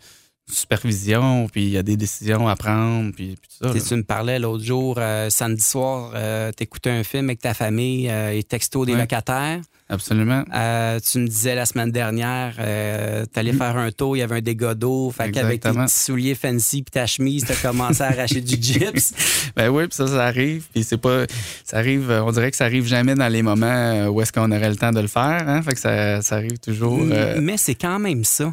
supervision, 0.51 1.49
puis 1.49 1.65
il 1.65 1.71
y 1.71 1.79
a 1.79 1.83
des 1.83 1.97
décisions 1.97 2.49
à 2.49 2.57
prendre, 2.57 3.13
puis, 3.13 3.37
tout 3.37 3.73
ça. 3.73 3.89
Tu 3.89 3.95
me 3.97 4.03
parlais 4.03 4.39
l'autre 4.39 4.65
jour, 4.65 4.97
euh, 4.99 5.31
samedi 5.31 5.63
soir, 5.63 6.13
euh, 6.15 6.53
t'écoutais 6.53 6.91
un 6.91 7.05
film 7.05 7.27
avec 7.27 7.41
ta 7.41 7.55
famille 7.55 8.09
euh, 8.09 8.33
et 8.33 8.43
texto 8.43 8.85
des 8.85 8.95
locataires. 8.95 9.61
Absolument. 9.91 10.45
tu 10.45 11.19
me 11.19 11.27
disais 11.27 11.55
la 11.55 11.65
semaine 11.65 11.91
dernière, 11.91 12.57
tu 12.57 13.41
allais 13.41 13.53
mm. 13.53 13.59
faire 13.59 13.77
un 13.79 13.91
tour, 13.91 14.17
il 14.17 14.21
y 14.21 14.23
avait 14.23 14.37
un 14.37 14.41
dégât 14.43 14.75
d'eau, 14.75 15.11
fait 15.11 15.31
qu'avec 15.31 15.63
tes 15.63 15.71
petits 15.71 15.95
souliers 15.95 16.35
fancy 16.35 16.83
puis 16.83 16.91
ta 16.91 17.07
chemise, 17.07 17.47
t'as 17.47 17.55
commencé 17.55 18.03
à 18.03 18.09
arracher 18.09 18.43
du 18.43 18.57
gyps. 18.61 19.15
ben 19.57 19.71
oui, 19.71 19.87
puis 19.87 19.97
ça, 19.97 20.07
ça 20.07 20.27
arrive, 20.27 20.67
puis 20.73 20.85
c'est 20.85 20.99
pas... 20.99 21.25
Ça 21.65 21.79
arrive, 21.79 22.11
on 22.11 22.31
dirait 22.33 22.51
que 22.51 22.57
ça 22.59 22.67
arrive 22.67 22.87
jamais 22.87 23.15
dans 23.15 23.29
les 23.29 23.41
moments 23.41 24.09
où 24.09 24.21
est-ce 24.21 24.33
qu'on 24.33 24.53
aurait 24.53 24.69
le 24.69 24.77
temps 24.77 24.93
de 24.93 25.01
le 25.01 25.09
faire, 25.09 25.49
hein? 25.49 25.63
fait 25.63 25.73
que 25.73 25.81
ça, 25.81 26.21
ça 26.21 26.37
arrive 26.37 26.59
toujours... 26.59 27.01
Mais 27.01 27.57
c'est 27.57 27.75
quand 27.75 27.99
même 27.99 28.25
ça. 28.25 28.53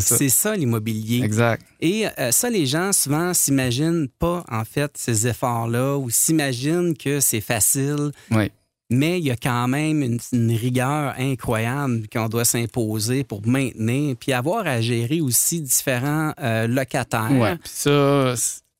C'est 0.00 0.28
ça, 0.28 0.56
l'immobilier. 0.56 1.22
Exact. 1.22 1.64
Et 1.80 2.06
euh, 2.18 2.32
ça, 2.32 2.48
les 2.48 2.66
gens 2.66 2.92
souvent 2.92 3.34
s'imaginent 3.34 4.08
pas, 4.18 4.44
en 4.50 4.64
fait, 4.64 4.92
ces 4.96 5.26
efforts-là 5.26 5.96
ou 5.96 6.10
s'imaginent 6.10 6.96
que 6.96 7.20
c'est 7.20 7.40
facile. 7.40 8.12
Oui. 8.30 8.50
Mais 8.90 9.18
il 9.18 9.24
y 9.24 9.30
a 9.30 9.36
quand 9.36 9.68
même 9.68 10.02
une, 10.02 10.52
rigueur 10.52 11.14
incroyable 11.18 12.08
qu'on 12.12 12.28
doit 12.28 12.44
s'imposer 12.44 13.24
pour 13.24 13.46
maintenir, 13.46 14.16
puis 14.20 14.32
avoir 14.32 14.66
à 14.66 14.82
gérer 14.82 15.22
aussi 15.22 15.62
différents 15.62 16.34
euh, 16.40 16.66
locataires. 16.66 17.30
Oui, 17.30 17.48
puis 17.56 17.72
ça, 17.72 18.34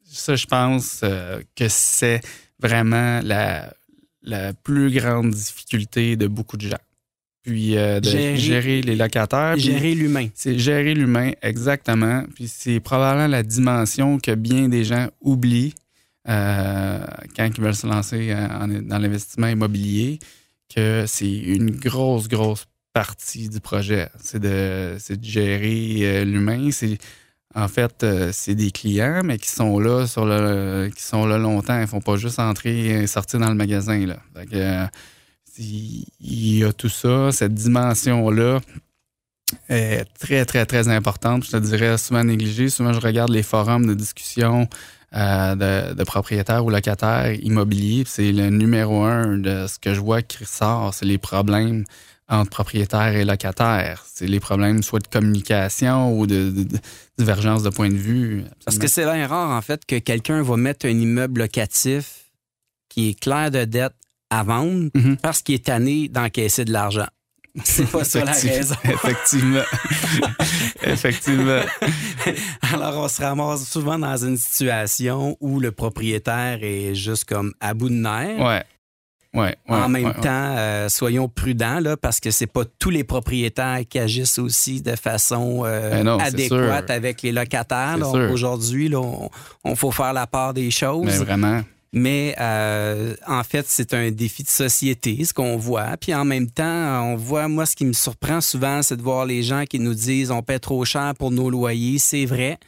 ça, 0.05 0.37
je 0.37 0.47
pense 0.47 1.01
euh, 1.03 1.41
que 1.57 1.67
c'est 1.69 2.21
vraiment 2.61 3.21
la, 3.23 3.73
la 4.23 4.53
plus 4.53 4.91
grande 4.91 5.31
difficulté 5.31 6.17
de 6.17 6.27
beaucoup 6.27 6.59
de 6.59 6.69
gens 6.69 6.77
puis 7.43 7.77
euh, 7.77 8.01
de 8.01 8.09
gérer, 8.37 8.83
les 8.83 8.95
locataires. 8.95 9.57
Gérer 9.57 9.95
l'humain. 9.95 10.29
C'est 10.35 10.59
gérer 10.59 10.95
l'humain, 10.95 11.33
exactement. 11.43 12.23
Puis 12.35 12.49
c'est 12.49 12.79
probablement 12.79 13.27
la 13.27 13.43
dimension 13.43 14.19
que 14.19 14.33
bien 14.35 14.69
des 14.69 14.85
gens 14.85 15.09
oublient 15.21 15.75
euh, 16.29 17.05
quand 17.37 17.49
ils 17.57 17.63
veulent 17.63 17.75
se 17.75 17.87
lancer 17.87 18.33
dans 18.83 18.99
l'investissement 18.99 19.49
immobilier, 19.49 20.21
que 20.73 21.05
c'est 21.09 21.31
une 21.31 21.73
grosse, 21.73 22.29
grosse 22.29 22.67
partie 22.93 23.49
du 23.49 23.61
projet. 23.61 24.09
C'est 24.23 24.39
de, 24.41 24.97
de, 25.09 25.25
gérer 25.25 25.99
euh, 26.03 26.25
l'humain. 26.25 26.71
C'est 26.71 26.99
en 27.55 27.69
fait, 27.69 28.07
c'est 28.33 28.55
des 28.55 28.71
clients, 28.71 29.21
mais 29.25 29.37
qui 29.37 29.51
sont 29.51 29.79
là 29.79 30.07
sur 30.07 30.25
le, 30.25 30.91
qui 30.97 31.03
sont 31.03 31.27
là 31.27 31.37
longtemps. 31.37 31.79
Ils 31.79 31.87
font 31.87 32.01
pas 32.01 32.17
juste 32.17 32.39
entrer 32.39 33.03
et 33.03 33.07
sortir 33.07 33.41
dans 33.41 33.51
le 33.51 33.55
magasin. 33.55 34.07
Là 34.07 34.91
il 35.59 36.59
y 36.59 36.65
a 36.65 36.73
tout 36.73 36.89
ça, 36.89 37.33
cette 37.33 37.55
dimension-là 37.55 38.61
est 39.69 40.05
très, 40.19 40.45
très, 40.45 40.67
très 40.67 40.89
importante. 40.89 41.45
Je 41.45 41.53
te 41.53 41.57
dirais 41.57 41.99
souvent 41.99 42.25
négligée. 42.25 42.69
Souvent, 42.69 42.93
je 42.93 43.01
regarde 43.01 43.31
les 43.31 43.43
forums 43.43 43.87
de 43.87 43.95
discussion 43.95 44.69
euh, 45.15 45.95
de, 45.95 46.05
propriétaires 46.05 46.65
ou 46.65 46.71
locataires 46.71 47.33
immobiliers. 47.43 48.05
C'est 48.07 48.33
le 48.33 48.49
numéro 48.51 49.05
un 49.05 49.39
de 49.39 49.67
ce 49.67 49.79
que 49.79 49.95
je 49.95 50.01
vois 50.01 50.23
qui 50.23 50.39
ressort. 50.39 50.95
C'est 50.95 51.07
les 51.07 51.19
problèmes 51.19 51.85
entre 52.29 52.51
propriétaires 52.51 53.15
et 53.15 53.25
locataires. 53.25 54.05
C'est 54.11 54.27
les 54.27 54.41
problèmes 54.41 54.83
soit 54.83 55.01
de 55.01 55.09
communication 55.09 56.19
ou 56.19 56.27
de, 56.27 56.67
divergence 57.19 57.63
de 57.63 57.69
point 57.69 57.91
de 57.91 57.97
vue. 57.97 58.45
Parce 58.65 58.79
que 58.79 58.87
c'est 58.87 59.05
rare, 59.05 59.51
en 59.51 59.61
fait, 59.61 59.85
que 59.85 59.99
quelqu'un 59.99 60.43
va 60.43 60.57
mettre 60.57 60.87
un 60.87 60.99
immeuble 60.99 61.43
locatif 61.43 62.31
qui 62.89 63.11
est 63.11 63.21
clair 63.21 63.51
de 63.51 63.65
dette 63.65 63.95
à 64.33 64.43
vendre 64.43 64.89
mhm. 64.95 65.17
parce 65.19 65.43
qu'il 65.43 65.57
est 65.57 65.67
tanné 65.67 66.09
d'encaisser 66.09 66.65
de 66.65 66.73
l'argent. 66.73 67.07
C'est 67.65 67.91
pas 67.91 68.03
ça 68.03 68.25
la 68.25 68.33
raison. 68.33 68.75
Effectivement. 68.83 69.61
Effectivement. 70.83 71.61
Alors, 72.73 73.05
on 73.05 73.09
se 73.09 73.21
ramasse 73.21 73.69
souvent 73.69 73.99
dans 73.99 74.17
une 74.17 74.39
situation 74.39 75.37
où 75.39 75.61
le 75.61 75.71
propriétaire 75.71 76.61
est 76.63 76.95
juste 76.95 77.27
comme 77.27 77.53
à 77.61 77.75
bout 77.75 77.91
de 77.91 77.95
nerfs. 77.95 78.41
Ouais. 78.41 78.65
Ouais, 79.35 79.57
en 79.67 79.89
même 79.89 80.13
temps, 80.13 80.55
euh, 80.59 80.91
soyons 80.91 81.27
prudents 81.27 81.81
là, 81.81 81.97
parce 81.97 82.21
que 82.21 82.31
c'est 82.31 82.47
pas 82.47 82.65
tous 82.79 82.91
les 82.91 83.03
propriétaires 83.03 83.81
qui 83.89 83.99
agissent 83.99 84.39
aussi 84.39 84.83
de 84.83 84.95
façon 84.95 85.63
euh, 85.65 86.03
ben 86.03 86.21
adéquate 86.21 86.91
avec 86.91 87.23
les 87.23 87.33
locataires. 87.33 87.97
Aujourd'hui, 88.31 88.95
on, 88.95 89.31
on, 89.65 89.75
faut 89.75 89.91
faire 89.91 90.13
la 90.13 90.27
part 90.27 90.53
des 90.53 90.71
choses. 90.71 91.07
Mais 91.07 91.17
vraiment. 91.17 91.63
Mais 91.93 92.35
euh, 92.41 93.15
en 93.27 93.45
fait, 93.45 93.67
c'est 93.69 93.93
un 93.93 94.11
défi 94.11 94.43
de 94.43 94.49
société, 94.49 95.25
ce 95.25 95.35
qu'on 95.35 95.57
voit. 95.57 95.97
Puis 95.99 96.15
en 96.15 96.25
même 96.25 96.51
temps, 96.51 97.13
on 97.13 97.17
voit, 97.17 97.49
moi, 97.49 97.67
ce 97.67 97.77
qui 97.77 97.85
me 97.85 97.93
surprend 97.93 98.41
souvent, 98.41 98.83
c'est 98.83 98.97
de 98.97 99.03
voir 99.03 99.27
les 99.27 99.43
gens 99.43 99.65
qui 99.65 99.79
nous 99.79 99.95
disent 99.95 100.31
on 100.31 100.43
paie 100.43 100.59
trop 100.59 100.85
cher 100.87 101.13
pour 101.19 101.31
nos 101.31 101.51
loyers. 101.51 101.99
C'est 101.99 102.25
vrai. 102.25 102.59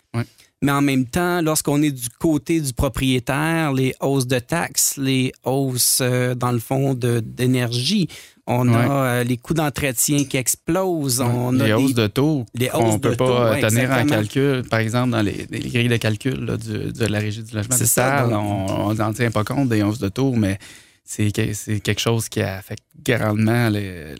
Mais 0.60 0.72
en 0.72 0.82
même 0.82 1.06
temps, 1.06 1.42
lorsqu'on 1.42 1.82
est 1.82 1.90
du 1.90 2.08
côté 2.18 2.60
du 2.60 2.72
propriétaire, 2.72 3.72
les 3.72 3.94
hausses 4.00 4.26
de 4.26 4.38
taxes, 4.38 4.96
les 4.96 5.32
hausses, 5.44 5.98
euh, 6.00 6.34
dans 6.34 6.52
le 6.52 6.58
fond, 6.58 6.94
d'énergie, 6.94 8.08
on 8.46 8.72
a 8.72 8.90
euh, 8.90 9.24
les 9.24 9.37
coûts 9.38 9.54
d'entretien 9.54 10.24
qui 10.24 10.37
explosent. 10.37 11.20
On 11.20 11.52
les 11.52 11.70
a 11.70 11.78
hausses 11.78 11.94
de 11.94 12.07
taux 12.07 12.44
qu'on 12.72 12.92
ne 12.92 12.98
peut 12.98 13.16
pas 13.16 13.61
tenir 13.61 13.90
en 13.90 14.04
calcul. 14.04 14.62
Par 14.68 14.80
exemple, 14.80 15.11
dans 15.11 15.22
les, 15.22 15.46
grilles 15.50 15.88
de 15.88 15.96
calcul 15.96 16.44
de 16.44 17.07
la 17.07 17.18
Régie 17.18 17.42
du 17.42 17.54
logement 17.54 17.76
ça, 17.76 18.28
on 18.28 18.94
n'en 18.94 19.12
tient 19.12 19.30
pas 19.30 19.44
compte 19.44 19.68
des 19.68 19.83
hausses 19.83 19.98
de 19.98 20.09
taux, 20.09 20.33
mais 20.33 20.59
c'est 21.07 21.30
quelque 21.33 22.00
chose 22.00 22.28
qui 22.30 22.40
affecte 22.40 22.83
grandement 23.04 23.68
les, 23.68 24.14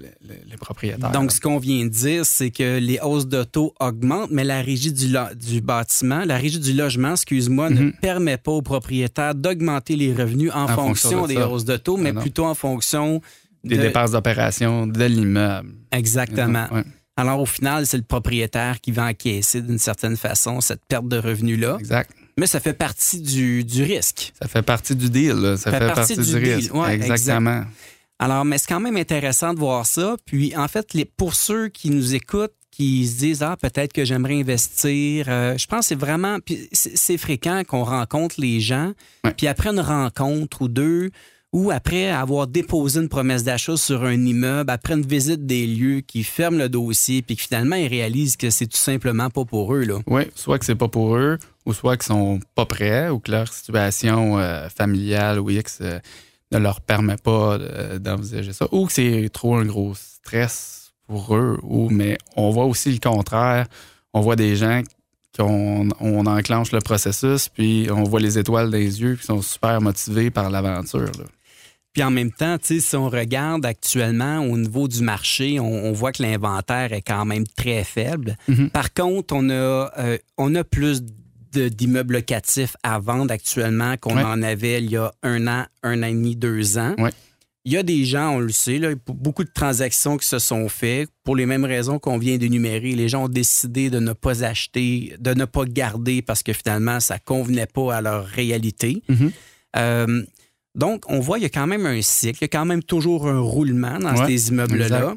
propriétaires. 0.61 1.11
Donc, 1.13 1.33
ce 1.33 1.41
qu'on 1.41 1.59
vient 1.59 1.85
de 1.85 1.91
dire, 1.91 2.27
c'est 2.27 2.51
que 2.51 2.79
les 2.79 2.99
hausses 3.01 3.27
de 3.27 3.43
taux 3.43 3.75
augmentent, 3.81 4.31
mais 4.31 4.45
la 4.45 4.61
régie 4.61 4.93
du, 4.93 5.15
du 5.35 5.61
bâtiment, 5.63 6.25
la 6.27 6.37
régie 6.37 6.61
du 6.61 6.75
logement, 6.75 7.13
excuse-moi, 7.13 7.71
ne 7.71 7.85
mhm. 7.85 7.93
permet 8.03 8.37
pas 8.37 8.53
aux 8.53 8.63
propriétaires 8.63 9.35
d'augmenter 9.35 9.97
les 9.97 10.13
revenus 10.13 10.51
en, 10.55 10.69
fonction, 10.69 11.27
des 11.27 11.39
hausses 11.39 11.65
de 11.65 11.77
taux, 11.79 11.97
mais 11.97 12.13
ah 12.15 12.21
plutôt 12.21 12.45
en 12.45 12.55
fonction 12.55 13.23
des 13.65 13.79
dépenses 13.79 14.13
d'opération 14.13 14.87
de 14.87 15.05
l'immeuble. 15.05 15.71
Exactement. 15.93 16.67
Alors, 17.17 17.41
au 17.41 17.47
final, 17.47 17.87
c'est 17.87 17.97
le 17.97 18.03
propriétaire 18.03 18.81
qui 18.81 18.91
va 18.91 19.07
encaisser 19.07 19.63
d'une 19.63 19.79
certaine 19.79 20.17
façon 20.17 20.61
cette 20.61 20.85
perte 20.87 21.07
de 21.07 21.17
revenus-là. 21.17 21.77
Exact. 21.79 22.11
Mais 22.37 22.49
ça 22.49 22.59
fait 22.59 22.73
partie 22.73 23.21
du, 23.21 23.83
risque. 23.85 24.33
Ça 24.41 24.49
fait 24.49 24.63
partie 24.63 24.97
du 24.97 25.09
deal. 25.09 25.55
Ça, 25.57 25.71
fait, 25.71 25.79
partie, 25.79 26.17
du, 26.17 26.37
risque. 26.37 26.73
Exactement. 26.91 27.65
Alors, 28.19 28.45
mais 28.45 28.59
c'est 28.59 28.67
quand 28.67 28.81
même 28.81 28.97
intéressant 28.97 29.55
de 29.55 29.61
voir 29.61 29.87
ça. 29.87 30.17
Puis, 30.25 30.57
en 30.57 30.67
fait, 30.67 30.93
les, 30.95 31.05
pour 31.05 31.35
ceux 31.35 31.69
qui 31.69 31.91
nous 31.91 32.17
écoutent, 32.17 32.55
qui 32.75 33.07
se 33.07 33.19
disent 33.19 33.43
ah 33.43 33.57
peut-être 33.57 33.93
que 33.93 34.05
j'aimerais 34.05 34.41
investir. 34.41 35.27
Euh, 35.29 35.57
je 35.57 35.67
pense 35.69 35.81
que 35.81 35.87
c'est 35.87 35.95
vraiment 35.95 36.39
c'est 36.73 37.19
fréquent 37.19 37.63
qu'on 37.63 37.85
rencontre 37.85 38.41
les 38.41 38.59
gens. 38.59 38.93
Puis 39.37 39.47
après 39.47 39.71
une 39.71 39.81
rencontre 39.81 40.63
ou 40.63 40.69
deux, 40.69 41.11
ou 41.55 41.71
après 41.71 42.09
avoir 42.09 42.49
déposé 42.49 43.01
une 43.01 43.09
promesse 43.09 43.45
d'achat 43.45 43.77
sur 43.77 44.03
un 44.03 44.27
immeuble, 44.27 44.69
après 44.71 44.95
une 44.95 45.07
visite 45.07 45.47
des 45.47 45.69
lieux, 45.69 46.01
qui 46.01 46.25
ferment 46.25 46.59
le 46.59 46.69
dossier, 46.69 47.23
puis 47.23 47.37
que 47.37 47.43
finalement 47.43 47.77
ils 47.77 47.87
réalisent 47.87 48.37
que 48.37 48.51
c'est 48.51 48.67
tout 48.67 48.77
simplement 48.77 49.31
pas 49.31 49.45
pour 49.45 49.73
eux. 49.73 49.85
Là. 49.85 50.01
Oui, 50.09 50.23
soit 50.35 50.59
que 50.59 50.65
c'est 50.65 50.75
pas 50.75 50.89
pour 50.89 51.15
eux, 51.17 51.39
ou 51.65 51.73
soit 51.73 51.97
qu'ils 51.97 52.07
sont 52.07 52.41
pas 52.57 52.67
prêts, 52.67 53.09
ou 53.09 53.21
que 53.21 53.31
leur 53.31 53.47
situation 53.53 54.37
euh, 54.37 54.69
familiale 54.69 55.39
ou 55.39 55.49
X 55.49 55.79
euh, 55.81 56.01
ne 56.51 56.59
leur 56.59 56.81
permet 56.81 57.17
pas 57.17 57.59
d'envisager 58.01 58.53
ça, 58.53 58.67
ou 58.73 58.87
que 58.87 58.93
c'est 58.93 59.31
trop 59.33 59.55
un 59.55 59.65
gros 59.65 59.95
stress 59.95 60.93
pour 61.07 61.37
eux. 61.37 61.61
Ou, 61.63 61.89
mais 61.89 62.19
on 62.35 62.51
voit 62.51 62.65
aussi 62.65 62.91
le 62.91 62.99
contraire. 62.99 63.67
On 64.13 64.23
voit 64.23 64.37
des 64.37 64.57
gens 64.57 64.83
qu'on 65.39 65.89
on 66.01 66.27
enclenche 66.27 66.73
le 66.73 66.81
processus, 66.81 67.49
puis 67.49 67.89
on 67.93 68.03
voit 68.03 68.21
les 68.21 68.39
étoiles 68.39 68.71
les 68.71 69.01
yeux, 69.01 69.15
puis 69.15 69.25
sont 69.25 69.43
super 69.43 69.81
motivés 69.81 70.31
par 70.31 70.51
l'aventure. 70.51 71.13
Puis 71.95 72.03
en 72.03 72.11
même 72.11 72.33
temps, 72.33 72.57
si 72.61 72.83
on 72.97 73.09
regarde 73.09 73.65
actuellement 73.65 74.41
au 74.41 74.59
niveau 74.59 74.89
du 74.89 75.01
marché, 75.01 75.61
on, 75.61 75.93
voit 75.93 76.11
que 76.11 76.25
l'inventaire 76.25 76.93
est 76.93 77.03
quand 77.03 77.25
même 77.25 77.47
très 77.47 77.85
faible. 77.85 78.37
Mm-hmm. 78.49 78.71
Par 78.71 78.93
contre, 78.93 79.35
on 79.37 79.49
a, 79.49 79.93
euh, 79.99 80.19
on 80.37 80.57
a 80.57 80.65
plus 80.65 81.03
d'immeubles 81.53 82.15
locatifs 82.15 82.77
à 82.83 82.99
vendre 82.99 83.33
actuellement 83.33 83.97
qu'on 83.97 84.19
en 84.19 84.43
avait 84.43 84.83
il 84.83 84.91
y 84.91 84.97
a 84.97 85.13
un 85.23 85.47
an, 85.47 85.67
un 85.85 86.03
an 86.03 86.07
et 86.07 86.13
demi, 86.13 86.35
deux 86.35 86.79
ans. 86.79 86.97
Il 87.65 87.73
y 87.73 87.77
a 87.77 87.85
des 87.85 88.05
gens, 88.05 88.35
on 88.35 88.41
le 88.41 88.51
sait, 88.51 88.79
là, 88.79 88.91
beaucoup 89.07 89.45
de 89.45 89.51
transactions 89.55 90.17
qui 90.19 90.27
se 90.27 90.41
sont 90.41 90.69
faites 90.69 91.09
pour 91.23 91.37
les 91.37 91.47
mêmes 91.47 91.65
raisons 91.65 92.01
qu'on 92.01 92.19
vient 92.19 92.37
d'énumérer. 92.37 92.93
Les 92.93 93.09
gens 93.09 93.25
ont 93.25 93.29
décidé 93.29 93.89
de 93.89 94.01
ne 94.01 94.13
pas 94.13 94.45
acheter, 94.45 95.15
de 95.19 95.33
ne 95.33 95.45
pas 95.45 95.65
garder 95.65 96.23
parce 96.23 96.43
que 96.43 96.53
finalement, 96.53 96.99
ça 96.99 97.19
convenait 97.21 97.67
pas 97.67 97.95
à 97.95 98.01
leur 98.03 98.27
réalité. 98.27 99.03
Mm-hmm. 99.09 99.31
Euh, 99.77 100.25
donc, 100.75 101.05
on 101.09 101.21
voit 101.21 101.37
qu'il 101.37 101.45
y 101.45 101.47
a 101.47 101.51
quand 101.51 101.67
même 101.67 101.87
un 101.87 102.01
cycle, 102.03 102.39
il 102.41 102.45
y 102.45 102.45
a 102.45 102.49
quand 102.49 102.65
même 102.65 102.83
toujours 102.83 103.29
un 103.29 103.39
roulement 103.41 103.99
dans 103.99 104.27
ces 104.27 104.49
immeubles-là. 104.49 105.15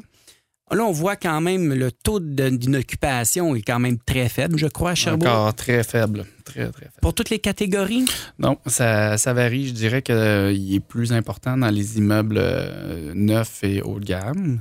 Là, 0.70 0.84
on 0.84 0.92
voit 0.92 1.16
quand 1.16 1.40
même 1.40 1.72
le 1.72 1.90
taux 1.90 2.20
d'inoccupation 2.20 3.54
est 3.56 3.62
quand 3.62 3.78
même 3.78 3.96
très 3.98 4.28
faible, 4.28 4.58
je 4.58 4.66
crois, 4.66 4.90
à 4.90 4.94
Sherbrooke. 4.94 5.26
Encore 5.28 5.54
très 5.54 5.82
faible. 5.82 6.26
Très, 6.44 6.70
très 6.70 6.84
faible. 6.84 6.92
Pour 7.00 7.14
toutes 7.14 7.30
les 7.30 7.38
catégories? 7.38 8.04
Non, 8.38 8.58
ça, 8.66 9.16
ça 9.16 9.32
varie. 9.32 9.68
Je 9.68 9.72
dirais 9.72 10.02
qu'il 10.02 10.74
est 10.74 10.84
plus 10.86 11.12
important 11.14 11.56
dans 11.56 11.70
les 11.70 11.96
immeubles 11.96 12.36
euh, 12.38 13.12
neufs 13.14 13.64
et 13.64 13.80
haut 13.80 13.98
de 13.98 14.04
gamme. 14.04 14.60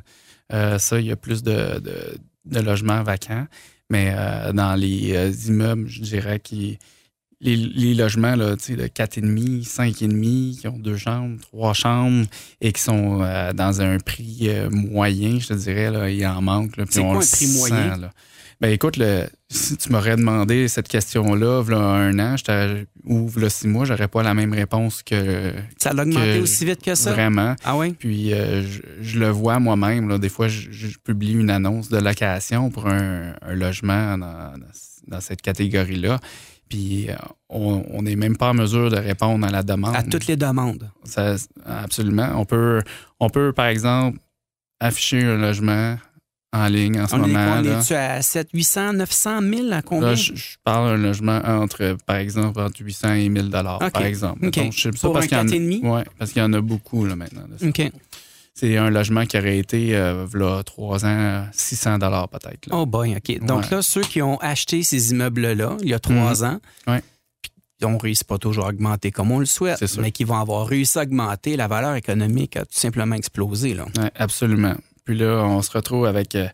Euh, 0.53 0.78
ça, 0.80 0.97
il 0.99 1.07
y 1.07 1.11
a 1.11 1.17
plus 1.17 1.43
de, 1.43 1.80
de- 1.80 2.17
de 2.45 2.59
logements 2.61 3.03
vacants. 3.03 3.45
Mais 3.89 4.13
euh, 4.15 4.53
dans 4.53 4.76
les 4.76 5.13
euh, 5.13 5.32
immeubles, 5.47 5.88
je 5.89 6.01
dirais 6.01 6.39
que 6.39 6.55
les, 7.41 7.55
les 7.55 7.93
logements 7.93 8.35
là, 8.35 8.55
de 8.55 8.88
4,5, 8.88 9.63
5,5, 9.63 10.59
qui 10.59 10.67
ont 10.67 10.79
deux 10.79 10.97
chambres, 10.97 11.39
trois 11.41 11.73
chambres 11.73 12.25
et 12.61 12.71
qui 12.71 12.81
sont 12.81 13.21
euh, 13.21 13.53
dans 13.53 13.81
un 13.81 13.99
prix 13.99 14.38
euh, 14.49 14.69
moyen, 14.69 15.39
je 15.39 15.47
te 15.49 15.53
dirais, 15.53 15.91
là, 15.91 16.09
il 16.09 16.25
en 16.25 16.41
manque. 16.41 16.71
C'est 16.89 17.01
quoi 17.01 17.11
un 17.11 17.19
prix 17.19 17.25
sent, 17.25 17.57
moyen? 17.57 17.97
là. 17.97 18.11
Ben 18.59 18.71
écoute, 18.71 18.97
le, 18.97 19.25
si 19.49 19.77
tu 19.77 19.91
m'aurais 19.91 20.15
demandé 20.15 20.67
cette 20.67 20.88
question-là, 20.88 21.61
il 21.67 21.73
un 21.75 22.17
an, 22.17 22.35
ou 23.05 23.29
là 23.38 23.51
six 23.51 23.67
mois, 23.67 23.85
j'aurais 23.85 24.07
pas 24.07 24.23
la 24.23 24.33
même 24.33 24.51
réponse 24.51 25.03
que 25.03 25.53
Ça 25.77 25.91
a 25.91 25.93
augmenté 25.93 26.39
que 26.39 26.41
aussi 26.41 26.65
vite 26.65 26.81
que 26.81 26.95
ça? 26.95 27.11
vraiment. 27.13 27.55
Ah 27.63 27.77
oui? 27.77 27.91
Puis 27.93 28.33
euh, 28.33 28.63
je, 28.63 28.81
je 28.99 29.19
le 29.19 29.29
vois 29.29 29.59
moi-même. 29.59 30.17
Des 30.17 30.29
fois, 30.29 30.47
je, 30.47 30.71
je 30.71 30.97
publie 30.97 31.33
une 31.33 31.51
annonce 31.51 31.89
de 31.89 31.99
location 31.99 32.71
pour 32.71 32.88
un, 32.88 33.35
un 33.43 33.53
logement 33.53 34.17
dans- 34.17 34.53
dans 35.07 35.21
cette 35.21 35.43
catégorie-là. 35.43 36.19
Puis 36.70 37.09
euh, 37.09 37.15
on 37.49 38.01
n'est 38.01 38.15
même 38.15 38.36
pas 38.38 38.49
en 38.49 38.53
mesure 38.53 38.89
de 38.91 38.97
répondre 38.97 39.45
à 39.47 39.49
la 39.49 39.63
demande. 39.63 39.95
À 39.95 40.03
toutes 40.03 40.28
les 40.28 40.36
demandes. 40.36 40.89
Ça- 41.03 41.36
absolument. 41.65 42.30
On 42.36 42.45
peut, 42.45 42.82
on 43.20 43.30
peut, 43.30 43.53
par 43.53 43.68
exemple, 43.68 44.20
afficher 44.80 45.24
un 45.24 45.38
logement 45.38 45.97
en 46.53 46.68
ligne 46.68 46.99
en 47.01 47.07
ce 47.07 47.15
est, 47.15 47.20
moment. 47.20 47.55
on 47.57 47.61
là. 47.61 47.80
est-tu 47.80 47.93
à 47.93 48.22
7, 48.22 48.49
800, 48.53 48.93
900 48.93 49.41
000 49.41 49.72
à 49.72 49.82
combien? 49.82 50.09
Là, 50.09 50.15
je, 50.15 50.34
je 50.36 50.57
parle 50.63 50.89
d'un 50.95 50.97
logement 51.07 51.39
entre, 51.45 51.97
par 52.05 52.15
exemple, 52.18 52.59
entre 52.61 52.82
800 52.82 53.13
et 53.13 53.30
1000 53.30 53.49
dollars, 53.49 53.82
OK. 53.82 53.91
par 53.91 54.03
exemple. 54.03 54.45
OK. 54.47 54.55
Donc, 54.55 54.72
je 54.74 54.82
sais 54.82 54.91
ça 54.93 54.99
Pour 55.07 55.13
parce 55.13 55.26
un 55.26 55.28
qu'il 55.28 55.38
y 55.38 55.41
en 55.41 55.47
a- 55.47 55.51
4,5? 55.51 55.93
Ouais, 55.95 56.03
parce 56.18 56.32
qu'il 56.32 56.41
y 56.41 56.45
en 56.45 56.53
a 56.53 56.61
beaucoup 56.61 57.05
là, 57.05 57.15
maintenant. 57.15 57.43
OK. 57.61 57.91
C'est 58.60 58.76
un 58.76 58.89
logement 58.89 59.26
qui 59.28 59.38
aurait 59.38 59.60
été, 59.60 59.95
euh, 59.95 60.26
là, 60.34 60.64
trois 60.64 61.05
ans, 61.05 61.45
600 61.51 61.99
dollars 61.99 62.28
peut-être. 62.28 62.68
Oh 62.72 62.88
boy, 62.88 63.16
OK. 63.16 63.39
Donc 63.45 63.66
Ouais. 63.66 63.70
là, 63.70 63.82
ceux 63.84 64.01
qui 64.01 64.20
ont 64.24 64.38
acheté 64.39 64.82
ces 64.82 65.12
immeubles-là, 65.12 65.78
il 65.84 65.89
y 65.89 65.93
a 65.93 65.99
trois 65.99 66.43
ans, 66.43 66.60
Ouais. 66.88 67.03
on 67.84 67.91
ne 67.91 67.99
réussit 67.99 68.26
pas 68.26 68.39
toujours 68.39 68.66
à 68.66 68.70
augmenter 68.70 69.12
comme 69.12 69.32
on 69.32 69.38
le 69.38 69.45
souhaite, 69.45 69.84
mais 69.99 70.12
qui 70.12 70.24
vont 70.24 70.39
avoir 70.39 70.66
réussi 70.66 70.97
à 70.97 71.03
augmenter, 71.03 71.55
la 71.55 71.68
valeur 71.68 71.93
économique 71.93 72.58
a 72.58 72.62
tout 72.62 72.72
simplement 72.72 73.14
explosé. 73.16 73.76
Là. 73.76 73.86
Ouais, 73.95 74.10
absolument. 74.16 74.74
Puis 75.05 75.16
là, 75.16 75.43
on 75.45 75.62
se 75.62 75.70
retrouve 75.70 76.08
avec 76.08 76.34
euh, 76.34 76.47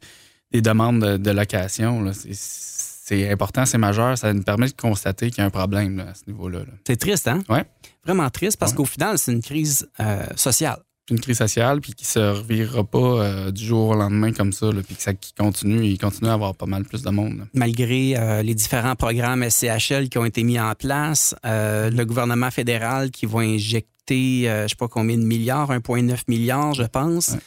des 0.51 0.61
demandes 0.61 0.99
de, 1.01 1.15
de 1.15 1.31
location. 1.31 2.11
C'est- 2.13 3.29
important, 3.31 3.65
c'est 3.65 3.77
majeur. 3.77 4.17
Ça 4.17 4.33
nous 4.33 4.43
permet 4.43 4.67
de 4.67 4.73
constater 4.73 5.29
qu'il 5.29 5.39
y 5.39 5.41
a 5.41 5.45
un 5.45 5.49
problème 5.49 5.97
là, 5.97 6.09
à 6.09 6.13
ce 6.15 6.21
niveau-là. 6.27 6.59
là. 6.59 6.73
C'est 6.87 6.95
triste, 6.97 7.27
hein? 7.27 7.41
Ouais. 7.49 7.63
Vraiment 8.05 8.29
triste 8.29 8.57
parce 8.57 8.73
qu'au 8.73 8.85
final, 8.85 9.17
c'est 9.17 9.31
une 9.31 9.41
crise 9.41 9.87
euh, 9.99 10.25
sociale. 10.35 10.79
Une 11.09 11.19
crise 11.19 11.37
sociale, 11.37 11.81
puis 11.81 11.93
qui 11.93 12.05
se 12.05 12.19
revirera 12.19 12.83
pas 12.83 12.97
euh, 12.99 13.51
du 13.51 13.63
jour 13.65 13.89
au 13.89 13.95
lendemain 13.95 14.31
comme 14.31 14.53
ça, 14.53 14.71
là, 14.71 14.81
puis 14.85 14.95
que 14.95 15.01
ça 15.01 15.13
qui 15.13 15.33
continue, 15.33 15.85
il 15.85 15.97
continue 15.97 16.29
à 16.29 16.33
avoir 16.33 16.55
pas 16.55 16.65
mal 16.65 16.83
plus 16.85 17.01
de 17.03 17.09
monde. 17.09 17.39
là. 17.39 17.43
Malgré 17.53 18.15
euh, 18.17 18.41
les 18.41 18.55
différents 18.55 18.95
programmes 18.95 19.43
SCHL 19.49 20.07
qui 20.09 20.17
ont 20.17 20.25
été 20.25 20.43
mis 20.43 20.59
en 20.59 20.73
place, 20.75 21.35
euh, 21.45 21.89
le 21.89 22.05
gouvernement 22.05 22.51
fédéral 22.51 23.11
qui 23.11 23.25
va 23.25 23.39
injecter, 23.39 24.43
je 24.43 24.67
sais 24.69 24.75
pas 24.77 24.87
combien 24.87 25.17
de 25.17 25.23
milliards, 25.23 25.71
1,9 25.71 26.19
milliard, 26.27 26.73
je 26.73 26.83
pense. 26.83 27.29
Ouais. 27.29 27.39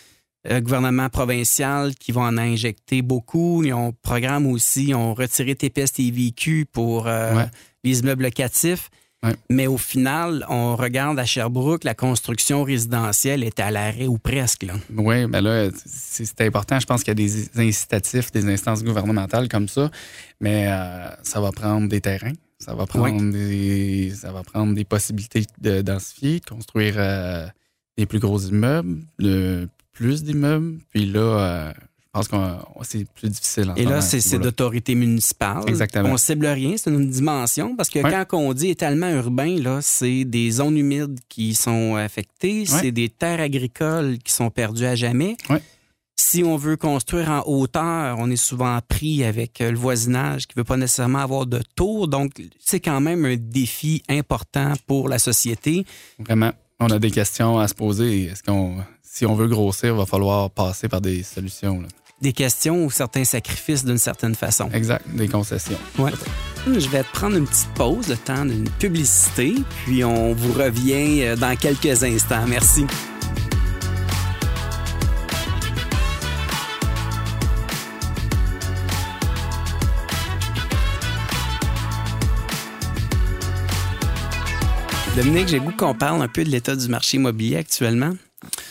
Le 0.49 0.61
gouvernement 0.61 1.09
provincial 1.09 1.95
qui 1.97 2.13
va 2.13 2.21
en 2.21 2.39
injecter 2.39 3.03
beaucoup. 3.03 3.65
Ils 3.65 3.73
ont 3.75 3.93
programme 4.03 4.47
aussi, 4.47 4.89
ils 4.89 4.95
ont 4.95 5.13
retiré 5.13 5.55
TPS 5.57 5.93
TVQ 5.95 6.67
pour 6.71 7.09
euh, 7.09 7.35
Ouais. 7.35 7.47
les 7.85 7.99
immeubles 8.01 8.23
locatifs. 8.23 8.91
Ouais. 9.27 9.37
Mais 9.51 9.67
au 9.67 9.77
final, 9.77 10.45
on 10.49 10.77
regarde 10.77 11.19
à 11.19 11.25
Sherbrooke, 11.25 11.85
la 11.85 11.95
construction 11.95 12.63
résidentielle 12.63 13.43
est 13.43 13.59
à 13.61 13.71
l'arrêt 13.71 14.07
ou 14.07 14.19
presque. 14.19 14.63
Là. 14.63 14.75
Oui, 14.97 15.27
ben 15.27 15.41
là, 15.41 15.69
c'est 15.85 16.41
important. 16.43 16.79
Je 16.79 16.87
pense 16.87 17.03
qu'il 17.03 17.11
y 17.11 17.13
a 17.13 17.15
des 17.15 17.61
incitatifs, 17.61 18.31
des 18.31 18.49
instances 18.49 18.85
gouvernementales 18.85 19.49
comme 19.49 19.69
ça, 19.69 19.91
mais 20.41 20.67
euh, 20.69 21.09
ça 21.23 21.41
va 21.41 21.51
prendre 21.51 21.89
des 21.89 22.01
terrains, 22.01 22.35
ça 22.59 22.75
va 22.75 22.87
prendre, 22.87 23.33
des, 23.33 24.13
ça 24.15 24.33
va 24.33 24.43
prendre 24.43 24.75
des 24.75 24.85
possibilités 24.85 25.45
de 25.61 25.83
densifier, 25.83 26.41
de 26.41 26.45
construire 26.45 26.95
euh, 26.97 27.47
des 27.97 28.07
plus 28.07 28.19
gros 28.19 28.39
immeubles, 28.39 28.99
de 29.19 29.69
plus 29.93 30.23
d'immeubles. 30.23 30.79
Puis 30.91 31.07
là, 31.07 31.21
euh, 31.21 31.73
pense 32.17 32.29
que 32.29 32.37
c'est 32.83 33.07
plus 33.13 33.29
difficile. 33.29 33.73
Et 33.77 33.85
là, 33.85 34.01
c'est 34.01 34.39
d'autorité 34.39 34.95
municipale. 34.95 35.65
Exactement. 35.67 36.11
On 36.11 36.17
cible 36.17 36.47
rien, 36.47 36.75
c'est 36.77 36.91
une 36.91 37.11
dimension 37.11 37.77
parce 37.77 37.91
que 37.91 38.01
quand 38.01 38.39
on 38.39 38.53
dit 38.55 38.71
étalement 38.71 39.11
urbain, 39.11 39.59
là, 39.61 39.81
c'est 39.83 40.25
des 40.25 40.51
zones 40.51 40.77
humides 40.77 41.19
qui 41.29 41.55
sont 41.55 41.97
affectées, 41.97 42.65
c'est 42.67 42.93
des 42.93 43.09
terres 43.09 43.41
agricoles 43.41 44.19
qui 44.19 44.33
sont 44.33 44.51
perdues 44.51 44.87
à 44.87 44.95
jamais. 44.95 45.37
Si 46.19 46.43
on 46.43 46.57
veut 46.57 46.79
construire 46.79 47.31
en 47.31 47.43
hauteur, 47.47 48.17
on 48.19 48.31
est 48.31 48.37
souvent 48.37 48.79
pris 48.89 49.23
avec 49.23 49.61
euh, 49.61 49.71
le 49.71 49.77
voisinage 49.77 50.47
qui 50.47 50.55
ne 50.57 50.61
veut 50.61 50.65
pas 50.65 50.79
nécessairement 50.79 51.19
avoir 51.19 51.45
de 51.45 51.61
tour. 51.77 52.09
Donc, 52.09 52.33
c'est 52.59 52.81
quand 52.81 53.03
même 53.03 53.27
un 53.27 53.37
défi 53.37 54.03
important 54.09 54.73
pour 54.87 55.11
la 55.11 55.19
société. 55.19 55.85
Vraiment, 56.19 56.53
on 56.81 56.87
a 56.87 56.99
des 56.99 57.11
questions 57.11 57.59
à 57.59 57.69
se 57.69 57.75
poser. 57.75 58.25
Est-ce 58.25 58.43
qu'on, 58.43 58.79
si 59.03 59.27
on 59.27 59.35
veut 59.35 59.47
grossir, 59.47 59.93
il 59.93 59.99
va 59.99 60.07
falloir 60.07 60.51
passer 60.51 60.89
par 60.89 61.03
des 61.03 61.23
solutions. 61.23 61.83
là. 61.83 61.89
Des 62.23 62.33
questions 62.33 62.83
ou 62.83 62.91
certains 62.91 63.25
sacrifices 63.25 63.85
d'une 63.85 63.99
certaine 63.99 64.35
façon. 64.35 64.71
Exact, 64.73 65.05
des 65.07 65.29
concessions. 65.29 65.77
Ouais. 65.99 66.13
Je 66.67 66.89
vais 66.89 67.03
te 67.03 67.13
prendre 67.13 67.37
une 67.37 67.47
petite 67.47 67.69
pause, 67.75 68.09
le 68.09 68.17
temps 68.17 68.47
d'une 68.47 68.71
publicité, 68.71 69.55
puis 69.85 70.03
on 70.03 70.33
vous 70.33 70.53
revient 70.55 71.25
euh, 71.25 71.37
dans 71.37 71.55
quelques 71.57 72.03
instants. 72.03 72.47
Merci. 72.49 72.87
Dominique, 85.17 85.49
j'ai 85.49 85.61
goût 85.61 85.73
qu'on 85.73 85.95
parle 85.95 86.23
un 86.23 86.29
peu 86.29 86.45
de 86.45 86.51
l'état 86.51 86.77
du 86.77 86.89
marché 86.89 87.19
immobilier 87.19 87.57
actuellement 87.57 88.13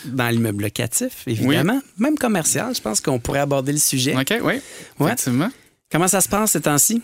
dans 0.04 0.28
l'immeuble 0.28 0.62
locatif, 0.64 1.22
évidemment. 1.26 1.80
Même 1.98 2.16
commercial, 2.18 2.74
je 2.74 2.80
pense 2.80 3.00
qu'on 3.00 3.18
pourrait 3.18 3.40
aborder 3.40 3.72
le 3.72 3.78
sujet. 3.78 4.14
OK, 4.16 4.34
oui, 4.42 4.60
Ouais. 4.98 5.06
effectivement. 5.06 5.50
Comment 5.90 6.08
ça 6.08 6.20
se 6.20 6.28
passe 6.28 6.52
ces 6.52 6.60
temps-ci? 6.62 7.02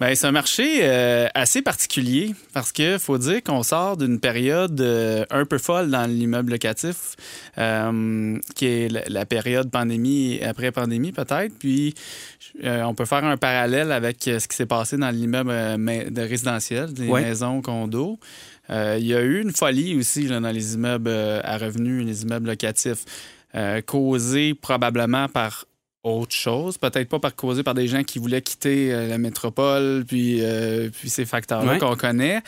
Ben, 0.00 0.14
c'est 0.14 0.28
un 0.28 0.32
marché 0.32 0.78
euh, 0.82 1.26
assez 1.34 1.60
particulier 1.60 2.32
parce 2.54 2.70
que 2.70 2.98
faut 2.98 3.18
dire 3.18 3.42
qu'on 3.42 3.64
sort 3.64 3.96
d'une 3.96 4.20
période 4.20 4.80
euh, 4.80 5.24
un 5.28 5.44
peu 5.44 5.58
folle 5.58 5.90
dans 5.90 6.06
l'immeuble 6.08 6.52
locatif, 6.52 7.16
euh, 7.58 8.38
qui 8.54 8.66
est 8.66 8.88
la, 8.88 9.02
la 9.08 9.26
période 9.26 9.70
pandémie 9.72 10.34
et 10.34 10.44
après 10.44 10.70
pandémie 10.70 11.10
peut-être. 11.10 11.52
Puis 11.58 11.94
on 12.64 12.94
peut 12.94 13.06
faire 13.06 13.24
un 13.24 13.36
parallèle 13.36 13.90
avec 13.90 14.18
ce 14.22 14.46
qui 14.46 14.56
s'est 14.56 14.66
passé 14.66 14.96
dans 14.96 15.10
l'immeuble 15.10 15.50
de 15.50 16.20
résidentiel, 16.22 16.92
des 16.92 17.08
Ouais. 17.08 17.22
maisons, 17.22 17.60
condos. 17.60 18.18
Euh, 18.70 18.96
il 19.00 19.06
y 19.06 19.14
a 19.14 19.20
eu 19.22 19.40
une 19.40 19.52
folie 19.52 19.96
aussi 19.96 20.28
là, 20.28 20.40
dans 20.40 20.50
les 20.50 20.74
immeubles 20.74 21.08
euh, 21.10 21.40
à 21.44 21.56
revenus, 21.58 22.04
les 22.06 22.22
immeubles 22.22 22.48
locatifs, 22.48 23.04
euh, 23.54 23.80
causée 23.80 24.54
probablement 24.54 25.28
par 25.28 25.64
autre 26.04 26.34
chose, 26.34 26.78
peut-être 26.78 27.08
pas 27.08 27.18
par 27.18 27.34
causée 27.34 27.62
par 27.62 27.74
des 27.74 27.88
gens 27.88 28.02
qui 28.04 28.18
voulaient 28.18 28.40
quitter 28.42 28.92
euh, 28.94 29.08
la 29.08 29.18
métropole, 29.18 30.04
puis, 30.06 30.38
euh, 30.40 30.88
puis 30.90 31.10
ces 31.10 31.24
facteurs-là 31.26 31.72
Ouais. 31.72 31.78
qu'on 31.78 31.96
connaît, 31.96 32.40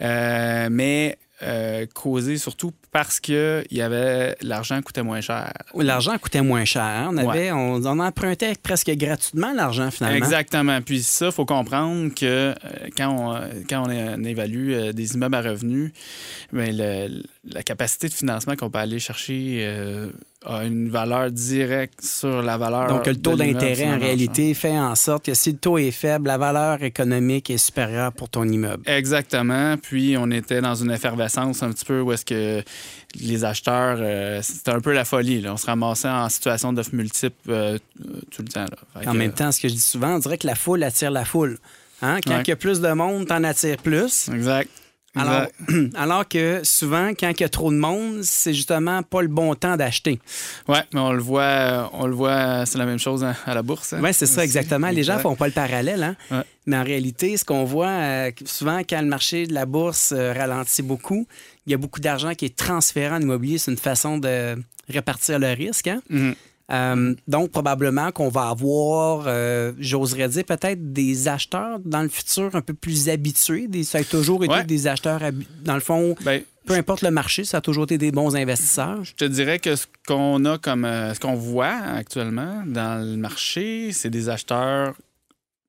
Euh, 0.00 0.68
mais 0.70 1.16
euh, 1.42 1.84
causée 1.94 2.38
surtout 2.38 2.72
parce 2.92 3.20
que 3.20 3.62
il 3.70 3.76
y 3.76 3.82
avait 3.82 4.36
l'argent 4.40 4.80
coûtait 4.80 5.02
moins 5.02 5.20
cher. 5.20 5.52
L'argent 5.74 6.16
coûtait 6.18 6.40
moins 6.40 6.64
cher. 6.64 7.08
On, 7.10 7.16
avait, 7.18 7.52
on, 7.52 7.74
on 7.74 7.98
empruntait 7.98 8.54
presque 8.62 8.90
gratuitement 8.92 9.52
l'argent, 9.52 9.90
finalement. 9.90 10.16
Exactement. 10.16 10.80
Puis 10.80 11.02
ça, 11.02 11.26
il 11.26 11.32
faut 11.32 11.44
comprendre 11.44 12.14
que 12.14 12.24
euh, 12.24 12.54
quand 12.96 13.10
on, 13.10 13.34
euh, 13.34 13.48
quand 13.68 13.86
on, 13.86 14.24
évalue 14.24 14.72
euh, 14.72 14.92
des 14.92 15.14
immeubles 15.14 15.34
à 15.34 15.42
revenus, 15.42 15.92
ben, 16.52 16.74
le- 16.74 17.22
la 17.52 17.62
capacité 17.62 18.08
de 18.08 18.12
financement 18.14 18.56
qu'on 18.56 18.70
peut 18.70 18.78
aller 18.78 18.98
chercher 18.98 19.60
euh, 19.62 20.10
a 20.44 20.64
une 20.64 20.88
valeur 20.88 21.30
directe 21.30 22.02
sur 22.04 22.42
la 22.42 22.56
valeur. 22.58 22.88
Donc, 22.88 23.06
le 23.06 23.16
taux 23.16 23.36
d'intérêt, 23.36 23.88
en 23.88 23.98
réalité, 23.98 24.52
fait 24.54 24.78
en 24.78 24.94
sorte 24.94 25.24
que 25.26 25.34
si 25.34 25.52
le 25.52 25.58
taux 25.58 25.78
est 25.78 25.90
faible, 25.90 26.26
la 26.28 26.38
valeur 26.38 26.82
économique 26.82 27.50
est 27.50 27.58
supérieure 27.58 28.12
pour 28.12 28.28
ton 28.28 28.44
immeuble. 28.48 28.82
Exactement. 28.88 29.76
Puis 29.76 30.16
on 30.18 30.30
était 30.30 30.60
dans 30.60 30.74
une 30.74 30.90
effervescence 30.90 31.62
un 31.62 31.70
petit 31.72 31.84
peu 31.84 32.00
où 32.00 32.12
est-ce 32.12 32.24
que 32.24 32.62
les 33.20 33.44
acheteurs, 33.44 33.98
euh, 34.00 34.40
c'était 34.42 34.72
un 34.72 34.80
peu 34.80 34.92
la 34.92 35.04
folie. 35.04 35.40
là. 35.40 35.52
On 35.54 35.56
se 35.56 35.66
ramassait 35.66 36.08
en 36.08 36.28
situation 36.28 36.72
d'offres 36.72 36.94
multiples 36.94 37.50
euh, 37.50 37.78
tout 38.30 38.42
le 38.42 38.48
temps. 38.48 38.64
là. 38.64 39.00
En 39.08 39.12
que, 39.12 39.16
même 39.16 39.32
temps, 39.32 39.52
ce 39.52 39.60
que 39.60 39.68
je 39.68 39.74
dis 39.74 39.80
souvent, 39.80 40.16
on 40.16 40.18
dirait 40.18 40.38
que 40.38 40.46
la 40.46 40.54
foule 40.54 40.82
attire 40.82 41.10
la 41.10 41.24
foule. 41.24 41.58
Hein? 42.02 42.18
Quand 42.26 42.32
Ouais. 42.34 42.42
il 42.44 42.48
y 42.48 42.52
a 42.52 42.56
plus 42.56 42.80
de 42.80 42.92
monde, 42.92 43.26
t'en 43.26 43.42
attires 43.44 43.78
plus. 43.78 44.28
Exact. 44.28 44.68
Alors, 45.16 45.46
alors 45.94 46.28
que 46.28 46.60
souvent, 46.62 47.10
quand 47.18 47.30
il 47.30 47.40
y 47.40 47.44
a 47.44 47.48
trop 47.48 47.70
de 47.70 47.76
monde, 47.76 48.20
c'est 48.22 48.54
justement 48.54 49.02
pas 49.02 49.22
le 49.22 49.28
bon 49.28 49.54
temps 49.54 49.76
d'acheter. 49.76 50.20
Oui, 50.68 50.78
mais 50.92 51.00
on 51.00 51.12
le 51.12 51.22
voit, 51.22 51.90
on 51.94 52.06
le 52.06 52.14
voit, 52.14 52.66
c'est 52.66 52.78
la 52.78 52.86
même 52.86 52.98
chose 52.98 53.24
à 53.24 53.54
la 53.54 53.62
bourse. 53.62 53.92
Hein. 53.92 54.00
Oui, 54.02 54.12
c'est 54.12 54.26
ça, 54.26 54.44
exactement. 54.44 54.88
Les 54.90 55.02
gens 55.02 55.18
font 55.18 55.36
pas 55.36 55.46
le 55.46 55.52
parallèle. 55.52 56.16
Hein? 56.30 56.44
Mais 56.66 56.76
en 56.76 56.84
réalité, 56.84 57.36
ce 57.36 57.44
qu'on 57.44 57.64
voit 57.64 57.88
euh, 57.88 58.30
souvent 58.44 58.80
quand 58.80 59.00
le 59.00 59.06
marché 59.06 59.46
de 59.46 59.54
la 59.54 59.66
bourse 59.66 60.12
euh, 60.12 60.32
ralentit 60.32 60.82
beaucoup, 60.82 61.26
il 61.66 61.70
y 61.70 61.74
a 61.74 61.78
beaucoup 61.78 62.00
d'argent 62.00 62.34
qui 62.34 62.44
est 62.44 62.56
transféré 62.56 63.14
en 63.14 63.20
immobilier. 63.20 63.58
C'est 63.58 63.70
une 63.70 63.78
façon 63.78 64.18
de 64.18 64.56
répartir 64.88 65.38
le 65.38 65.52
risque. 65.52 65.86
Hein? 65.88 66.00
Mhm. 66.10 66.34
Euh, 66.72 67.14
donc, 67.28 67.50
probablement 67.50 68.10
qu'on 68.10 68.28
va 68.28 68.48
avoir, 68.48 69.28
j'oserais 69.78 70.28
dire, 70.28 70.44
peut-être 70.44 70.92
des 70.92 71.28
acheteurs 71.28 71.78
dans 71.84 72.02
le 72.02 72.08
futur 72.08 72.54
un 72.54 72.60
peu 72.60 72.74
plus 72.74 73.08
habitués. 73.08 73.68
Des, 73.68 73.84
ça 73.84 73.98
a 73.98 74.04
toujours 74.04 74.44
été 74.44 74.64
des 74.64 74.86
acheteurs, 74.86 75.20
dans 75.62 75.74
le 75.74 75.80
fond, 75.80 76.16
ben, 76.22 76.42
peu 76.66 76.74
importe 76.74 77.02
le 77.02 77.12
marché, 77.12 77.44
ça 77.44 77.58
a 77.58 77.60
toujours 77.60 77.84
été 77.84 77.98
des 77.98 78.10
bons 78.10 78.34
investisseurs. 78.34 79.04
Je 79.04 79.14
te 79.14 79.24
dirais 79.24 79.60
que 79.60 79.76
ce 79.76 79.86
qu'on 80.06 80.44
a 80.44 80.58
comme, 80.58 80.84
ce 80.84 81.20
qu'on 81.20 81.34
voit 81.34 81.76
actuellement 81.94 82.64
dans 82.66 83.04
le 83.04 83.16
marché, 83.16 83.92
c'est 83.92 84.10
des 84.10 84.28
acheteurs 84.28 84.94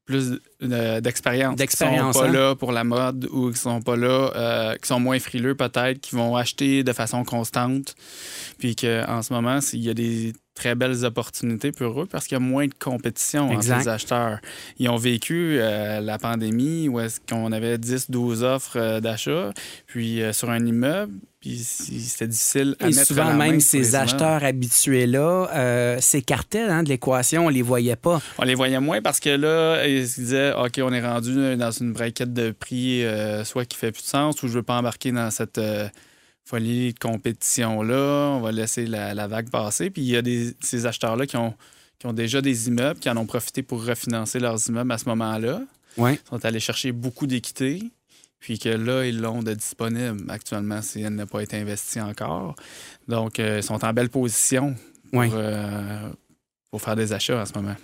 plus 0.08 0.39
d'expérience. 0.62 1.58
D'expérience. 1.58 2.14
Qui 2.16 2.20
sont 2.20 2.26
pas 2.26 2.30
hein? 2.30 2.32
là 2.32 2.55
pour 2.55 2.72
la 2.72 2.84
mode 2.84 3.28
ou 3.32 3.51
qui 3.51 3.60
sont 3.60 3.82
pas 3.82 3.97
là, 3.97 4.32
euh, 4.36 4.76
qui 4.76 4.88
sont 4.88 4.99
moins 4.99 5.20
frileux 5.20 5.53
peut-être, 5.53 5.99
qui 5.99 6.16
vont 6.16 6.36
acheter 6.36 6.84
de 6.84 6.93
façon 6.93 7.24
constante. 7.24 7.93
Puis 8.58 8.76
qu'en 8.76 9.22
ce 9.22 9.34
moment, 9.34 9.60
il 9.74 9.82
y 9.82 9.89
a 9.89 9.93
des 9.93 10.34
très 10.55 10.74
belles 10.74 11.05
opportunités 11.05 11.72
pour 11.72 12.01
eux 12.01 12.08
parce 12.08 12.26
qu'il 12.26 12.36
y 12.36 12.41
a 12.41 12.43
moins 12.43 12.66
de 12.66 12.74
compétition 12.74 13.49
entre 13.51 13.78
les 13.78 13.88
acheteurs. 13.88 14.39
Ils 14.80 14.89
ont 14.89 14.95
vécu 14.95 15.58
euh, 15.60 15.99
la 15.99 16.18
pandémie 16.18 16.88
où 16.88 16.99
est-ce 16.99 17.20
qu'on 17.20 17.51
avait 17.51 17.78
10, 17.78 18.10
12 18.10 18.43
offres 18.43 18.78
euh, 18.78 18.99
d'achat, 18.99 19.51
puis 19.86 20.22
sur 20.32 20.49
un 20.49 20.66
immeuble, 20.66 21.14
puis 21.39 21.59
c'était 21.59 22.27
difficile 22.27 22.75
à 22.79 22.88
Et 22.88 22.91
mettre 22.91 23.05
souvent, 23.05 23.25
la 23.25 23.33
main 23.33 23.51
même 23.51 23.59
ces 23.59 23.93
acheteurs 23.95 24.43
habitués-là 24.43 25.49
euh, 25.53 25.99
s'écartaient 25.99 26.61
hein, 26.61 26.81
de 26.81 26.89
l'équation, 26.89 27.45
on 27.45 27.49
les 27.49 27.61
voyait 27.61 27.95
pas. 27.95 28.19
On 28.39 28.43
les 28.43 28.55
voyait 28.55 28.79
moins 28.79 29.01
parce 29.03 29.19
que 29.19 29.29
là, 29.29 29.85
ils 29.85 30.07
se 30.07 30.19
disaient 30.19 30.53
OK, 30.53 30.79
on 30.81 30.91
est 30.91 31.05
rendu 31.05 31.55
dans 31.55 31.71
une 31.71 31.93
braquette 31.93 32.33
de 32.33 32.49
prix, 32.51 33.05
euh, 33.05 33.43
soit 33.43 33.65
qui 33.65 33.77
fait 33.77 33.91
plus 33.91 34.01
de 34.01 34.07
sens, 34.07 34.41
ou 34.41 34.47
je 34.47 34.53
veux 34.53 34.63
pas 34.63 34.77
embarquer 34.77 35.11
dans 35.11 35.29
cette 35.29 35.59
euh, 35.59 35.88
folie 36.43 36.93
de 36.93 36.99
compétition-là, 36.99 38.31
on 38.35 38.39
va 38.39 38.51
laisser 38.51 38.88
la, 38.88 39.27
vague 39.27 39.49
passer. 39.51 39.91
Puis 39.91 40.01
il 40.01 40.09
y 40.09 40.17
a 40.17 40.23
des, 40.23 40.55
ces 40.61 40.88
acheteurs-là 40.88 41.27
qui 41.27 41.38
ont, 41.38 41.53
qui 41.99 42.07
ont 42.07 42.13
déjà 42.13 42.41
des 42.41 42.67
immeubles, 42.67 42.99
qui 42.99 43.11
en 43.11 43.17
ont 43.17 43.27
profité 43.27 43.61
pour 43.61 43.85
refinancer 43.85 44.39
leurs 44.39 44.67
immeubles 44.69 44.91
à 44.91 44.97
ce 44.97 45.05
moment-là. 45.09 45.61
Ouais. 45.97 46.15
Ils 46.15 46.29
sont 46.29 46.45
allés 46.45 46.59
chercher 46.59 46.91
beaucoup 46.91 47.27
d'équité. 47.27 47.83
Puis 48.39 48.59
que 48.59 48.69
là, 48.69 49.03
ils 49.05 49.19
l'ont 49.19 49.41
de 49.43 49.53
disponible 49.53 50.25
actuellement 50.29 50.81
si 50.81 51.01
elle 51.01 51.15
n'a 51.15 51.25
pas 51.25 51.41
été 51.41 51.57
investie 51.57 51.99
encore. 51.99 52.55
Donc, 53.07 53.39
euh, 53.39 53.57
ils 53.57 53.63
sont 53.63 53.83
en 53.83 53.93
belle 53.93 54.09
position 54.09 54.75
pour, 55.11 55.19
Oui. 55.21 55.29
euh, 55.33 56.09
pour 56.69 56.81
faire 56.81 56.95
des 56.95 57.13
achats 57.13 57.41
en 57.41 57.45
ce 57.45 57.53
moment. 57.53 57.75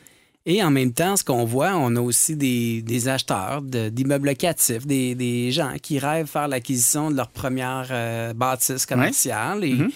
Et 0.46 0.62
en 0.62 0.72
même 0.72 0.92
temps, 0.94 1.16
ce 1.16 1.24
qu'on 1.24 1.46
voit, 1.46 1.74
on 1.76 1.96
a 1.96 2.02
aussi 2.02 2.36
des, 2.36 2.82
des 2.82 3.08
acheteurs 3.08 3.62
de- 3.62 3.88
d'immeubles 3.90 4.28
locatifs, 4.28 4.86
des, 4.86 5.16
des 5.16 5.52
gens 5.52 5.74
qui 5.82 6.00
rêvent 6.00 6.28
faire 6.28 6.50
l'acquisition 6.50 7.10
de 7.10 7.16
leur 7.16 7.30
première 7.30 7.88
euh, 7.92 8.34
bâtisse 8.34 8.86
commerciale 8.86 9.64
et, 9.64 9.74
Mhm. 9.74 9.90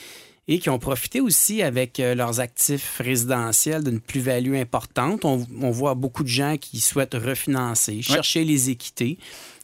et 0.47 0.59
qui 0.59 0.69
ont 0.69 0.79
profité 0.79 1.19
aussi 1.19 1.61
avec 1.61 1.97
leurs 1.97 2.39
actifs 2.39 2.99
résidentiels 3.03 3.83
d'une 3.83 3.99
plus-value 3.99 4.55
importante. 4.55 5.25
On, 5.25 5.45
on 5.61 5.69
voit 5.71 5.95
beaucoup 5.95 6.23
de 6.23 6.29
gens 6.29 6.55
qui 6.57 6.79
souhaitent 6.79 7.15
refinancer, 7.15 8.01
chercher 8.01 8.45
les 8.45 8.69
équités. 8.69 9.17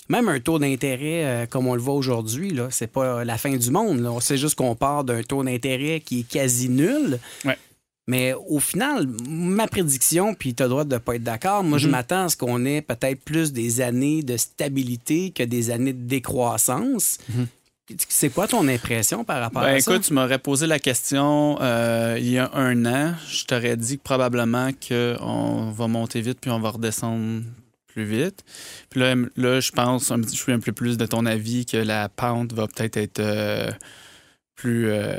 Même 0.10 0.28
un 0.28 0.40
taux 0.40 0.60
d'intérêt 0.60 1.26
euh, 1.26 1.46
comme 1.46 1.68
on 1.68 1.76
le 1.76 1.82
voit 1.82 1.94
aujourd'hui, 1.94 2.58
c'est 2.72 2.88
pas 2.92 3.24
la 3.24 3.38
fin 3.38 3.56
du 3.56 3.72
monde. 3.72 4.00
là. 4.02 4.12
C'est 4.20 4.38
juste 4.38 4.56
qu'on 4.56 4.76
part 4.76 5.04
d'un 5.04 5.24
taux 5.24 5.44
d'intérêt 5.44 6.02
qui 6.02 6.22
est 6.22 6.28
quasi 6.30 6.68
nul. 6.70 7.20
Ouais. 7.46 7.58
Mais 8.06 8.34
au 8.50 8.60
final, 8.60 9.08
ma 9.30 9.66
prédiction, 9.66 10.34
puis 10.34 10.54
tu 10.54 10.62
as 10.62 10.66
le 10.66 10.72
droit 10.72 10.84
de 10.84 10.94
ne 10.94 11.00
pas 11.00 11.16
être 11.16 11.24
d'accord, 11.24 11.64
moi, 11.64 11.78
je 11.78 11.86
Mhm. 11.88 11.92
m'attends 11.92 12.24
à 12.26 12.30
ce 12.30 12.36
qu'on 12.36 12.66
ait 12.66 12.82
peut-être 12.82 13.22
plus 13.24 13.54
des 13.54 13.80
années 13.80 14.24
de 14.24 14.36
stabilité 14.36 15.32
que 15.32 15.44
des 15.44 15.72
années 15.72 15.94
de 15.94 16.06
décroissance. 16.06 17.18
C'est 18.10 18.30
quoi 18.30 18.48
ton 18.48 18.68
impression 18.68 19.24
par 19.24 19.40
rapport 19.42 19.62
Ben, 19.62 19.76
à 19.76 19.80
ça? 19.80 19.92
écoute, 19.94 20.06
tu 20.08 20.14
m'aurais 20.14 20.40
posé 20.40 20.68
la 20.68 20.80
question 20.80 21.58
euh, 21.62 22.18
il 22.20 22.30
y 22.30 22.38
a 22.38 22.50
un 22.54 22.86
an. 22.86 23.14
Je 23.30 23.46
t'aurais 23.46 23.78
dit 23.78 23.98
que 23.98 24.04
probablement 24.04 24.70
qu'on 24.86 25.72
va 25.72 25.88
monter 25.88 26.20
vite 26.22 26.40
puis 26.42 26.50
on 26.52 26.60
va 26.60 26.72
redescendre 26.72 27.44
plus 27.94 28.04
vite. 28.06 28.44
Puis 28.90 29.00
là, 29.00 29.16
là 29.38 29.60
je 29.60 29.72
pense, 29.72 30.12
un 30.12 30.20
petit- 30.22 30.36
je 30.36 30.42
suis 30.42 30.52
un 30.52 30.60
peu 30.60 30.72
plus 30.72 30.98
de 30.98 31.06
ton 31.06 31.26
avis 31.26 31.66
que 31.66 31.78
la 31.78 32.10
pente 32.10 32.54
va 32.54 32.68
peut-être 32.68 32.98
être, 32.98 33.20
euh, 33.20 33.72
plus, 34.56 34.86
euh, 34.88 35.18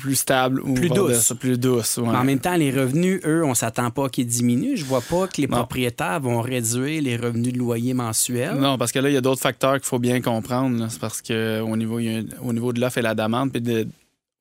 plus 0.00 0.16
stable 0.16 0.60
ou 0.60 0.74
Plus 0.74 0.88
douce. 0.90 1.32
Plus 1.38 1.58
douce, 1.58 1.96
ouais. 1.96 2.08
Mais 2.10 2.18
en 2.18 2.24
même 2.24 2.40
temps, 2.40 2.56
les 2.56 2.70
revenus, 2.72 3.20
eux, 3.24 3.44
on 3.44 3.54
s'attend 3.54 3.90
pas 3.90 4.08
qu'ils 4.08 4.26
diminuent. 4.26 4.76
Je 4.76 4.84
vois 4.84 5.00
pas 5.00 5.26
que 5.28 5.40
les 5.40 5.46
Non. 5.46 5.58
propriétaires 5.58 6.20
vont 6.20 6.40
réduire 6.40 7.00
les 7.00 7.16
revenus 7.16 7.52
de 7.52 7.58
loyer 7.58 7.94
mensuel. 7.94 8.56
Non, 8.56 8.76
parce 8.76 8.90
que 8.92 8.98
là, 8.98 9.08
il 9.10 9.14
y 9.14 9.16
a 9.16 9.20
d'autres 9.20 9.40
facteurs 9.40 9.74
qu'il 9.74 9.84
faut 9.84 10.00
bien 10.00 10.20
comprendre. 10.20 10.86
C'est 10.90 11.00
parce 11.00 11.22
qu'au 11.22 11.76
niveau, 11.76 11.98
il 12.00 12.04
y 12.04 12.14
a 12.14 12.18
un- 12.18 12.24
au 12.42 12.52
niveau 12.52 12.72
de 12.72 12.80
l'offre 12.80 12.98
et 12.98 13.02
la 13.02 13.14
demande, 13.14 13.52
puis 13.52 13.60
de- 13.62 13.86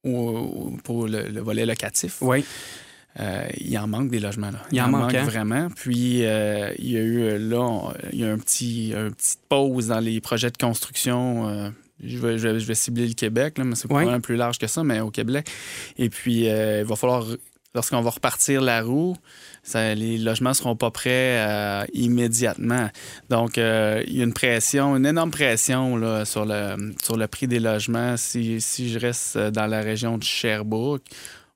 au- 0.03 0.73
pour 0.83 1.07
le, 1.07 1.29
le 1.29 1.39
volet 1.41 1.65
locatif, 1.65 2.17
Oui. 2.21 2.43
Euh, 3.19 3.43
il 3.59 3.77
en 3.77 3.87
manque 3.87 4.09
des 4.09 4.19
logements. 4.19 4.51
Là. 4.51 4.59
Il 4.71 4.81
en 4.81 4.87
manque, 4.89 5.13
hein? 5.13 5.23
vraiment. 5.23 5.67
Puis, 5.75 6.25
euh, 6.25 6.73
il 6.79 6.91
y 6.91 6.97
a 6.97 7.01
eu, 7.01 7.21
euh, 7.21 7.37
là, 7.37 7.59
on- 7.61 7.93
il 8.11 8.19
y 8.19 8.25
a 8.25 8.31
un 8.31 8.37
petit, 8.39 8.93
un 8.95 9.11
petite 9.11 9.39
pause 9.49 9.87
dans 9.87 9.99
les 9.99 10.19
projets 10.21 10.49
de 10.51 10.57
construction. 10.57 11.47
euh, 11.49 11.69
je, 12.03 12.17
vais, 12.17 12.37
je, 12.37 12.47
vais, 12.47 12.59
je 12.59 12.65
vais 12.65 12.75
cibler 12.75 13.07
le 13.07 13.13
Québec, 13.13 13.57
là, 13.57 13.63
mais 13.63 13.75
c'est 13.75 13.87
probablement 13.87 14.19
plus 14.19 14.35
large 14.35 14.57
que 14.57 14.67
ça, 14.67 14.83
mais 14.83 14.99
au 14.99 15.09
Québec. 15.11 15.47
Et 15.97 16.09
puis, 16.09 16.45
il 16.47 16.83
va 16.85 16.95
falloir, 16.95 17.25
lorsqu'on 17.75 18.01
va 18.01 18.09
repartir 18.09 18.61
la 18.61 18.81
roue, 18.81 19.15
ça- 19.61 19.93
les 19.95 20.17
logements 20.17 20.49
ne 20.49 20.55
seront 20.55 20.75
pas 20.75 20.89
prêts 20.91 21.37
euh, 21.39 21.85
immédiatement. 21.93 22.89
Donc, 23.29 23.57
euh, 23.57 24.03
il 24.07 24.17
y 24.17 24.21
a 24.21 24.23
une 24.23 24.33
pression, 24.33 24.95
une 24.97 25.05
énorme 25.05 25.31
pression 25.31 25.95
là, 25.97 26.25
sur, 26.25 26.45
le, 26.45 26.93
sur 27.01 27.15
le 27.15 27.27
prix 27.27 27.47
des 27.47 27.59
logements. 27.59 28.17
Si, 28.17 28.59
si 28.59 28.89
je 28.89 28.99
reste 28.99 29.37
dans 29.37 29.67
la 29.67 29.81
région 29.81 30.17
de 30.17 30.23
Sherbrooke, 30.23 31.03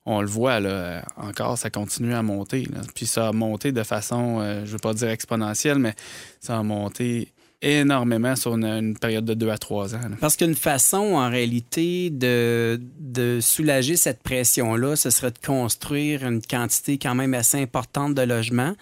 on 0.08 0.22
le 0.22 0.26
voit, 0.26 0.58
là, 0.58 1.04
encore, 1.16 1.58
ça 1.58 1.68
continue 1.68 2.14
à 2.14 2.22
monter. 2.22 2.62
là. 2.72 2.80
Puis 2.94 3.06
ça 3.06 3.28
a 3.28 3.32
monté 3.32 3.72
de 3.72 3.82
façon, 3.82 4.40
euh, 4.40 4.60
je 4.60 4.68
ne 4.68 4.72
veux 4.72 4.78
pas 4.78 4.94
dire 4.94 5.10
exponentielle, 5.10 5.78
mais 5.78 5.94
ça 6.40 6.58
a 6.58 6.62
monté 6.62 7.28
énormément 7.60 8.34
sur 8.36 8.54
une, 8.54 8.64
une 8.64 8.96
période 8.96 9.24
de 9.24 9.34
deux 9.34 9.50
à 9.50 9.58
trois 9.58 9.94
ans. 9.94 10.00
là. 10.08 10.16
Parce 10.18 10.36
qu'une 10.36 10.54
façon, 10.54 11.14
en 11.16 11.28
réalité, 11.28 12.08
de, 12.08 12.80
de 13.00 13.40
soulager 13.42 13.96
cette 13.96 14.22
pression-là, 14.22 14.96
ce 14.96 15.10
serait 15.10 15.30
de 15.30 15.44
construire 15.44 16.24
une 16.24 16.40
quantité 16.40 16.96
quand 16.98 17.14
même 17.14 17.34
assez 17.34 17.60
importante 17.60 18.14
de 18.14 18.22
logements. 18.22 18.74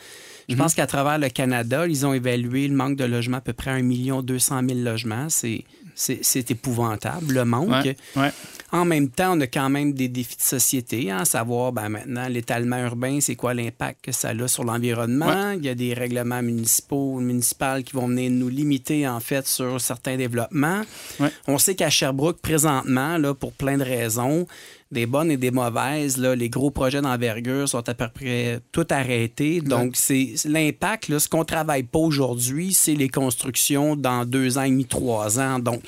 Je 0.49 0.55
pense 0.55 0.75
qu'à 0.75 0.87
travers 0.87 1.19
le 1.19 1.29
Canada, 1.29 1.89
ils 1.89 2.07
ont 2.07 2.13
évalué 2.13 2.69
le 2.69 2.75
manque 2.77 2.97
de 2.97 3.05
logements 3.05 3.39
à 3.39 3.41
peu 3.41 3.53
près 3.53 3.73
à 3.73 3.75
1 3.75 4.23
200 4.23 4.61
000 4.69 4.79
logements. 4.81 5.29
C'est, 5.29 5.65
c'est, 5.97 6.51
épouvantable, 6.51 7.35
le 7.35 7.45
manque. 7.45 7.71
Ouais, 7.71 7.97
ouais. 8.17 8.31
En 8.71 8.85
même 8.85 9.09
temps, 9.09 9.37
on 9.37 9.41
a 9.41 9.47
quand 9.47 9.71
même 9.71 9.95
des 9.95 10.09
défis 10.09 10.37
de 10.37 10.43
société, 10.43 11.11
hein, 11.11 11.19
à 11.21 11.25
savoir 11.25 11.73
ben, 11.73 11.89
maintenant 11.89 12.29
l'étalement 12.29 12.79
urbain, 12.79 13.19
c'est 13.21 13.37
quoi 13.37 13.55
l'impact 13.55 14.05
que 14.05 14.13
ça 14.13 14.31
a 14.31 14.49
sur 14.49 14.65
l'environnement? 14.65 15.53
Il 15.53 15.65
y 15.65 15.69
a 15.69 15.75
des 15.75 15.95
règlements 15.95 16.43
municipaux, 16.43 17.19
municipaux 17.19 17.83
qui 17.85 17.95
vont 17.95 18.09
venir 18.09 18.31
nous 18.31 18.49
limiter 18.49 19.09
en 19.09 19.21
fait 19.21 19.47
sur 19.47 19.81
certains 19.81 20.17
développements. 20.17 20.83
On 21.47 21.59
sait 21.59 21.75
qu'à 21.75 21.91
Sherbrooke, 21.91 22.41
présentement, 22.41 23.17
là, 23.17 23.35
pour 23.35 23.53
plein 23.53 23.79
de 23.79 23.85
raisons, 23.85 24.47
des 24.93 25.07
bonnes 25.07 25.31
et 25.33 25.37
des 25.37 25.51
mauvaises, 25.51 26.17
là, 26.17 26.35
les 26.37 26.49
gros 26.49 26.71
projets 26.71 27.01
d'envergure 27.03 27.69
sont 27.69 27.89
à 27.89 27.95
peu 27.95 28.07
près 28.09 28.61
tout 28.73 28.87
arrêtés. 28.91 29.61
Donc, 29.61 29.97
c'est 29.97 30.35
l'impact. 30.45 31.19
Ce 31.19 31.29
qu'on 31.29 31.45
travaille 31.45 31.83
pas 31.83 31.99
aujourd'hui, 31.99 32.73
c'est 32.73 32.95
les 32.95 33.09
constructions 33.09 33.97
dans 33.97 34.25
deux 34.25 34.59
ans 34.59 34.63
et 34.63 34.71
demi, 34.71 34.85
trois 34.85 35.41
ans. 35.41 35.59
Donc, 35.59 35.83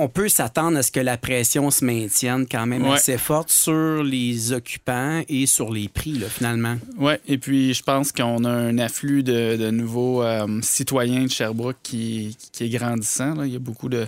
on 0.00 0.08
peut 0.08 0.28
s'attendre 0.28 0.78
à 0.78 0.82
ce 0.84 0.92
que 0.92 1.00
la 1.00 1.16
pression 1.16 1.70
se 1.72 1.84
maintienne 1.84 2.46
quand 2.48 2.66
même 2.66 2.84
Ouais. 2.84 2.94
assez 2.94 3.18
forte 3.18 3.50
sur 3.50 4.02
les 4.04 4.52
occupants 4.52 5.22
et 5.28 5.46
sur 5.46 5.72
les 5.72 5.88
prix, 5.88 6.12
là, 6.12 6.28
finalement. 6.28 6.76
Oui, 6.98 7.14
et 7.26 7.36
puis 7.38 7.74
je 7.74 7.82
pense 7.82 8.12
qu'on 8.12 8.44
a 8.44 8.50
un 8.50 8.78
afflux 8.78 9.24
de, 9.24 9.56
de 9.56 9.70
nouveaux 9.70 10.22
euh, 10.22 10.46
citoyens 10.62 11.24
de 11.24 11.30
Sherbrooke 11.30 11.78
qui, 11.82 12.36
qui 12.52 12.64
est 12.64 12.68
grandissant. 12.68 13.34
là. 13.34 13.46
Il 13.46 13.52
y 13.52 13.56
a 13.56 13.60
beaucoup 13.60 13.88
de. 13.88 14.06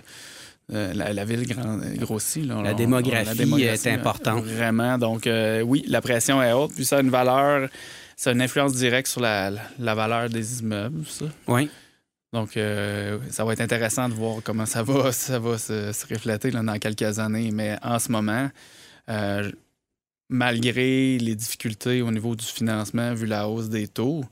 Euh, 0.73 0.93
la, 0.95 1.13
la 1.13 1.25
ville 1.25 1.47
grand- 1.47 1.79
grossit. 1.99 2.45
là. 2.47 2.63
La 2.63 2.73
On- 2.73 2.77
démographie 2.77 3.63
est 3.63 3.87
là, 3.87 3.93
importante. 3.93 4.45
Vraiment. 4.45 4.99
Donc, 4.99 5.27
euh, 5.27 5.63
oui, 5.63 5.85
la 5.89 6.01
pression 6.01 6.43
est 6.43 6.53
haute. 6.53 6.73
Puis 6.75 6.85
ça 6.85 6.99
a 6.99 7.01
une 7.01 7.11
valeur, 7.11 7.69
ça 8.17 8.31
a 8.31 8.33
une 8.33 8.43
influence 8.43 8.75
directe 8.75 9.09
sur 9.09 9.21
la, 9.21 9.51
valeur 9.79 10.29
des 10.29 10.61
immeubles, 10.61 11.05
ça. 11.07 11.25
Oui. 11.49 11.69
Donc, 12.33 12.57
euh, 12.57 13.19
ça 13.31 13.45
va 13.45 13.53
être 13.55 13.61
intéressant 13.61 14.09
de 14.09 14.15
voir 14.15 14.37
comment 14.45 14.67
ça 14.67 14.83
va, 14.85 15.11
ça 15.13 15.39
va 15.41 15.59
se, 15.59 15.93
se 15.93 16.07
refléter 16.07 16.51
là, 16.53 16.63
dans 16.63 16.79
quelques 16.79 17.19
années. 17.19 17.51
Mais 17.53 17.77
en 17.83 17.99
ce 17.99 18.13
moment, 18.13 18.49
euh, 19.09 19.51
malgré 20.29 21.19
les 21.19 21.35
difficultés 21.35 22.03
au 22.03 22.11
niveau 22.11 22.37
du 22.37 22.45
financement, 22.47 23.15
vu 23.15 23.27
la 23.27 23.49
hausse 23.49 23.69
des 23.69 23.89
taux, 23.89 24.23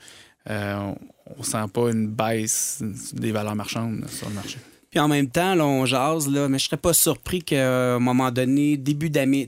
euh, 0.48 0.92
on 1.36 1.38
ne 1.40 1.44
sent 1.44 1.64
pas 1.72 1.90
une 1.90 2.06
baisse 2.08 2.82
des 3.12 3.32
valeurs 3.32 3.56
marchandes 3.56 4.04
sur 4.08 4.28
le 4.28 4.34
marché. 4.36 4.58
Puis 4.90 5.00
en 5.00 5.08
même 5.08 5.28
temps, 5.28 5.54
là, 5.54 5.66
on 5.66 5.84
jase, 5.84 6.28
là, 6.28 6.48
mais 6.48 6.58
je 6.58 6.64
serais 6.66 6.76
pas 6.76 6.94
surpris 6.94 7.42
qu'à 7.42 7.94
un 7.94 7.98
moment 7.98 8.30
donné, 8.30 8.76
début 8.76 9.10
d'année 9.10 9.46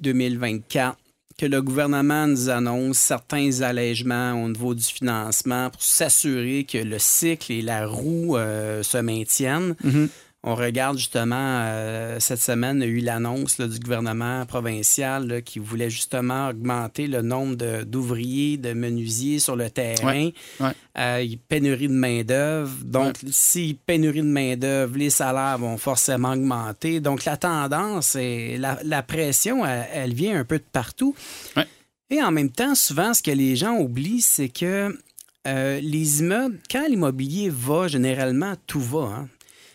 2024, 0.00 0.96
que 1.38 1.46
le 1.46 1.62
gouvernement 1.62 2.26
nous 2.26 2.50
annonce 2.50 2.98
certains 2.98 3.62
allègements 3.62 4.32
au 4.42 4.48
niveau 4.48 4.74
du 4.74 4.84
financement 4.84 5.70
pour 5.70 5.82
s'assurer 5.82 6.64
que 6.64 6.78
le 6.78 6.98
cycle 6.98 7.52
et 7.52 7.62
la 7.62 7.86
roue 7.86 8.36
euh, 8.36 8.82
se 8.82 8.98
maintiennent. 8.98 9.74
Mhm. 9.82 10.08
On 10.44 10.56
regarde 10.56 10.98
justement, 10.98 11.36
euh, 11.38 12.18
cette 12.18 12.40
semaine, 12.40 12.78
il 12.78 12.82
y 12.82 12.84
a 12.84 12.88
eu 12.88 12.98
l'annonce 12.98 13.60
du 13.60 13.78
gouvernement 13.78 14.44
provincial 14.44 15.28
là, 15.28 15.40
qui 15.40 15.60
voulait 15.60 15.88
justement 15.88 16.48
augmenter 16.48 17.06
le 17.06 17.22
nombre 17.22 17.84
d'ouvriers, 17.84 18.56
de, 18.56 18.72
menuisiers 18.72 19.38
sur 19.38 19.54
le 19.54 19.70
terrain. 19.70 20.30
ouais. 20.60 20.72
Euh, 20.98 21.20
il 21.22 21.30
y 21.30 21.34
a 21.36 21.38
pénurie 21.48 21.86
de 21.86 21.92
main-d'œuvre. 21.92 22.72
Donc, 22.84 23.18
si 23.30 23.78
pénurie 23.86 24.18
de 24.22 24.26
main-d'œuvre, 24.26 24.96
les 24.98 25.10
salaires 25.10 25.58
vont 25.58 25.76
forcément 25.78 26.32
augmenter. 26.32 26.98
Donc, 26.98 27.24
la 27.24 27.36
tendance 27.36 28.16
et 28.16 28.56
la, 28.58 28.78
la 28.82 29.02
pression, 29.04 29.64
elle, 29.64 29.86
elle 29.92 30.12
vient 30.12 30.38
un 30.40 30.44
peu 30.44 30.58
de 30.58 30.64
partout. 30.72 31.14
Ouais. 31.56 31.66
Et 32.10 32.20
en 32.20 32.32
même 32.32 32.50
temps, 32.50 32.74
souvent, 32.74 33.14
ce 33.14 33.22
que 33.22 33.30
les 33.30 33.54
gens 33.54 33.76
oublient, 33.78 34.20
c'est 34.20 34.48
que 34.48 34.98
euh, 35.46 35.80
les 35.80 36.20
immeubles, 36.20 36.58
quand 36.70 36.86
l'immobilier 36.88 37.48
va, 37.48 37.86
généralement, 37.88 38.54
tout 38.66 38.80
va. 38.80 38.98
hein. 39.04 39.28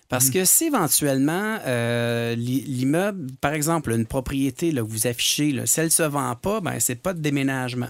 Parce 0.10 0.30
que 0.30 0.45
si 0.45 0.66
éventuellement 0.66 1.60
euh, 1.66 2.34
l'i- 2.36 2.62
l'immeuble, 2.62 3.28
par 3.41 3.53
exemple, 3.53 3.91
une 3.91 4.05
propriété 4.05 4.72
là, 4.72 4.82
que 4.82 4.88
vous 4.88 5.05
affichez, 5.08 5.51
là, 5.51 5.66
si 5.66 5.80
elle 5.82 5.88
ne 5.88 5.91
se 5.91 6.03
vend 6.03 6.34
pas, 6.36 6.62
ben 6.62 6.80
c'est 6.80 6.95
pas 6.95 7.14
de 7.14 7.20
déménagement. 7.20 7.89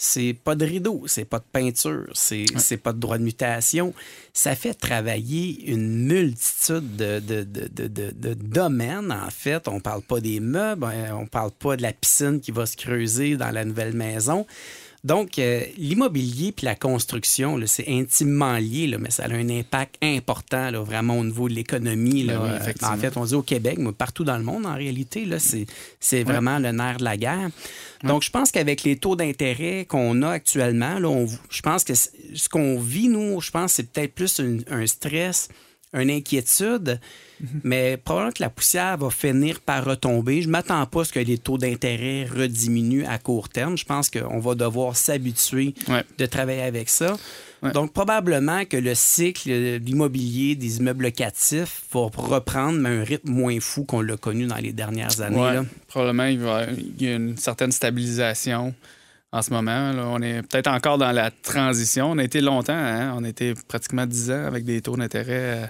C'est 0.00 0.32
pas 0.44 0.54
de 0.54 0.64
rideau, 0.64 1.02
c'est 1.06 1.24
pas 1.24 1.40
de 1.40 1.44
peinture, 1.50 2.04
c'est 2.12 2.44
c'est 2.58 2.76
pas 2.76 2.92
de 2.92 3.00
droit 3.00 3.18
de 3.18 3.24
mutation. 3.24 3.92
Ça 4.32 4.54
fait 4.54 4.74
travailler 4.74 5.68
une 5.72 6.04
multitude 6.06 6.94
de, 6.96 7.18
de, 7.18 7.42
de- 7.42 7.88
de- 8.12 8.34
domaines, 8.34 9.10
en 9.10 9.28
fait. 9.30 9.66
On 9.66 9.80
parle 9.80 10.02
pas 10.02 10.20
des 10.20 10.38
meubles, 10.38 10.84
hein, 10.84 11.16
on 11.18 11.26
parle 11.26 11.50
pas 11.50 11.76
de 11.76 11.82
la 11.82 11.92
piscine 11.92 12.40
qui 12.40 12.52
va 12.52 12.64
se 12.66 12.76
creuser 12.76 13.36
dans 13.36 13.50
la 13.50 13.64
nouvelle 13.64 13.94
maison. 13.94 14.46
Donc, 15.04 15.38
euh, 15.38 15.62
l'immobilier 15.76 16.50
puis 16.52 16.64
la 16.66 16.74
construction, 16.74 17.58
c'est 17.66 17.86
intimement 17.88 18.56
lié, 18.58 18.88
là, 18.88 18.98
mais 18.98 19.10
ça 19.10 19.24
a 19.24 19.30
un 19.32 19.48
impact 19.48 19.96
important, 20.02 20.70
là, 20.70 20.80
vraiment 20.80 21.16
au 21.18 21.24
niveau 21.24 21.48
de 21.48 21.54
l'économie. 21.54 22.24
Ben 22.24 22.38
oui, 22.42 22.48
Euh, 22.50 22.72
en 22.86 22.96
fait, 22.96 23.16
on 23.16 23.24
dit 23.24 23.34
au 23.34 23.42
Québec, 23.42 23.76
mais 23.78 23.92
partout 23.92 24.24
dans 24.24 24.36
le 24.36 24.42
monde, 24.44 24.66
en 24.66 24.74
réalité, 24.74 25.26
c'est, 26.00 26.22
vraiment 26.24 26.58
le 26.58 26.72
nerf 26.72 26.96
de 26.98 27.04
la 27.04 27.16
guerre. 27.16 27.48
Donc, 28.04 28.22
je 28.22 28.30
pense 28.30 28.50
qu'avec 28.50 28.82
les 28.82 28.96
taux 28.96 29.14
d'intérêt 29.16 29.84
qu'on 29.88 30.22
a 30.22 30.30
actuellement, 30.30 30.98
là, 30.98 31.08
on- 31.08 31.28
je 31.50 31.62
pense 31.62 31.84
que 31.84 31.94
ce 31.94 32.48
qu'on 32.50 32.78
vit, 32.80 33.08
nous, 33.08 33.40
je 33.40 33.50
pense 33.50 33.74
c'est 33.74 33.90
peut-être 33.90 34.14
plus 34.14 34.40
un 34.70 34.86
stress, 34.86 35.48
une 35.94 36.10
inquiétude, 36.10 37.00
mais 37.64 37.96
probablement 37.96 38.32
que 38.32 38.42
la 38.42 38.50
poussière 38.50 38.98
va 38.98 39.10
finir 39.10 39.60
par 39.60 39.84
retomber. 39.84 40.42
Je 40.42 40.46
ne 40.48 40.52
m'attends 40.52 40.84
pas 40.86 41.00
à 41.00 41.04
ce 41.04 41.12
que 41.12 41.20
les 41.20 41.38
taux 41.38 41.56
d'intérêt 41.56 42.24
rediminuent 42.26 43.06
à 43.06 43.18
court 43.18 43.48
terme. 43.48 43.78
Je 43.78 43.84
pense 43.84 44.10
qu'on 44.10 44.38
va 44.38 44.54
devoir 44.54 44.96
s'habituer 44.96 45.74
Ouais. 45.88 46.04
de 46.18 46.26
travailler 46.26 46.62
avec 46.62 46.88
ça. 46.90 47.16
Ouais. 47.62 47.72
Donc, 47.72 47.92
probablement 47.92 48.64
que 48.66 48.76
le 48.76 48.94
cycle 48.94 49.48
de 49.48 49.80
l'immobilier 49.84 50.54
des 50.54 50.76
immeubles 50.76 51.04
locatifs 51.04 51.82
va 51.92 52.00
reprendre, 52.14 52.78
mais 52.78 52.88
à 52.90 52.92
un 52.92 53.04
rythme 53.04 53.30
moins 53.32 53.58
fou 53.60 53.84
qu'on 53.84 54.00
l'a 54.00 54.16
connu 54.16 54.46
dans 54.46 54.56
les 54.56 54.72
dernières 54.72 55.20
années. 55.20 55.36
Ouais, 55.40 55.54
là. 55.54 55.64
probablement, 55.88 56.26
il, 56.26 56.38
va, 56.38 56.66
il 56.70 57.02
y 57.02 57.08
a 57.08 57.14
une 57.16 57.36
certaine 57.36 57.72
stabilisation 57.72 58.74
en 59.32 59.42
ce 59.42 59.50
moment. 59.52 59.92
là. 59.92 60.04
On 60.06 60.20
est 60.22 60.42
peut-être 60.42 60.68
encore 60.68 60.98
dans 60.98 61.12
la 61.12 61.30
transition. 61.30 62.10
On 62.12 62.18
a 62.18 62.24
été 62.24 62.40
longtemps, 62.40 62.72
hein? 62.72 63.12
on 63.16 63.24
a 63.24 63.28
été 63.28 63.54
pratiquement 63.68 64.06
10 64.06 64.30
ans 64.30 64.44
avec 64.46 64.64
des 64.64 64.80
taux 64.80 64.96
d'intérêt 64.96 65.62
euh, 65.62 65.66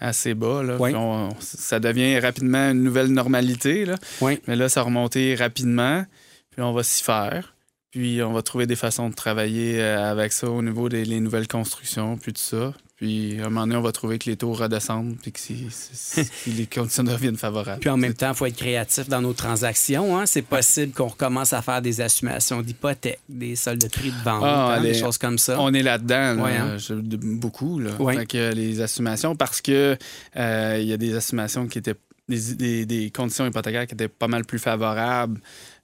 assez 0.00 0.34
bas. 0.34 0.62
là. 0.62 0.76
On- 0.94 1.30
ça 1.40 1.80
devient 1.80 2.18
rapidement 2.18 2.70
une 2.70 2.82
nouvelle 2.82 3.08
normalité. 3.08 3.84
Là. 3.86 3.94
Oui. 4.20 4.40
Mais 4.46 4.56
là, 4.56 4.68
ça 4.68 4.80
a 4.80 4.82
remonté 4.84 5.34
rapidement, 5.34 6.04
puis 6.50 6.62
on 6.62 6.72
va 6.72 6.82
s'y 6.82 7.02
faire. 7.02 7.54
Puis 7.90 8.22
on 8.22 8.32
va 8.32 8.40
trouver 8.42 8.66
des 8.66 8.76
façons 8.76 9.10
de 9.10 9.14
travailler 9.14 9.80
euh, 9.80 10.10
avec 10.10 10.32
ça 10.32 10.48
au 10.50 10.62
niveau 10.62 10.88
des 10.88 11.04
les 11.04 11.20
nouvelles 11.20 11.48
constructions, 11.48 12.16
puis 12.16 12.32
tout 12.32 12.40
ça. 12.40 12.72
Puis 13.02 13.40
à 13.40 13.46
un 13.46 13.48
moment 13.48 13.62
donné, 13.62 13.74
on 13.74 13.82
va 13.82 13.90
trouver 13.90 14.16
que 14.20 14.30
les 14.30 14.36
taux 14.36 14.52
redescendent, 14.52 15.16
puis 15.20 15.32
que 15.32 15.40
si, 15.40 15.66
si- 15.72 16.24
si 16.24 16.50
les 16.56 16.66
conditions 16.66 17.02
deviennent 17.02 17.36
favorables. 17.36 17.80
Puis 17.80 17.90
en 17.90 17.96
même 17.96 18.14
temps, 18.14 18.28
il 18.30 18.36
faut 18.36 18.46
être 18.46 18.54
créatif 18.56 19.08
dans 19.08 19.20
nos 19.20 19.32
transactions. 19.32 20.16
hein. 20.16 20.24
C'est 20.24 20.42
possible 20.42 20.92
qu'on 20.92 21.08
recommence 21.08 21.52
à 21.52 21.62
faire 21.62 21.82
des 21.82 22.00
assumations 22.00 22.62
d'hypothèques, 22.62 23.18
des 23.28 23.56
soldes 23.56 23.80
de 23.82 23.88
prix 23.88 24.12
de 24.12 24.22
vente, 24.24 24.44
Ah, 24.46 24.74
hein, 24.76 24.80
les- 24.80 24.92
des 24.92 24.98
choses 25.00 25.18
comme 25.18 25.36
ça. 25.36 25.56
On 25.60 25.74
est 25.74 25.82
là-dedans, 25.82 26.34
là, 26.34 26.42
Ouais, 26.44 26.56
hein? 26.56 26.78
je- 26.78 26.94
beaucoup. 26.94 27.80
Là. 27.80 27.90
Ouais. 27.98 28.16
Fait 28.18 28.26
que 28.26 28.52
les 28.54 28.80
assumations, 28.80 29.34
parce 29.34 29.60
que 29.60 29.98
euh, 30.36 30.78
il 30.80 30.86
y 30.86 30.92
a 30.92 30.96
des 30.96 31.16
assumations 31.16 31.66
qui 31.66 31.78
étaient 31.78 31.96
des, 32.28 32.54
des- 32.54 32.86
des 32.86 33.10
conditions 33.10 33.44
hypothécaires 33.46 33.88
qui 33.88 33.94
étaient 33.94 34.06
pas 34.06 34.28
mal 34.28 34.44
plus 34.44 34.60
favorables 34.60 35.40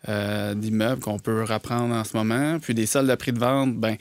euh, 0.09 0.55
d'immeubles 0.55 1.01
qu'on 1.03 1.19
peut 1.19 1.43
reprendre 1.43 1.93
en 1.97 2.05
ce 2.05 2.17
moment. 2.17 2.61
Puis 2.61 2.75
des 2.75 2.87
soldes 2.87 3.11
de 3.11 3.15
prix 3.17 3.33
de 3.33 3.41
vente, 3.41 3.75
ben 3.75 3.97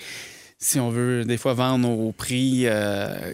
si 0.60 0.80
on 0.80 0.90
veut 0.90 1.24
des 1.24 1.38
fois 1.38 1.54
vendre 1.54 1.88
au 1.90 2.12
prix 2.12 2.64
euh, 2.66 3.34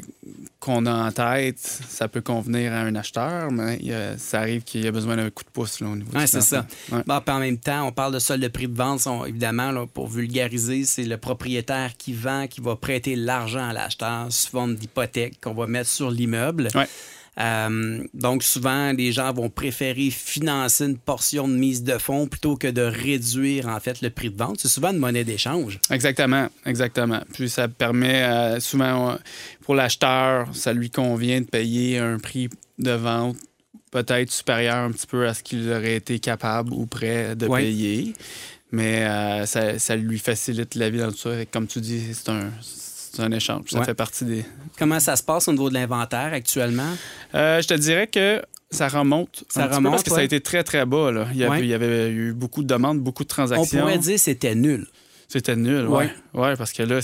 qu'on 0.60 0.86
a 0.86 0.94
en 1.08 1.12
tête, 1.12 1.58
ça 1.60 2.08
peut 2.10 2.20
convenir 2.22 2.74
à 2.74 2.82
un 2.82 2.96
acheteur, 2.96 3.52
mais 3.52 3.80
a- 3.94 4.18
ça 4.18 4.40
arrive 4.42 4.64
qu'il 4.64 4.84
y 4.84 4.88
a 4.88 4.92
besoin 4.92 5.16
d'un 5.16 5.30
coup 5.30 5.44
de 5.44 5.50
pouce 5.50 5.80
là, 5.80 5.88
au 5.88 5.96
niveau 5.96 6.12
du 6.12 6.18
Ouais, 6.18 6.28
c'est 6.28 6.42
ça. 6.42 6.66
Ouais. 6.92 7.02
Bon, 7.06 7.22
en 7.26 7.40
même 7.40 7.58
temps, 7.58 7.88
on 7.88 7.92
parle 7.92 8.14
de 8.14 8.20
solde 8.20 8.42
de 8.44 8.48
prix 8.50 8.68
de 8.68 8.76
vente. 8.76 9.08
Évidemment, 9.28 9.72
là, 9.72 9.86
pour 9.86 10.08
vulgariser, 10.08 10.84
c'est 10.86 11.04
le 11.06 11.18
propriétaire 11.18 11.96
qui 11.98 12.14
vend, 12.14 12.48
qui 12.48 12.60
va 12.62 12.76
prêter 12.76 13.16
l'argent 13.16 13.70
à 13.70 13.74
l'acheteur 13.74 14.28
sous 14.30 14.50
forme 14.52 14.76
d'hypothèque 14.76 15.40
qu'on 15.42 15.54
va 15.54 15.66
mettre 15.68 15.90
sur 15.90 16.12
l'immeuble. 16.12 16.68
Ouais. 16.76 16.88
Euh, 17.40 18.04
donc, 18.14 18.44
souvent, 18.44 18.92
les 18.94 19.12
gens 19.12 19.34
vont 19.34 19.50
préférer 19.50 20.10
financer 20.12 20.86
une 20.86 20.98
portion 20.98 21.48
de 21.48 21.54
mise 21.54 21.84
de 21.84 21.98
fonds 21.98 22.28
plutôt 22.28 22.56
que 22.58 22.68
de 22.68 22.82
réduire, 22.82 23.68
en 23.68 23.80
fait, 23.80 24.02
le 24.02 24.10
prix 24.10 24.30
de 24.30 24.38
vente. 24.38 24.58
C'est 24.60 24.68
souvent 24.68 24.92
une 24.92 25.00
monnaie 25.00 25.24
d'échange. 25.24 25.80
Exactement, 25.90 26.48
exactement. 26.66 27.22
Puis 27.34 27.50
ça 27.50 27.68
permet 27.68 28.22
euh, 28.24 28.60
souvent 28.60 29.18
pour 29.62 29.74
l'acheteur, 29.76 30.48
ça 30.54 30.74
lui 30.74 30.90
convient 30.92 31.42
de 31.42 31.46
payer 31.48 31.98
un 31.98 32.20
prix 32.20 32.50
de 32.80 32.92
vente 32.92 33.38
peut-être 33.92 34.32
supérieur 34.32 34.78
un 34.78 34.92
petit 34.92 35.06
peu 35.06 35.28
à 35.28 35.34
ce 35.36 35.44
qu'il 35.44 35.70
aurait 35.72 35.96
été 35.98 36.18
capable 36.20 36.74
ou 36.74 36.88
prêt 36.88 37.36
de 37.36 37.46
Ouais. 37.46 37.62
payer. 37.62 38.14
Mais 38.72 39.04
euh, 39.06 39.46
ça, 39.46 39.78
ça 39.78 39.96
lui 39.96 40.18
facilite 40.18 40.74
la 40.74 40.90
vie 40.90 40.98
dans 40.98 41.12
tout 41.12 41.18
ça. 41.18 41.46
Comme 41.52 41.68
tu 41.68 41.80
dis, 41.80 42.02
c'est 42.14 42.30
un, 42.30 42.50
c'est 43.14 43.22
un 43.22 43.32
échange. 43.32 43.70
Ça 43.70 43.80
Ouais. 43.80 43.86
fait 43.86 43.94
partie 43.94 44.26
des. 44.26 44.46
Comment 44.78 45.00
ça 45.00 45.16
se 45.16 45.24
passe 45.24 45.48
au 45.48 45.52
niveau 45.52 45.70
de 45.70 45.74
l'inventaire 45.76 46.32
actuellement? 46.34 46.90
Euh, 47.36 47.62
je 47.62 47.68
te 47.68 47.74
dirais 47.76 48.08
que 48.08 48.42
ça 48.72 48.88
remonte. 48.88 49.44
Ça 49.50 49.62
un 49.62 49.64
petit 49.64 49.70
peu 49.70 49.76
remonte, 49.78 49.92
parce 49.94 50.04
que 50.04 50.10
ça 50.12 50.18
a 50.18 50.24
été 50.24 50.42
très, 50.42 50.64
très 50.64 50.86
bas. 50.86 51.12
Là. 51.12 51.28
Il, 51.32 51.38
y 51.38 51.44
avait, 51.44 51.52
Ouais. 51.58 51.62
il 51.62 51.68
y 51.68 51.74
avait 51.74 52.10
eu 52.10 52.34
beaucoup 52.34 52.64
de 52.64 52.68
demandes, 52.68 53.00
beaucoup 53.00 53.24
de 53.24 53.28
On 53.28 53.36
transactions. 53.36 53.80
pourrait 53.80 53.98
dire 54.00 54.16
que 54.16 54.22
c'était 54.22 54.56
nul. 54.56 54.88
C'était 55.28 55.56
nul, 55.56 55.88
Ouais. 55.88 56.10
ouais. 56.34 56.56
Parce 56.56 56.74
que 56.74 56.84
là. 56.84 57.00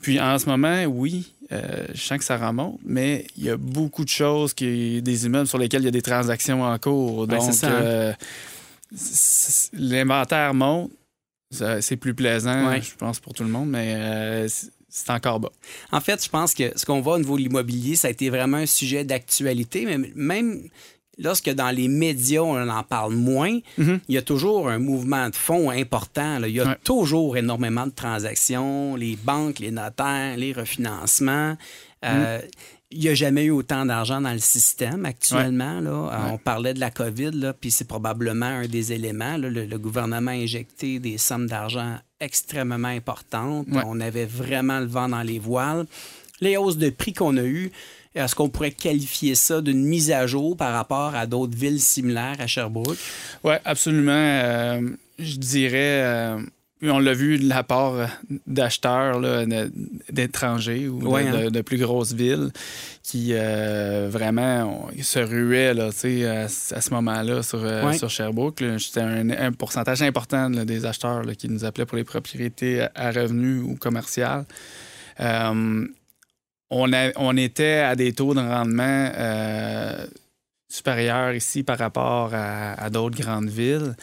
Puis 0.00 0.18
en 0.18 0.38
ce 0.38 0.46
moment, 0.46 0.82
oui, 0.84 1.34
euh, 1.52 1.84
je 1.92 2.00
sens 2.00 2.16
que 2.18 2.24
ça 2.24 2.38
remonte, 2.38 2.78
mais 2.86 3.26
il 3.36 3.44
y 3.44 3.50
a 3.50 3.58
beaucoup 3.58 4.04
de 4.04 4.08
choses, 4.08 4.54
qui, 4.54 5.02
des 5.02 5.26
immeubles 5.26 5.46
sur 5.46 5.58
lesquels 5.58 5.82
il 5.82 5.86
y 5.86 5.88
a 5.88 5.90
des 5.90 6.00
transactions 6.00 6.62
en 6.62 6.78
cours. 6.78 7.18
Ouais, 7.20 7.26
Donc, 7.26 7.50
hein. 7.62 7.68
euh, 7.70 8.12
l'inventaire 9.72 10.54
monte. 10.54 10.90
C'est 11.80 11.96
plus 11.96 12.14
plaisant, 12.14 12.72
je 12.80 12.94
pense, 12.96 13.18
pour 13.18 13.34
tout 13.34 13.42
le 13.42 13.48
monde, 13.50 13.68
mais 13.70 14.46
c'est- 14.90 15.10
encore 15.10 15.40
bas. 15.40 15.52
En 15.92 16.00
fait, 16.00 16.22
je 16.22 16.28
pense 16.28 16.52
que 16.54 16.76
ce 16.76 16.84
qu'on 16.84 17.00
voit 17.00 17.14
au 17.14 17.18
niveau 17.18 17.36
de 17.36 17.42
l'immobilier, 17.42 17.96
ça 17.96 18.08
a 18.08 18.10
été 18.10 18.28
vraiment 18.30 18.58
un 18.58 18.66
sujet 18.66 19.04
d'actualité, 19.04 19.86
mais 19.86 20.10
même 20.14 20.68
lorsque 21.18 21.50
dans 21.50 21.70
les 21.70 21.86
médias, 21.88 22.40
on 22.40 22.68
en 22.68 22.82
parle 22.82 23.14
moins, 23.14 23.58
Mhm. 23.78 24.00
il 24.08 24.14
y 24.14 24.18
a 24.18 24.22
toujours 24.22 24.68
un 24.68 24.78
mouvement 24.78 25.28
de 25.28 25.34
fonds 25.36 25.70
important. 25.70 26.38
là. 26.38 26.48
Il 26.48 26.54
y 26.54 26.60
a 26.60 26.64
Ouais. 26.66 26.76
toujours 26.82 27.36
énormément 27.36 27.86
de 27.86 27.92
transactions, 27.92 28.96
les 28.96 29.16
banques, 29.16 29.58
les 29.58 29.70
notaires, 29.70 30.36
les 30.36 30.52
refinancements. 30.52 31.56
Euh, 32.04 32.38
Mhm. 32.38 32.48
Il 32.92 33.00
n'y 33.00 33.08
a 33.08 33.14
jamais 33.14 33.44
eu 33.44 33.50
autant 33.50 33.86
d'argent 33.86 34.20
dans 34.20 34.32
le 34.32 34.40
système 34.40 35.06
actuellement. 35.06 35.78
Là. 35.80 35.90
Euh, 35.90 36.06
Ouais. 36.26 36.30
On 36.32 36.38
parlait 36.38 36.74
de 36.74 36.80
la 36.80 36.90
COVID, 36.90 37.30
là, 37.34 37.52
puis 37.52 37.70
c'est 37.70 37.86
probablement 37.86 38.46
un 38.46 38.66
des 38.66 38.92
éléments. 38.92 39.36
là. 39.36 39.48
Le, 39.48 39.64
le 39.64 39.78
gouvernement 39.78 40.32
a 40.32 40.34
injecté 40.34 40.98
des 40.98 41.16
sommes 41.16 41.46
d'argent 41.46 41.96
extrêmement 42.18 42.88
importantes. 42.88 43.66
Ouais. 43.70 43.82
On 43.86 44.00
avait 44.00 44.26
vraiment 44.26 44.80
le 44.80 44.86
vent 44.86 45.08
dans 45.08 45.22
les 45.22 45.38
voiles. 45.38 45.86
Les 46.40 46.56
hausses 46.56 46.78
de 46.78 46.90
prix 46.90 47.12
qu'on 47.12 47.36
a 47.36 47.42
eues, 47.44 47.70
est-ce 48.14 48.34
qu'on 48.34 48.48
pourrait 48.48 48.72
qualifier 48.72 49.36
ça 49.36 49.60
d'une 49.60 49.84
mise 49.84 50.10
à 50.10 50.26
jour 50.26 50.56
par 50.56 50.72
rapport 50.72 51.14
à 51.14 51.26
d'autres 51.26 51.56
villes 51.56 51.80
similaires 51.80 52.36
à 52.40 52.46
Sherbrooke? 52.48 52.98
Oui, 53.44 53.54
absolument. 53.64 54.10
Euh, 54.12 54.80
je 55.20 55.36
dirais, 55.36 56.02
euh, 56.02 56.38
on 56.82 56.98
l'a 56.98 57.12
vu 57.12 57.38
de 57.38 57.48
la 57.48 57.62
part 57.62 57.94
euh, 57.94 58.06
d'acheteurs 58.46 59.20
d'étrangers 60.10 60.88
ou 60.88 61.00
de- 61.00 61.06
Ouais, 61.06 61.30
de, 61.30 61.36
hein. 61.36 61.50
de 61.50 61.60
plus 61.60 61.76
grosses 61.78 62.12
villes 62.12 62.50
qui 63.02 63.30
euh, 63.32 64.08
vraiment 64.10 64.88
on- 64.96 65.02
se 65.02 65.18
ruaient 65.18 65.74
là, 65.74 65.86
à, 65.86 65.92
ce- 65.92 66.74
à 66.74 66.80
ce 66.80 66.90
moment-là 66.94 67.42
sur, 67.42 67.62
euh, 67.64 67.86
Ouais. 67.86 67.98
sur 67.98 68.08
Sherbrooke. 68.08 68.62
C'était 68.78 69.00
un, 69.00 69.28
un 69.30 69.52
pourcentage 69.52 70.02
important 70.02 70.48
là, 70.48 70.64
des 70.64 70.86
acheteurs 70.86 71.22
là, 71.24 71.34
qui 71.34 71.48
nous 71.48 71.64
appelaient 71.64 71.86
pour 71.86 71.96
les 71.98 72.04
propriétés 72.04 72.80
à, 72.82 72.90
à 72.94 73.10
revenus 73.10 73.62
ou 73.62 73.76
commerciales. 73.76 74.44
Euh, 75.20 75.86
on, 76.70 76.92
a- 76.92 77.10
on 77.16 77.36
était 77.36 77.80
à 77.80 77.96
des 77.96 78.12
taux 78.12 78.32
de 78.32 78.40
rendement 78.40 79.10
euh, 79.16 80.06
supérieurs 80.70 81.34
ici 81.34 81.62
par 81.62 81.76
rapport 81.78 82.30
à, 82.32 82.72
à 82.80 82.88
d'autres 82.90 83.20
grandes 83.20 83.48
villes. 83.50 83.94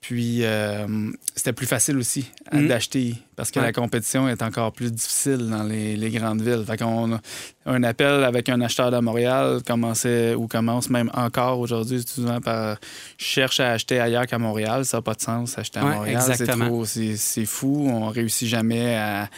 Puis, 0.00 0.44
euh, 0.44 1.10
c'était 1.36 1.52
plus 1.52 1.66
facile 1.66 1.96
aussi 1.98 2.30
Mhm. 2.52 2.66
d'acheter 2.68 3.14
parce 3.36 3.50
que 3.52 3.60
Ouais. 3.60 3.66
la 3.66 3.72
compétition 3.72 4.28
est 4.28 4.42
encore 4.42 4.72
plus 4.72 4.90
difficile 4.92 5.48
dans 5.48 5.62
les, 5.62 5.96
les 5.96 6.10
grandes 6.10 6.40
villes. 6.42 6.64
Fait 6.66 6.76
qu'on 6.76 7.14
a 7.14 7.20
un 7.66 7.82
appel 7.84 8.24
avec 8.24 8.48
un 8.48 8.60
acheteur 8.60 8.90
de 8.90 8.98
Montréal 8.98 9.60
commençait 9.66 10.34
ou 10.34 10.48
commence 10.48 10.90
même 10.90 11.10
encore 11.14 11.60
aujourd'hui 11.60 12.02
souvent 12.06 12.40
par 12.40 12.78
cherche 13.16 13.60
à 13.60 13.72
acheter 13.72 14.00
ailleurs 14.00 14.26
qu'à 14.26 14.38
Montréal. 14.38 14.84
Ça 14.84 14.98
n'a 14.98 15.02
pas 15.02 15.14
de 15.14 15.20
sens 15.20 15.56
acheter 15.58 15.78
à 15.78 15.84
Ouais, 15.84 15.94
Montréal. 15.94 16.22
C'est 16.24 16.32
exactement. 16.32 16.66
trop- 16.66 16.84
C'est 16.84 17.16
c'est 17.16 17.46
fou. 17.46 17.88
On 17.88 18.08
réussit 18.08 18.48
jamais 18.48 18.96
à, 18.96 19.28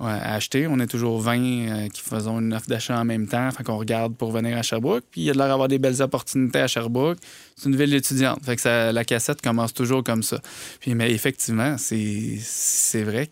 ouais, 0.00 0.10
à 0.10 0.34
acheter. 0.34 0.66
On 0.66 0.78
est 0.80 0.86
toujours 0.86 1.20
20 1.20 1.38
euh, 1.38 1.88
qui 1.88 2.00
faisons 2.02 2.40
une 2.40 2.52
offre 2.54 2.66
d'achat 2.68 2.98
en 3.00 3.04
même 3.04 3.26
temps. 3.28 3.50
Fait 3.50 3.62
qu'on 3.64 3.76
regarde 3.78 4.14
pour 4.16 4.30
venir 4.32 4.56
à 4.56 4.62
Sherbrooke. 4.62 5.04
Puis 5.10 5.22
il 5.22 5.24
y 5.24 5.30
a 5.30 5.32
de 5.32 5.38
l'air 5.38 5.48
d'avoir 5.48 5.68
des 5.68 5.78
belles 5.78 6.00
opportunités 6.02 6.60
à 6.60 6.66
Sherbrooke. 6.66 7.18
C'est 7.56 7.68
une 7.68 7.76
ville 7.76 7.94
étudiante. 7.94 8.38
Fait 8.44 8.56
que 8.56 8.62
ça- 8.62 8.92
la 8.92 9.04
cassette 9.04 9.40
commence 9.42 9.72
toujours 9.74 10.02
comme 10.04 10.22
ça. 10.22 10.40
Puis, 10.80 10.94
mais 10.94 11.10
effectivement, 11.12 11.76
c'est 11.78 12.38
c'est 12.40 13.02
vrai. 13.04 13.30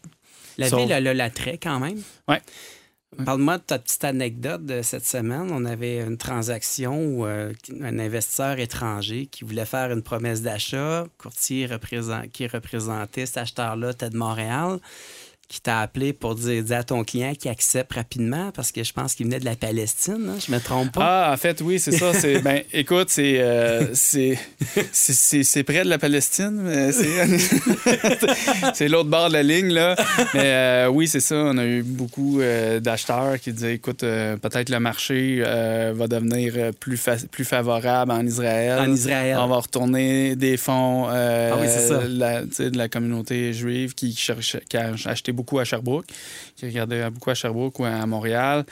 La 0.58 0.68
Sauf- 0.68 0.80
ville, 0.82 0.92
elle 0.92 1.06
a 1.08 1.14
l'attrait 1.14 1.58
quand 1.62 1.80
même. 1.80 2.00
Ouais. 2.28 2.40
Parle-moi 3.26 3.58
de 3.58 3.62
ta 3.62 3.78
petite 3.78 4.04
anecdote 4.04 4.64
de 4.64 4.80
cette 4.80 5.04
semaine. 5.06 5.48
On 5.50 5.66
avait 5.66 6.00
une 6.00 6.16
transaction 6.16 6.96
où 6.98 7.26
euh, 7.26 7.52
un 7.82 7.98
investisseur 7.98 8.58
étranger 8.58 9.26
qui 9.26 9.44
voulait 9.44 9.66
faire 9.66 9.92
une 9.92 10.00
promesse 10.02 10.40
d'achat, 10.40 11.04
courtier 11.18 11.66
représent- 11.66 12.26
qui 12.32 12.46
représentait 12.46 13.26
cet 13.26 13.36
acheteur-là, 13.36 13.90
était 13.90 14.08
de 14.08 14.16
Montréal, 14.16 14.78
qui 15.52 15.60
t'a 15.60 15.80
appelé 15.80 16.14
pour 16.14 16.34
dire, 16.34 16.62
dire 16.62 16.78
à 16.78 16.82
ton 16.82 17.04
client 17.04 17.34
qu'il 17.34 17.50
accepte 17.50 17.92
rapidement 17.92 18.50
parce 18.52 18.72
que 18.72 18.82
je 18.82 18.90
pense 18.94 19.14
qu'il 19.14 19.26
venait 19.26 19.38
de 19.38 19.44
la 19.44 19.54
Palestine, 19.54 20.30
hein, 20.30 20.38
je 20.44 20.50
me 20.50 20.58
trompe 20.58 20.92
pas? 20.92 21.26
Ah, 21.28 21.32
en 21.34 21.36
fait, 21.36 21.60
oui, 21.60 21.78
c'est 21.78 21.92
ça. 21.92 22.14
C'est, 22.14 22.40
ben, 22.40 22.62
écoute, 22.72 23.08
c'est, 23.10 23.38
euh, 23.38 23.88
c'est, 23.92 24.38
c'est, 24.92 25.62
près 25.62 25.84
de 25.84 25.90
la 25.90 25.98
Palestine. 25.98 26.58
mais 26.64 26.90
C'est, 28.74 28.88
l'autre 28.88 29.10
bord 29.10 29.28
de 29.28 29.34
la 29.34 29.42
ligne, 29.42 29.68
là. 29.74 29.94
Mais 30.32 30.40
euh, 30.44 30.88
oui, 30.88 31.06
c'est 31.06 31.20
ça. 31.20 31.36
On 31.36 31.58
a 31.58 31.66
eu 31.66 31.82
beaucoup 31.82 32.40
euh, 32.40 32.80
d'acheteurs 32.80 33.38
qui 33.38 33.52
disaient, 33.52 33.74
écoute, 33.74 34.04
euh, 34.04 34.38
peut-être 34.38 34.70
le 34.70 34.80
marché 34.80 35.40
va 35.42 36.08
devenir 36.08 36.70
plus, 36.80 36.96
fa- 36.96 37.16
plus 37.30 37.44
favorable 37.44 38.10
en 38.12 38.24
Israël. 38.26 38.78
En 38.80 38.90
Israël. 38.90 39.36
On 39.38 39.48
va 39.48 39.56
retourner 39.58 40.34
des 40.34 40.56
fonds 40.56 41.08
Ah 41.08 41.56
oui, 41.60 41.66
la- 42.08 42.42
de 42.42 42.76
la 42.78 42.88
communauté 42.88 43.52
juive 43.52 43.94
qui, 43.94 44.14
cherche, 44.16 44.56
qui 44.68 44.78
a 44.78 44.92
acheté 45.04 45.32
beaucoup 45.32 45.41
à 45.58 45.64
Sherbrooke, 45.64 46.06
qui 46.56 46.66
regardait 46.66 47.10
beaucoup 47.10 47.30
à 47.30 47.34
Sherbrooke 47.34 47.78
ou 47.80 47.84
à 47.84 48.04
Montréal, 48.06 48.64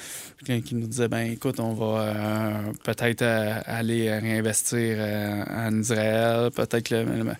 qui, 0.45 0.75
nous 0.75 0.87
disait 0.87 1.09
ben 1.09 1.31
écoute, 1.33 1.61
on 1.61 1.75
va 1.75 2.01
euh, 2.01 2.73
peut-être 2.85 3.23
euh, 3.23 3.55
aller 3.64 4.11
réinvestir 4.18 4.97
euh, 4.99 5.45
en 5.68 5.81
Israël, 5.81 6.51
peut-être 6.51 6.91
le- 6.91 7.05
le- 7.05 7.33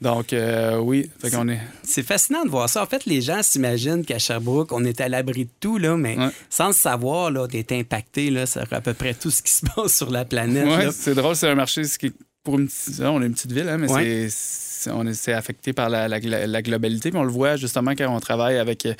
donc 0.00 0.32
euh, 0.32 0.76
oui, 0.78 1.10
fait 1.18 1.28
qu'on 1.30 1.48
est 1.48 1.58
C'est 1.82 2.04
fascinant 2.04 2.44
de 2.44 2.50
voir 2.50 2.68
ça. 2.68 2.82
En 2.84 2.86
fait, 2.86 3.04
les 3.04 3.20
gens 3.20 3.42
s'imaginent 3.42 4.04
qu'à 4.04 4.20
Sherbrooke, 4.20 4.70
on 4.70 4.84
est 4.84 5.00
à 5.00 5.08
l'abri 5.08 5.46
de 5.46 5.50
tout, 5.58 5.76
là, 5.76 5.96
mais 5.96 6.16
Ouais. 6.16 6.28
sans 6.50 6.68
le 6.68 6.72
savoir, 6.72 7.32
là, 7.32 7.48
d'être 7.48 7.72
impacté 7.72 8.30
là, 8.30 8.46
sur 8.46 8.62
à 8.72 8.80
peu 8.80 8.94
près 8.94 9.14
tout 9.14 9.30
ce 9.32 9.42
qui 9.42 9.52
se 9.52 9.66
passe 9.74 9.96
sur 9.96 10.10
la 10.12 10.24
planète. 10.24 10.66
Là. 10.66 10.92
c'est 10.92 11.16
drôle, 11.16 11.34
c'est 11.34 11.48
un 11.48 11.56
marché 11.56 11.82
ce 11.82 11.98
qui 11.98 12.12
pour 12.44 12.60
une 12.60 12.68
petite- 12.68 13.00
on 13.00 13.20
est 13.20 13.26
une 13.26 13.34
petite 13.34 13.50
ville, 13.52 13.68
hein, 13.68 13.76
mais 13.76 13.90
Ouais. 13.90 14.28
c'est- 14.30 14.67
c'est 14.78 14.90
on 14.90 15.06
est 15.06 15.14
c'est 15.14 15.32
affecté 15.32 15.72
par 15.72 15.88
la, 15.90 16.06
la- 16.08 16.46
la 16.46 16.62
globalité. 16.62 17.10
Puis 17.10 17.18
on 17.18 17.24
le 17.24 17.30
voit 17.30 17.56
justement 17.56 17.92
quand 17.92 18.14
on 18.14 18.20
travaille 18.20 18.58
avec 18.58 18.86
euh, 18.86 18.94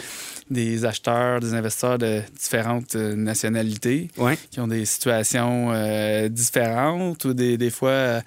des 0.50 0.84
acheteurs, 0.84 1.40
des 1.40 1.54
investisseurs 1.54 1.98
de 1.98 2.20
différentes 2.38 2.94
euh, 2.96 3.14
nationalités 3.14 4.08
Ouais. 4.16 4.36
qui 4.50 4.60
ont 4.60 4.68
des 4.68 4.84
situations 4.84 5.70
euh, 5.72 6.28
différentes 6.28 7.24
ou 7.24 7.34
des, 7.34 7.56
des 7.56 7.70
fois 7.70 7.90
euh, 7.90 8.20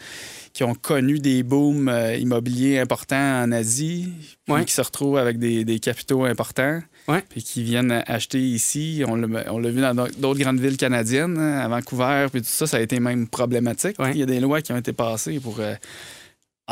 qui 0.53 0.63
ont 0.63 0.73
connu 0.75 1.19
des 1.19 1.43
booms 1.43 1.87
euh, 1.87 2.15
immobiliers 2.15 2.79
importants 2.79 3.43
en 3.43 3.51
Asie, 3.51 4.09
puis 4.45 4.53
Ouais. 4.53 4.65
qui 4.65 4.73
se 4.73 4.81
retrouvent 4.81 5.17
avec 5.17 5.39
des, 5.39 5.63
des 5.63 5.79
capitaux 5.79 6.25
importants, 6.25 6.81
Ouais. 7.07 7.23
puis 7.29 7.41
qui 7.41 7.63
viennent 7.63 8.03
acheter 8.05 8.39
ici. 8.39 9.01
On 9.07 9.15
l'a 9.15 9.69
vu 9.71 9.81
dans 9.81 9.95
d'autres 9.95 10.39
grandes 10.39 10.59
villes 10.59 10.77
canadiennes, 10.77 11.37
hein, 11.37 11.59
à 11.59 11.67
Vancouver, 11.67 12.27
puis 12.31 12.41
tout 12.41 12.47
ça, 12.49 12.67
ça 12.67 12.77
a 12.77 12.79
été 12.81 12.99
même 12.99 13.27
problématique. 13.27 13.95
Il 14.13 14.17
y 14.17 14.23
a 14.23 14.25
des 14.25 14.39
lois 14.39 14.61
qui 14.61 14.71
ont 14.73 14.77
été 14.77 14.93
passées 14.93 15.39
pour 15.39 15.59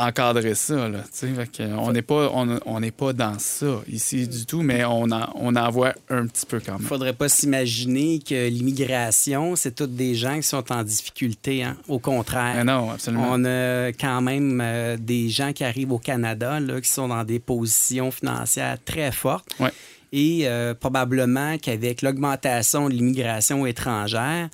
encadrer 0.06 0.54
ça. 0.54 0.88
Là. 0.88 1.00
Fait 1.12 1.62
on 1.78 1.92
n'est 1.92 2.02
pas, 2.02 2.30
on, 2.34 2.80
pas 2.90 3.12
dans 3.12 3.38
ça 3.38 3.80
ici 3.88 4.26
du 4.26 4.46
tout, 4.46 4.62
mais 4.62 4.84
on 4.84 5.10
en, 5.10 5.28
on 5.34 5.54
en 5.56 5.70
voit 5.70 5.94
un 6.08 6.26
petit 6.26 6.46
peu 6.46 6.58
quand 6.60 6.74
Il 6.76 6.80
même. 6.80 6.88
faudrait 6.88 7.12
pas 7.12 7.28
s'imaginer 7.28 8.18
que 8.20 8.48
l'immigration, 8.48 9.56
c'est 9.56 9.74
toutes 9.74 9.94
des 9.94 10.14
gens 10.14 10.36
qui 10.36 10.42
sont 10.44 10.64
en 10.72 10.82
difficulté. 10.82 11.62
hein. 11.62 11.76
Au 11.88 11.98
contraire. 11.98 12.54
Mais 12.56 12.64
non, 12.64 12.90
absolument. 12.90 13.28
On 13.30 13.44
a 13.44 13.88
quand 13.88 14.20
même 14.20 14.60
euh, 14.62 14.96
des 14.98 15.28
gens 15.28 15.52
qui 15.52 15.64
arrivent 15.64 15.92
au 15.92 15.98
Canada 15.98 16.58
là, 16.60 16.80
qui 16.80 16.88
sont 16.88 17.08
dans 17.08 17.24
des 17.24 17.38
positions 17.38 18.10
financières 18.10 18.78
très 18.84 19.12
fortes. 19.12 19.48
Ouais. 19.58 19.70
Et 20.12 20.40
euh, 20.48 20.74
probablement 20.74 21.56
qu'avec 21.58 22.02
l'augmentation 22.02 22.88
de 22.88 22.94
l'immigration 22.94 23.64
étrangère, 23.64 24.48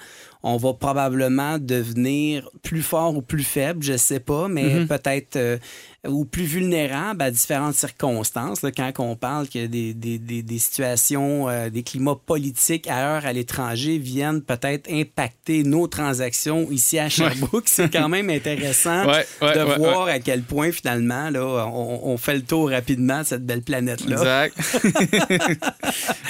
on 0.49 0.57
va 0.59 0.75
probablement 0.75 1.59
devenir 1.59 2.49
plus 2.63 2.83
fort 2.83 3.17
ou 3.17 3.23
plus 3.23 3.43
faible, 3.43 3.83
je 3.83 3.97
sais 3.97 4.21
pas, 4.21 4.47
mais 4.49 4.67
Mm-hmm. 4.67 4.87
peut-être 4.87 5.37
euh, 5.37 5.59
ou 6.07 6.25
plus 6.25 6.45
vulnérable 6.45 7.21
à 7.23 7.31
différentes 7.33 7.75
circonstances. 7.75 8.63
là, 8.63 8.71
quand 8.71 8.93
on 8.99 9.17
parle 9.17 9.49
que 9.49 9.67
des, 9.67 9.93
des, 9.95 10.19
des, 10.19 10.43
des 10.43 10.59
situations, 10.59 11.49
euh, 11.49 11.69
des 11.71 11.83
climats 11.83 12.19
politiques 12.27 12.87
ailleurs 12.89 13.27
à 13.27 13.33
l'étranger 13.33 13.99
viennent 13.99 14.41
peut-être 14.43 14.89
impacter 14.91 15.65
nos 15.65 15.89
transactions 15.89 16.69
ici 16.71 16.99
à 16.99 17.09
Sherbrooke, 17.09 17.67
c'est 17.69 17.91
quand 17.93 18.09
même 18.09 18.31
intéressant 18.31 19.05
Ouais, 19.07 19.27
ouais, 19.43 19.55
de 19.55 19.79
voir 19.79 20.07
à 20.09 20.19
quel 20.21 20.43
point 20.43 20.71
finalement 20.71 21.31
là, 21.31 21.67
on, 21.73 22.01
on 22.05 22.17
fait 22.19 22.35
le 22.35 22.43
tour 22.43 22.71
rapidement 22.71 23.21
de 23.21 23.25
cette 23.27 23.45
belle 23.47 23.63
planète-là. 23.63 24.47
Exact. 24.47 24.55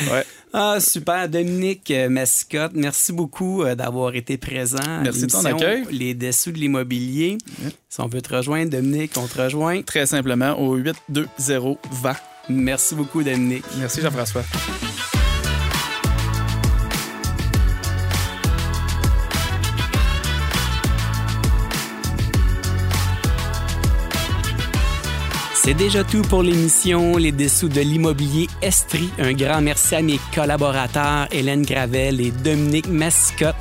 Ah, 0.53 0.79
super. 0.81 1.29
Dominique 1.29 1.91
euh, 1.91 2.09
Mascotte, 2.09 2.73
merci 2.75 3.13
beaucoup 3.13 3.63
euh, 3.63 3.75
d'avoir 3.75 4.15
été 4.15 4.39
présent. 4.39 4.79
à 4.79 5.03
Merci 5.03 5.27
de 5.27 5.33
ton 5.33 5.45
accueil. 5.45 5.85
Les 5.91 6.15
dessous 6.15 6.53
de 6.53 6.59
l'immobilier. 6.59 7.39
Si 7.89 8.01
on 8.01 8.07
veut 8.09 8.23
te 8.23 8.35
rejoindre, 8.35 8.71
Dominique, 8.71 9.13
on 9.17 9.27
te 9.27 9.41
rejoint. 9.41 9.83
Très 9.83 10.07
simplement 10.07 10.59
au 10.59 10.77
820 10.77 11.77
20. 11.91 12.17
Merci 12.49 12.95
beaucoup, 12.95 13.23
Dominique. 13.23 13.65
Merci 13.79 14.01
Jean-François. 14.01 14.45
C'est 25.67 25.75
déjà 25.75 26.05
tout 26.05 26.23
pour 26.23 26.45
l'émission 26.45 27.17
Les 27.17 27.33
Dessous 27.33 27.69
de 27.69 27.81
l'immobilier 27.81 28.47
Estrie. 28.63 29.11
Un 29.19 29.33
grand 29.33 29.61
merci 29.61 29.97
à 29.97 30.01
mes 30.01 30.21
collaborateurs 30.33 31.27
Hélène 31.33 31.63
Gravel 31.63 32.21
et 32.21 32.31
Dominique 32.31 32.87
Mascotte. 32.87 33.57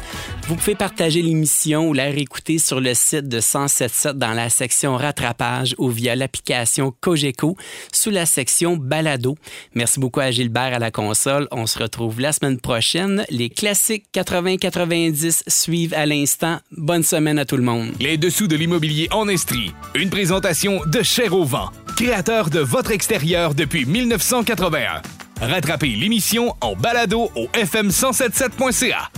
Vous 0.47 0.56
pouvez 0.56 0.76
partager 0.76 1.24
l'émission 1.24 1.89
ou 1.89 1.93
la 1.93 2.03
réécouter 2.03 2.60
sur 2.60 2.80
le 2.80 2.93
site 2.93 3.28
de 3.28 3.38
1077 3.38 4.20
dans 4.20 4.34
la 4.34 4.49
section 4.49 4.95
rattrapage 4.95 5.74
ou 5.80 5.89
via 5.89 6.16
l'application 6.16 6.93
Cogeco 7.01 7.58
sous 7.91 8.12
la 8.12 8.28
section 8.28 8.78
balado. 8.78 9.36
Merci 9.74 9.99
beaucoup 9.99 10.20
à 10.20 10.30
Gilbert 10.30 10.76
à 10.76 10.78
la 10.78 10.91
console. 10.91 11.47
On 11.49 11.66
se 11.66 11.80
retrouve 11.80 12.20
la 12.20 12.32
semaine 12.32 12.60
prochaine. 12.60 13.26
Les 13.32 13.49
classiques 13.49 14.06
80-90 14.14 15.41
suivent 15.47 15.95
à 15.95 16.06
l'instant. 16.06 16.60
Bonne 16.70 17.01
semaine 17.01 17.39
à 17.39 17.45
tout 17.45 17.58
le 17.58 17.64
monde. 17.64 17.93
Les 17.99 18.20
dessous 18.20 18.45
de 18.45 18.56
l'immobilier 18.56 19.08
en 19.10 19.28
Estrie. 19.28 19.74
Une 19.95 20.12
présentation 20.12 20.82
de 20.86 21.01
Cher 21.01 21.34
au 21.34 21.43
vent, 21.43 21.72
créateur 21.96 22.50
de 22.50 22.60
votre 22.60 22.91
extérieur 22.91 23.56
depuis 23.56 23.86
1981. 23.86 25.02
Rattrapez 25.41 25.89
l'émission 25.89 26.54
en 26.62 26.76
balado 26.76 27.30
au 27.36 27.48
fm1077.ca. 27.54 29.10